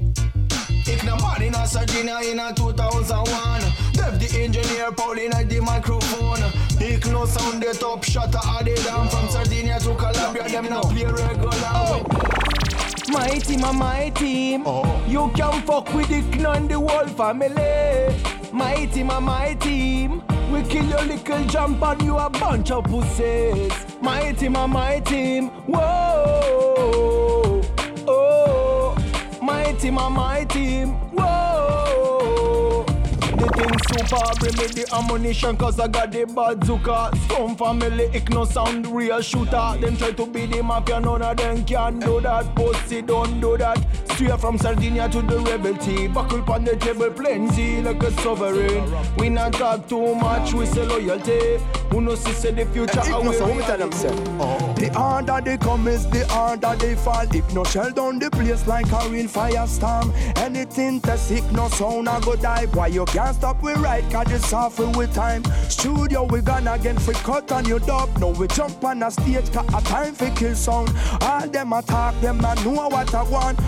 If 0.90 1.04
no 1.04 1.16
man 1.16 1.42
in 1.42 1.54
a 1.54 1.66
Sardinia 1.66 2.20
in 2.20 2.38
a 2.38 2.54
2001 2.54 3.60
Dev 3.92 4.18
the 4.18 4.40
engineer, 4.40 4.92
Pauline 4.92 5.34
at 5.34 5.50
the 5.50 5.60
microphone. 5.60 6.42
Ick 6.80 7.06
no 7.06 7.26
sound 7.26 7.62
the 7.62 7.74
top 7.74 8.04
shot 8.04 8.34
of 8.34 8.64
the 8.64 8.74
down 8.84 9.08
From 9.08 9.28
Sardinia 9.28 9.80
to 9.80 9.94
Calabria, 9.96 10.48
them 10.48 10.66
now 10.70 10.82
play 10.82 11.04
regular. 11.04 12.04
My 13.10 13.38
team 13.38 13.64
and 13.64 13.78
my 13.78 14.10
team. 14.10 14.64
You 15.08 15.30
can 15.34 15.62
fuck 15.62 15.92
with 15.92 16.08
the 16.08 16.48
and 16.48 16.68
the 16.70 16.78
whole 16.78 17.06
family 17.08 18.37
My 18.52 18.86
team 18.86 19.06
my 19.06 19.56
team. 19.60 20.22
We 20.52 20.62
kill 20.62 20.84
your 20.86 21.02
little 21.02 21.44
jump 21.46 21.82
and 21.82 22.02
you 22.02 22.16
a 22.16 22.30
bunch 22.30 22.70
of 22.70 22.84
pussies. 22.84 23.72
My 24.00 24.32
team 24.32 24.52
my 24.52 25.00
team. 25.00 25.48
Whoa. 25.66 27.62
Oh. 28.06 28.96
My 29.42 29.72
team 29.72 29.94
my 29.94 30.44
team. 30.44 30.94
Whoa 31.12 31.37
the 33.58 33.68
thing 33.68 34.06
super, 34.06 34.34
bring 34.38 34.56
me 34.56 34.66
the 34.66 34.94
ammunition 34.94 35.56
Cause 35.56 35.80
I 35.80 35.88
got 35.88 36.12
the 36.12 36.24
bazooka. 36.26 37.10
Some 37.28 37.56
family, 37.56 38.04
it 38.12 38.28
no 38.30 38.44
sound 38.44 38.86
real 38.86 39.20
shooter. 39.20 39.76
Them 39.80 39.96
try 39.96 40.12
to 40.12 40.26
be 40.26 40.46
the 40.46 40.62
mafia, 40.62 41.00
none 41.00 41.22
of 41.22 41.36
them 41.36 41.64
can 41.64 41.98
do 41.98 42.20
that. 42.20 42.54
Pussy 42.54 43.02
don't 43.02 43.40
do 43.40 43.56
that. 43.56 43.78
Straight 44.12 44.40
from 44.40 44.58
Sardinia 44.58 45.08
to 45.08 45.22
the 45.22 45.38
rebel 45.38 45.76
tea 45.76 46.08
Buckle 46.08 46.42
on 46.52 46.64
the 46.64 46.76
table, 46.76 47.10
plenty 47.10 47.80
like 47.82 48.02
a 48.02 48.10
sovereign. 48.22 48.92
We 49.16 49.28
not 49.28 49.52
talk 49.54 49.88
too 49.88 50.14
much, 50.14 50.52
we 50.52 50.66
say 50.66 50.84
loyalty. 50.84 51.58
Who 51.90 52.00
knows 52.00 52.20
see 52.22 52.32
say 52.32 52.50
the 52.52 52.66
future 52.66 53.00
Igno 53.00 53.26
away 53.26 53.36
sound, 53.38 53.60
tell 53.62 53.78
them, 53.78 53.92
say? 53.92 54.08
Oh. 54.40 54.74
The 54.76 54.92
harder 54.92 55.40
they 55.42 55.56
come 55.56 55.88
is 55.88 56.08
the 56.10 56.26
harder 56.28 56.74
they 56.76 56.94
fall. 56.94 57.26
If 57.34 57.54
no 57.54 57.64
shell 57.64 57.90
down 57.92 58.18
the 58.18 58.30
place 58.30 58.66
like 58.66 58.90
a 58.92 59.08
real 59.08 59.26
firestorm. 59.26 60.12
Anything 60.38 61.00
to 61.02 61.16
sick 61.16 61.44
no 61.52 61.68
sound 61.68 62.08
I 62.08 62.20
go 62.20 62.36
die. 62.36 62.66
Why 62.66 62.88
you 62.88 63.04
can't 63.06 63.34
stop 63.34 63.47
we 63.62 63.72
right 63.74 64.04
cause 64.10 64.30
it's 64.30 64.52
awful 64.52 64.90
with 64.92 65.14
time. 65.14 65.42
Studio 65.68 66.24
we 66.24 66.40
gone 66.40 66.68
again 66.68 66.98
for 66.98 67.12
cut 67.12 67.50
on 67.52 67.64
your 67.64 67.80
dub. 67.80 68.16
Now 68.18 68.30
we 68.30 68.46
jump 68.48 68.82
on 68.84 69.02
a 69.02 69.10
stage 69.10 69.50
got 69.52 69.68
a 69.68 69.84
time 69.84 70.14
for 70.14 70.30
kill 70.30 70.54
sound. 70.54 70.90
All 71.22 71.48
them 71.48 71.72
attack 71.72 72.20
them 72.20 72.44
I 72.44 72.54
know 72.64 72.88
what 72.88 73.14
I 73.14 73.22
want. 73.22 73.58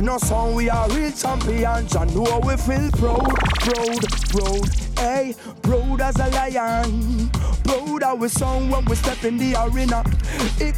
No 0.00 0.18
sound 0.18 0.56
we 0.56 0.70
are 0.70 0.88
real 0.90 1.12
champions. 1.12 1.94
I 1.94 2.04
know 2.06 2.40
we 2.44 2.56
feel 2.56 2.90
proud, 2.92 3.34
proud, 3.60 4.02
proud. 4.30 4.68
Hey, 4.98 5.34
proud 5.62 6.00
as 6.00 6.16
a 6.16 6.28
lion. 6.30 7.28
Proud 7.64 8.02
as 8.02 8.18
we 8.18 8.28
sound 8.28 8.70
when 8.70 8.84
we 8.86 8.96
step 8.96 9.24
in 9.24 9.36
the 9.38 9.54
arena. 9.64 10.02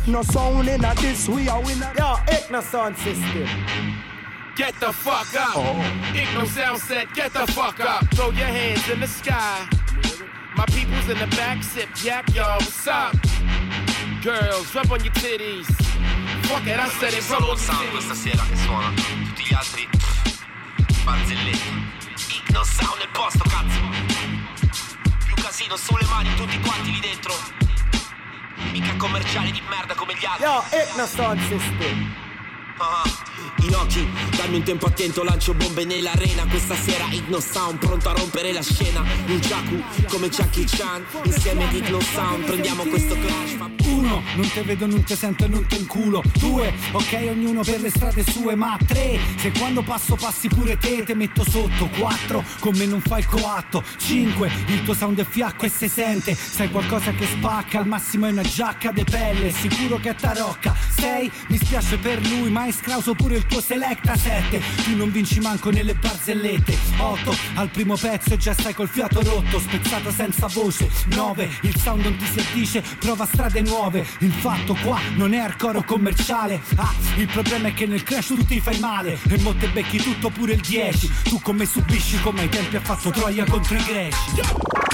No 0.07 0.23
sound 0.23 0.69
in 0.69 0.85
a 0.85 0.95
this 0.97 1.29
we 1.29 1.49
are 1.49 1.63
winner. 1.63 1.93
Yo, 1.97 2.15
Igno 2.27 2.63
sound 2.63 2.97
system. 2.99 4.12
Get 4.55 4.79
the 4.81 4.93
fuck 4.93 5.35
up. 5.35 5.57
Igno 6.15 6.47
sound 6.47 6.79
set, 6.79 7.13
get 7.15 7.33
the 7.33 7.47
fuck 7.53 7.81
up. 7.81 8.07
Throw 8.15 8.31
your 8.31 8.47
hands 8.47 8.87
in 8.91 9.01
the 9.01 9.07
sky. 9.07 9.67
My 10.57 10.67
people's 10.67 11.09
in 11.09 11.19
the 11.19 11.27
back, 11.37 11.63
sip 11.63 11.89
yak, 12.05 12.29
y'all, 12.35 12.59
what's 12.59 12.87
up? 12.87 13.15
Girls, 14.23 14.75
rub 14.75 14.93
on 14.93 15.03
your 15.03 15.13
titties. 15.15 15.67
Fuck 16.47 16.67
it, 16.67 16.79
I 16.79 16.89
said 17.01 17.15
it, 17.15 17.25
rub 17.31 17.41
Solo 17.41 17.43
on 17.43 17.47
your 17.49 17.57
sound 17.57 17.81
titties. 17.81 17.91
questa 17.93 18.15
sera 18.15 18.45
che 18.45 18.57
suona. 18.57 18.89
Tutti 18.95 19.43
gli 19.43 19.55
altri 19.55 19.89
barzellette. 21.05 21.71
Igno 22.37 22.65
sound 22.65 22.99
nel 22.99 23.09
posto, 23.13 23.45
cazzo. 23.49 23.81
Più 25.25 25.35
casino 25.43 25.77
sulle 25.77 26.05
mani, 26.11 26.35
tutti 26.35 26.61
quanti 26.61 26.93
lì 26.93 27.01
dentro. 27.01 27.33
Mica 28.71 28.95
commerciali 28.97 29.51
di 29.51 29.63
merda 29.67 29.95
come 29.95 30.15
gli 30.15 30.25
altri. 30.27 30.45
Yo, 30.45 30.63
Igno 30.93 31.07
sound 31.07 31.41
system. 31.49 32.22
Inoki, 33.63 34.09
dammi 34.37 34.57
un 34.57 34.63
tempo 34.65 34.87
attento, 34.87 35.23
lancio 35.23 35.55
bombe 35.55 35.85
nell'arena. 35.85 36.47
Questa 36.47 36.75
sera 36.75 37.07
Igno 37.11 37.39
Sound, 37.39 37.79
pronto 37.79 38.09
a 38.09 38.13
rompere 38.13 38.53
la 38.53 38.63
scena. 38.63 39.05
Un 39.27 39.39
Jaku 39.39 39.83
come 40.09 40.29
Jackie 40.29 40.65
Chan 40.67 41.05
Insieme 41.25 41.65
ad 41.65 41.73
Igno 41.73 42.01
Sound, 42.01 42.45
prendiamo 42.45 42.83
questo 42.85 43.15
clash 43.15 43.57
fa- 43.57 43.71
Uno, 43.85 44.23
non 44.35 44.51
te 44.53 44.63
vedo, 44.63 44.87
non 44.87 45.05
te 45.05 45.15
sento, 45.15 45.47
non 45.47 45.65
te 45.67 45.77
inculo. 45.77 46.23
Due, 46.39 46.73
ok 46.91 47.29
ognuno 47.31 47.63
per 47.63 47.81
le 47.81 47.91
strade 47.91 48.25
sue 48.25 48.57
Ma 48.57 48.77
tre, 48.85 49.19
se 49.37 49.53
quando 49.53 49.83
passo 49.83 50.17
passi 50.17 50.49
pure 50.49 50.77
te 50.77 51.05
Te 51.05 51.15
metto 51.15 51.45
sotto. 51.49 51.89
Quattro, 51.99 52.45
con 52.59 52.77
me 52.77 52.87
non 52.87 53.01
fai 53.01 53.21
il 53.21 53.27
coatto. 53.27 53.85
Cinque, 53.99 54.51
il 54.67 54.83
tuo 54.83 54.95
sound 54.95 55.21
è 55.21 55.25
fiacco 55.25 55.67
e 55.67 55.69
se 55.69 55.89
sente. 55.89 56.35
Sai 56.35 56.69
qualcosa 56.71 57.13
che 57.13 57.27
spacca, 57.27 57.79
al 57.79 57.87
massimo 57.87 58.27
è 58.27 58.31
una 58.31 58.43
giacca 58.43 58.91
de 58.91 59.05
pelle. 59.05 59.53
Sicuro 59.53 59.99
che 59.99 60.11
è 60.11 60.15
tarocca. 60.15 60.75
Sei, 60.97 61.31
mi 61.49 61.59
spiace 61.59 61.97
per 61.99 62.21
lui 62.27 62.51
ma 62.51 62.63
hai 62.63 62.72
scrauso 62.73 63.15
pure 63.15 63.37
il 63.37 63.47
tuo 63.47 63.61
selecta 63.61 64.17
7 64.17 64.61
Tu 64.85 64.97
non 64.97 65.11
vinci 65.11 65.41
manco 65.41 65.71
nelle 65.71 65.95
barzellette. 65.95 66.77
8, 66.97 67.37
al 67.55 67.69
primo 67.69 67.97
pezzo 67.97 68.37
già 68.37 68.53
stai 68.53 68.75
col 68.75 68.89
fiato 68.89 69.23
rotto 69.23 69.59
Spezzato 69.59 70.11
senza 70.11 70.47
voce. 70.49 70.91
9, 71.07 71.51
il 71.63 71.77
sound 71.77 72.03
non 72.03 72.17
ti 72.17 72.41
addice 72.41 72.83
Prova 72.99 73.27
strade 73.27 73.61
nuove. 73.63 74.07
Il 74.19 74.33
fatto 74.33 74.77
qua 74.83 74.99
non 75.17 75.35
è 75.35 75.39
hardcore 75.39 75.85
commerciale. 75.85 76.61
Ah, 76.77 76.93
il 77.17 77.27
problema 77.27 77.69
è 77.69 77.75
che 77.75 77.87
nel 77.87 78.03
crash 78.03 78.27
tu 78.27 78.45
ti 78.45 78.61
fai 78.61 78.79
male. 78.79 79.19
E 79.29 79.39
mo 79.39 79.55
te 79.55 79.69
becchi 79.69 79.99
tutto 79.99 80.31
pure 80.31 80.55
il 80.55 80.61
10 80.61 81.11
Tu 81.25 81.41
come 81.41 81.67
subisci 81.67 82.21
come 82.21 82.43
ai 82.43 82.49
tempi 82.49 82.77
ha 82.77 82.81
fatto 82.81 83.11
Troia 83.11 83.45
contro 83.45 83.77
i 83.77 83.85
greci 83.85 84.92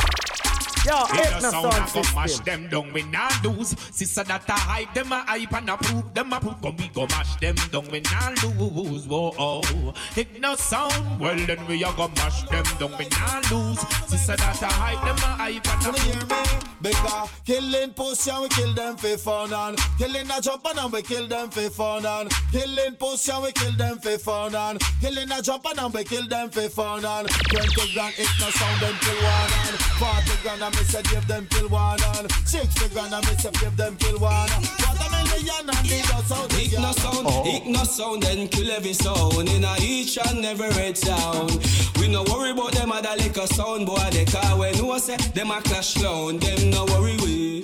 Yo, 0.87 0.95
In 0.95 1.19
Igno 1.19 1.41
the 1.41 1.51
sound, 1.51 1.67
I 1.67 1.87
sound 1.87 1.93
go 1.93 2.15
mash 2.15 2.31
system. 2.31 2.45
them 2.63 2.71
down, 2.71 2.93
we 2.93 3.03
not 3.03 3.45
lose. 3.45 3.75
Sister 3.91 4.25
that 4.25 4.45
I 4.49 4.53
hype 4.59 4.95
them, 4.95 5.13
I 5.13 5.25
hype 5.27 5.53
and 5.55 5.71
approve 5.71 6.15
them, 6.15 6.33
I 6.33 6.39
prove. 6.39 6.63
Come 6.63 6.77
we 6.77 6.89
go 6.89 7.07
mash 7.09 7.37
them 7.37 7.55
down, 7.71 7.89
we 7.91 8.01
not 8.01 8.43
lose. 8.45 9.07
Whoa, 9.07 9.35
oh. 9.39 9.95
It 10.17 10.41
no 10.41 10.55
sound, 10.57 11.21
well 11.21 11.37
then 11.37 11.67
we 11.67 11.83
a 11.85 11.93
go 11.93 12.09
mash 12.17 12.43
them 12.49 12.65
down, 12.79 12.99
we 12.99 13.09
not 13.09 13.51
lose. 13.51 13.81
Sister 14.09 14.37
that 14.37 14.63
I 14.63 14.67
hype 14.73 15.05
them, 15.05 15.17
I 15.25 15.53
hype 15.53 15.87
and 15.87 15.97
approve. 15.97 16.65
Because 16.81 17.31
killing 17.45 17.91
pussy 17.93 18.31
and 18.31 18.43
we 18.43 18.49
kill 18.51 18.73
them 18.73 18.97
for 18.97 19.17
fun 19.19 19.53
and 19.53 19.77
killing 19.99 20.31
a 20.31 20.41
jump 20.41 20.65
and 20.65 20.93
we 20.93 21.03
kill 21.03 21.27
them 21.27 21.51
for 21.51 21.69
fun 21.71 22.07
and 22.07 22.31
killing 22.53 22.95
pussy 22.95 23.33
and 23.33 23.43
we 23.43 23.53
kill 23.53 23.73
them 23.73 23.99
for 23.99 24.17
fun 24.19 24.55
and 24.55 24.81
killing 25.01 25.31
a 25.33 25.43
jump 25.43 25.67
and 25.77 25.93
we 25.93 26.05
kill 26.05 26.27
them 26.29 26.49
for 26.51 26.69
fun 26.69 27.05
and 27.05 27.29
20 27.29 27.93
grand 27.95 28.15
it 28.17 28.29
no 28.41 28.49
sound 28.51 28.81
them 28.81 28.95
kill 29.01 29.17
one 29.17 29.53
and 29.67 29.77
40 29.99 30.43
grand 30.43 30.63
and 30.69 30.77
me 30.77 30.85
say 30.85 31.03
give 31.03 31.27
them 31.27 31.47
kill 31.51 31.69
one 31.69 31.99
and 32.17 32.31
60 32.47 32.89
grand 32.91 33.15
and 33.15 33.27
me 33.27 33.35
say 33.37 33.51
give 33.53 33.77
them 33.77 33.97
kill 33.97 34.19
one 34.19 34.49
What 34.51 35.01
a 35.01 35.09
million 35.11 35.69
and 35.69 35.87
they 35.89 36.03
don't 36.03 36.25
sound 36.27 36.51
Igno 36.51 36.93
sound, 36.95 37.27
oh. 37.27 37.45
Igno 37.47 37.87
sound, 37.87 38.23
then 38.23 38.49
kill 38.49 38.71
every 38.71 38.93
sound 38.93 39.49
in 39.49 39.65
a 39.65 39.75
each 39.81 40.19
and 40.19 40.45
every 40.45 40.69
red 40.71 40.97
sound. 40.97 41.51
We 41.99 42.09
no 42.09 42.23
worry 42.25 42.51
about 42.51 42.73
them 42.73 42.93
other 42.93 43.17
liquor 43.17 43.47
sound, 43.47 43.87
boy. 43.87 43.99
They 44.11 44.25
car 44.27 44.59
when 44.59 44.77
no 44.79 44.99
say 44.99 45.17
them 45.17 45.51
a 45.51 45.61
clash 45.63 45.95
clown. 45.95 46.39
Them 46.39 46.71
no 46.71 46.85
worry 46.87 47.17
we. 47.23 47.63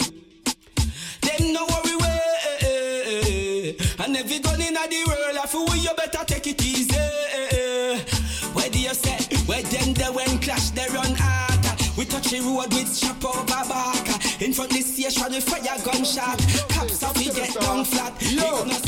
Them 1.20 1.52
no 1.52 1.66
worry 1.66 1.96
we. 1.96 3.76
And 4.05 4.16
if 4.16 4.30
you 4.32 4.40
gun 4.40 4.61
in 4.62 4.74
the 4.74 5.05
world, 5.09 5.36
I 5.42 5.46
feel 5.46 5.76
you 5.76 5.90
better 5.96 6.24
take 6.24 6.46
it 6.46 6.62
easy. 6.64 6.94
Where 8.55 8.70
do 8.70 8.80
you 8.80 8.94
say? 8.94 9.18
Where 9.46 9.62
them 9.62 9.94
they 9.94 10.05
when 10.05 10.38
clash 10.38 10.70
they 10.70 10.86
run 10.88 11.14
hard? 11.16 11.53
Touch 12.24 12.40
road 12.40 12.72
with 12.72 12.98
chop 12.98 13.22
over 13.24 13.44
back. 13.44 14.40
In 14.40 14.52
front 14.52 14.70
the 14.70 14.80
station 14.80 15.30
we 15.30 15.40
fire 15.40 15.78
gunshot. 15.84 16.38
Cops 16.70 17.02
off 17.02 17.18
we 17.18 17.24
get 17.26 17.52
down 17.60 17.84
flat. 17.84 18.14
Yo. 18.32 18.84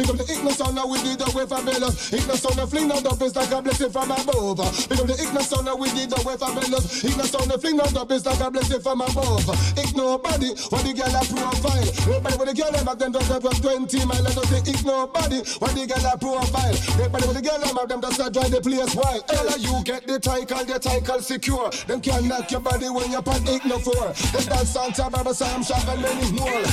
Because 0.00 0.16
the 0.16 0.32
ignorant 0.32 0.56
sound 0.56 0.74
now 0.74 0.86
we 0.88 0.96
did 1.04 1.20
away 1.20 1.44
from 1.44 1.68
Belus. 1.68 2.08
Ignorant 2.08 2.40
sound 2.40 2.56
the 2.56 2.66
fling 2.66 2.88
out 2.88 3.04
up 3.04 3.20
is 3.20 3.36
like 3.36 3.52
a 3.52 3.60
blessing 3.60 3.92
from 3.92 4.10
above. 4.10 4.56
Because 4.88 5.04
the 5.12 5.16
ignorant 5.20 5.44
sound 5.44 5.66
now 5.68 5.76
we 5.76 5.92
did 5.92 6.08
away 6.16 6.40
from 6.40 6.56
Belus. 6.56 7.04
Ignorant 7.04 7.28
sound 7.28 7.50
the 7.52 7.58
fling 7.60 7.80
out 7.80 7.92
up 7.92 8.10
is 8.10 8.24
like 8.24 8.40
a 8.40 8.48
blessing 8.50 8.80
from 8.80 9.04
above. 9.04 9.44
Ignore 9.76 10.18
body, 10.24 10.56
what 10.72 10.80
the 10.80 10.92
girl 10.96 11.12
a 11.12 11.20
profile. 11.28 11.84
Everybody 11.84 12.36
with 12.40 12.48
the 12.48 12.56
girl 12.56 12.72
them 12.72 12.84
back 12.88 12.96
them 12.96 13.12
just 13.12 13.28
up 13.28 13.44
20 13.44 14.04
mile. 14.08 14.24
I 14.24 14.32
don't 14.32 14.48
say 14.48 14.62
ignore 14.64 15.06
body, 15.12 15.44
what 15.60 15.72
the 15.76 15.84
girl 15.84 16.06
a 16.08 16.16
profile. 16.16 16.76
Everybody 16.96 17.24
with 17.28 17.36
the 17.36 17.44
girl 17.44 17.60
them 17.60 17.74
back 17.76 17.88
them 17.92 18.00
just 18.00 18.16
drive 18.32 18.50
the 18.56 18.60
place 18.64 18.96
wild. 18.96 19.20
Ella 19.28 19.54
you 19.60 19.76
get 19.84 20.08
the 20.08 20.16
title, 20.16 20.64
the 20.64 20.78
title 20.80 21.20
secure. 21.20 21.68
Them 21.84 22.00
can 22.00 22.24
knock 22.24 22.48
your 22.48 22.64
body 22.64 22.88
when 22.88 23.12
you're 23.12 23.20
on 23.20 23.44
ignore 23.44 23.84
for. 23.84 24.16
The 24.32 24.40
dance 24.48 24.72
Santa 24.72 25.12
Barbara, 25.12 25.34
Sam 25.36 25.60
Shop 25.60 25.84
and 25.92 26.00
many 26.00 26.32
more. 26.32 26.64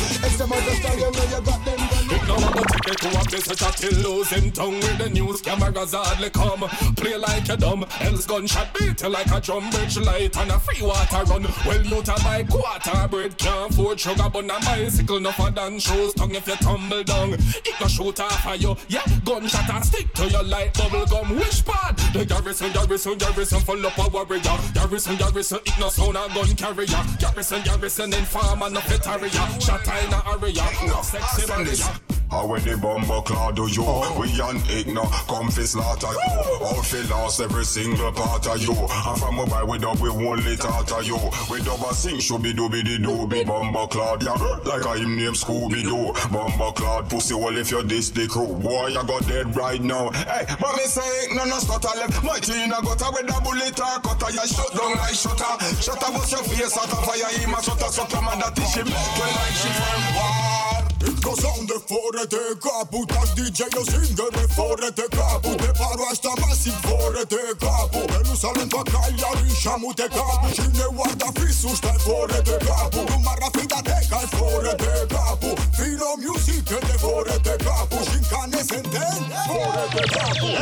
For 0.47 0.55
the 0.55 0.75
style, 0.79 0.95
you 0.95 1.11
know 1.11 1.27
you 1.27 1.41
got 1.43 1.59
them. 1.65 1.81
Ignore 2.07 2.51
the 2.55 2.63
ticket 2.71 2.97
to 3.01 3.16
a 3.17 3.31
message 3.31 3.59
that 3.59 3.75
till 3.77 3.97
losing 4.01 4.51
tongue 4.51 4.75
with 4.75 4.97
the 4.97 5.09
news 5.09 5.41
cameras 5.41 5.93
hardly 5.93 6.29
come. 6.29 6.61
Play 6.95 7.17
like 7.17 7.47
you 7.47 7.57
dumb, 7.57 7.85
else 8.01 8.25
gunshot 8.25 8.73
beat 8.77 9.01
like 9.09 9.31
a 9.31 9.39
drum 9.41 9.69
bridge 9.69 9.97
light 9.97 10.37
and 10.37 10.51
a 10.51 10.59
free 10.59 10.85
water 10.85 11.23
run. 11.25 11.45
Well, 11.65 11.83
you 11.83 12.01
to 12.03 12.15
buy 12.23 12.43
quarter 12.43 13.07
bread, 13.07 13.37
can't 13.37 13.71
afford 13.71 13.99
sugar, 13.99 14.29
but 14.31 14.45
a 14.45 14.59
bicycle 14.65 15.19
no 15.19 15.31
for 15.31 15.49
than 15.51 15.79
shoes 15.79 16.13
tongue 16.13 16.35
if 16.35 16.47
you 16.47 16.55
tumble 16.55 17.03
down. 17.03 17.33
It 17.33 17.75
no 17.79 17.87
shoot 17.87 18.19
off 18.19 18.47
of 18.47 18.61
you, 18.61 18.75
yeah. 18.87 19.05
Gunshot 19.25 19.69
and 19.69 19.85
stick 19.85 20.13
to 20.13 20.27
your 20.29 20.43
light 20.43 20.73
bubble 20.73 21.05
gum. 21.05 21.35
Which 21.35 21.65
part? 21.65 21.97
The 22.13 22.25
garrison, 22.25 22.71
garrison, 22.71 23.17
garrison 23.17 23.59
full 23.61 23.85
up 23.85 23.97
a 23.97 24.09
warrior. 24.09 24.41
Garrison, 24.73 25.15
garrison, 25.17 25.59
it 25.65 25.79
no 25.79 25.89
sound 25.89 26.17
a 26.17 26.27
gun 26.33 26.55
carrier. 26.55 27.03
Garrison, 27.19 27.61
garrison, 27.63 28.13
informer, 28.13 28.69
no 28.69 28.81
area. 29.07 29.59
Shot 29.59 29.87
in 29.87 30.13
a 30.13 30.21
area, 30.31 30.87
no 30.87 31.01
sexy 31.01 31.47
barrier. 31.47 32.16
How 32.29 32.45
when 32.45 32.61
the 32.63 32.75
bomber 32.75 33.21
claw 33.21 33.51
do 33.51 33.67
you? 33.71 33.87
We 34.19 34.27
an 34.43 34.59
igno, 34.67 35.07
come 35.27 35.49
fi 35.49 35.63
slaughter 35.63 36.11
you. 36.11 36.67
Out 36.67 36.85
fi 36.85 37.01
lost 37.09 37.39
every 37.39 37.63
single 37.63 38.11
part 38.11 38.45
of 38.47 38.61
you. 38.61 38.75
And 38.75 39.17
from 39.19 39.35
mobile 39.35 39.67
we 39.67 39.77
dub 39.77 39.99
we 39.99 40.09
only 40.09 40.59
of 40.59 41.03
you. 41.07 41.19
We 41.49 41.63
dub 41.63 41.79
a 41.87 41.93
sing 41.93 42.17
shooby 42.17 42.51
dooby 42.51 42.83
the 42.83 42.99
dooby 42.99 43.47
bomber 43.47 43.87
clad 43.87 44.23
yeah. 44.23 44.35
Like 44.65 44.85
I 44.85 44.97
him 44.97 45.15
name 45.15 45.33
Scooby 45.33 45.83
Doo. 45.83 46.11
Bomber 46.29 46.71
clad 46.75 47.09
pussy 47.09 47.33
well 47.33 47.57
if 47.57 47.71
you 47.71 47.81
this 47.83 48.09
the 48.09 48.27
crew. 48.27 48.55
Boy 48.59 48.91
I 48.91 49.05
got 49.07 49.25
dead 49.25 49.55
right 49.55 49.81
now. 49.81 50.11
Hey, 50.11 50.43
but 50.59 50.75
me 50.75 50.83
say 50.83 51.33
no 51.33 51.45
no 51.45 51.59
stutter 51.59 51.95
left. 51.95 52.23
My 52.23 52.39
teen 52.39 52.73
I 52.73 52.81
got 52.81 53.01
a 53.01 53.11
with 53.11 53.31
a 53.31 53.39
bullet 53.39 53.79
or 53.79 53.99
cutter. 54.03 54.31
You 54.35 54.45
shut 54.45 54.75
down 54.75 54.97
like 54.99 55.15
shutter. 55.15 55.53
Shutter 55.79 56.11
bust 56.11 56.31
your 56.31 56.43
face 56.43 56.77
out 56.77 56.91
of 56.91 57.05
fire. 57.05 57.31
Him 57.39 57.53
a 57.53 57.63
shutter 57.63 57.87
sucker 57.87 58.21
man 58.21 58.39
that 58.39 58.57
is 58.59 58.75
him. 58.75 58.87
Well 58.91 59.31
like 59.31 59.55
she 59.55 59.71
from 59.71 60.03
war. 60.15 60.87
Ico 61.07 61.35
sound 61.35 61.67
de 61.67 61.79
fără 62.17 62.29
de 62.35 62.57
capul 62.65 63.05
Tac 63.05 63.29
DJ 63.37 63.59
eu 63.77 63.85
singur 63.93 64.29
de 64.37 64.45
fără 64.57 64.87
de 64.99 65.05
capul 65.17 65.55
De 65.63 65.71
paru 65.79 66.03
asta 66.11 66.31
masiv 66.41 66.77
fără 66.87 67.21
de 67.33 67.41
capul 67.63 68.05
Ierusalim 68.15 68.67
pe 68.73 68.81
Cagliari 68.91 69.59
și 69.59 69.67
amute 69.75 70.07
capul 70.17 70.51
Cine 70.57 70.87
guarda 70.97 71.29
fisul 71.37 71.75
stai 71.79 71.99
fără 72.07 72.39
de 72.47 72.57
capul 72.67 73.05
Nu 73.09 73.17
m-ar 73.25 73.41
fi 73.55 73.65
dat 73.71 73.83
de 73.89 73.97
ca 74.09 74.21
fără 74.37 74.73
de 74.83 74.93
capul 75.13 75.55
Fino 75.77 76.11
music 76.23 76.67
de 76.89 76.95
fără 77.03 77.35
de 77.47 77.55
capul 77.65 78.03
Și 78.09 78.15
în 78.19 78.25
cane 78.31 78.59
senten 78.69 79.19
fără 79.49 79.83
de 79.95 80.03
capul 80.15 80.53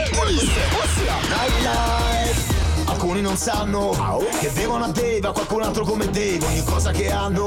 Nightlife 1.32 2.55
Alcuni 2.95 3.19
non 3.19 3.35
sanno 3.35 3.91
che 4.39 4.49
devono 4.53 4.85
a 4.85 4.87
Dave 4.87 5.19
a 5.27 5.31
qualcun 5.33 5.63
altro 5.63 5.83
come 5.83 6.05
Dave 6.05 6.39
ogni 6.45 6.63
cosa 6.63 6.91
che 6.91 7.11
hanno. 7.11 7.45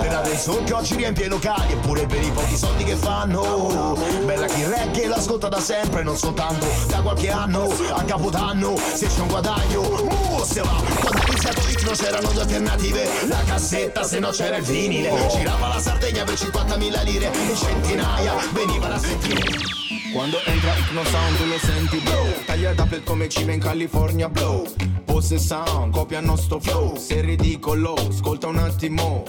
Per 0.00 0.12
adesso 0.12 0.60
che 0.64 0.72
oggi 0.72 0.96
riempie 0.96 1.26
i 1.26 1.28
locali 1.28 1.72
eppure 1.74 2.04
per 2.06 2.20
i 2.20 2.30
pochi 2.32 2.56
soldi 2.56 2.82
che 2.82 2.96
fanno. 2.96 3.96
Bella 4.24 4.46
chi 4.46 4.64
reggae 4.64 5.06
l'ascolta 5.06 5.48
da 5.48 5.60
sempre 5.60 6.02
non 6.02 6.16
soltanto 6.16 6.66
da 6.88 7.00
qualche 7.00 7.30
anno. 7.30 7.72
A 7.92 8.02
capodanno 8.02 8.74
se 8.76 9.06
c'è 9.06 9.20
un 9.20 9.28
guadagno 9.28 9.82
uh, 9.82 10.42
se 10.42 10.60
va. 10.62 10.82
Quando 11.00 11.20
ha 11.20 11.26
iniziato 11.28 11.62
l'itno 11.64 11.90
c'erano 11.92 12.32
due 12.32 12.42
alternative 12.42 13.08
la 13.28 13.42
cassetta 13.46 14.02
se 14.02 14.18
no 14.18 14.30
c'era 14.30 14.56
il 14.56 14.64
vinile. 14.64 15.28
Girava 15.30 15.68
la 15.68 15.78
Sardegna 15.78 16.24
per 16.24 16.34
50.000 16.34 17.04
lire 17.04 17.30
e 17.30 17.54
centinaia 17.54 18.34
veniva 18.52 18.88
la 18.88 18.98
settimana 18.98 19.85
Quando 20.16 20.42
entra 20.46 20.74
Icno 20.78 21.04
Sound 21.04 21.36
tu 21.36 21.44
lo 21.44 21.58
senti 21.58 21.98
blow 21.98 22.42
Taglia 22.46 22.72
da 22.72 22.86
plate 22.86 23.04
come 23.04 23.28
cime 23.28 23.52
in 23.52 23.60
California 23.60 24.30
blow 24.30 24.66
Pose 25.16 25.38
sound, 25.38 25.94
copia 25.94 26.20
nostro 26.20 26.60
flow. 26.60 26.94
Sei 26.98 27.22
ridicolo, 27.22 27.94
ascolta 27.94 28.48
un 28.48 28.58
attimo. 28.58 29.24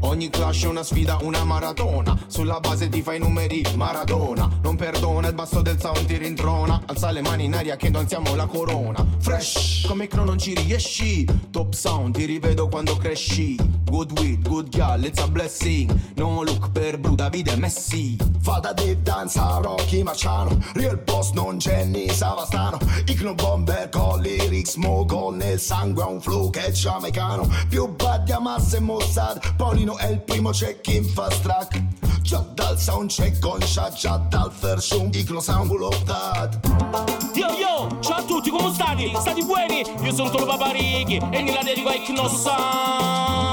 Ogni 0.00 0.28
clash 0.30 0.64
è 0.64 0.66
una 0.66 0.82
sfida, 0.82 1.18
una 1.22 1.44
maratona. 1.44 2.18
Sulla 2.26 2.58
base 2.58 2.88
ti 2.88 3.02
fai 3.02 3.20
numeri, 3.20 3.64
Maradona. 3.76 4.50
Non 4.62 4.74
perdona, 4.74 5.28
il 5.28 5.34
basso 5.34 5.62
del 5.62 5.78
sound 5.78 6.06
ti 6.06 6.16
rintrona. 6.16 6.82
Alza 6.86 7.12
le 7.12 7.20
mani 7.20 7.44
in 7.44 7.54
aria 7.54 7.76
che 7.76 7.88
non 7.88 8.00
alziamo 8.00 8.34
la 8.34 8.46
corona. 8.46 9.06
Fresh, 9.20 9.84
come 9.86 10.04
Icno 10.06 10.24
non 10.24 10.38
ci 10.38 10.54
riesci. 10.54 11.24
Top 11.52 11.72
sound, 11.72 12.16
ti 12.16 12.24
rivedo 12.24 12.66
quando 12.66 12.96
cresci. 12.96 13.54
Good 13.84 14.18
weed, 14.18 14.48
good 14.48 14.70
girl, 14.70 15.04
it's 15.04 15.20
a 15.20 15.28
blessing. 15.28 15.88
No 16.16 16.42
look 16.42 16.72
per 16.72 16.98
Bru, 16.98 17.14
Davide 17.14 17.54
Messi. 17.54 18.16
Fa 18.40 18.58
da 18.58 18.72
Dave 18.72 19.02
danza 19.02 19.60
Rocky 19.62 20.02
Marciano 20.12 20.58
Real 20.74 20.98
boss 20.98 21.30
non 21.32 21.56
Jenny 21.56 22.10
Savastano. 22.10 22.78
Icno 23.06 23.34
bomber 23.34 23.88
con 23.88 24.20
lyrics 24.20 24.74
mogol 24.74 25.36
Nel 25.36 25.58
sangue 25.58 26.02
ha 26.02 26.06
un 26.06 26.20
flow 26.20 26.50
che 26.50 26.66
è 26.66 26.70
giamaicano. 26.70 27.48
Più 27.68 27.88
bad 27.94 28.24
di 28.24 28.32
Hamas 28.32 28.74
e 28.74 28.80
Mossad 28.80 29.54
Polino 29.56 29.96
è 29.96 30.08
il 30.08 30.20
primo 30.20 30.50
check 30.50 30.86
in 30.88 31.04
fast 31.04 31.42
track 31.42 31.82
Già 32.20 32.44
dal 32.54 32.78
soundcheck 32.78 33.38
con 33.40 33.58
già 33.60 34.16
dal 34.28 34.52
show 34.80 35.08
Icno 35.12 35.40
sound 35.40 35.68
full 35.68 35.82
of 35.82 36.02
that. 36.04 36.58
Yo 37.34 37.46
yo, 37.58 37.98
ciao 38.00 38.18
a 38.18 38.22
tutti, 38.22 38.50
come 38.50 38.72
state? 38.72 39.10
State 39.18 39.42
buoni? 39.42 39.82
Io 40.02 40.14
sono 40.14 40.30
Tolo 40.30 40.46
Paparighi 40.46 41.16
e 41.30 41.42
nella 41.42 41.62
dedico 41.62 41.88
ai 41.88 42.02
Knossan 42.02 43.51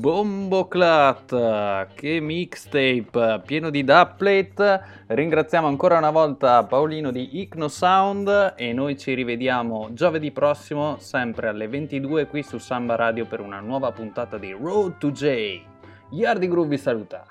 Bomboclat, 0.00 1.88
che 1.92 2.20
mixtape 2.20 3.42
pieno 3.44 3.68
di 3.68 3.84
dubplate. 3.84 4.80
Ringraziamo 5.08 5.66
ancora 5.66 5.98
una 5.98 6.10
volta 6.10 6.64
Paolino 6.64 7.10
di 7.10 7.42
Icno 7.42 7.68
Sound 7.68 8.54
e 8.56 8.72
noi 8.72 8.96
ci 8.96 9.12
rivediamo 9.12 9.92
giovedì 9.92 10.30
prossimo, 10.30 10.96
sempre 10.98 11.48
alle 11.48 11.68
22 11.68 12.28
qui 12.28 12.42
su 12.42 12.56
Samba 12.56 12.96
Radio 12.96 13.26
per 13.26 13.40
una 13.40 13.60
nuova 13.60 13.92
puntata 13.92 14.38
di 14.38 14.52
Road 14.52 14.96
to 14.96 15.10
J. 15.10 15.60
Yardi 16.12 16.48
Groove 16.48 16.68
vi 16.70 16.78
saluta. 16.78 17.26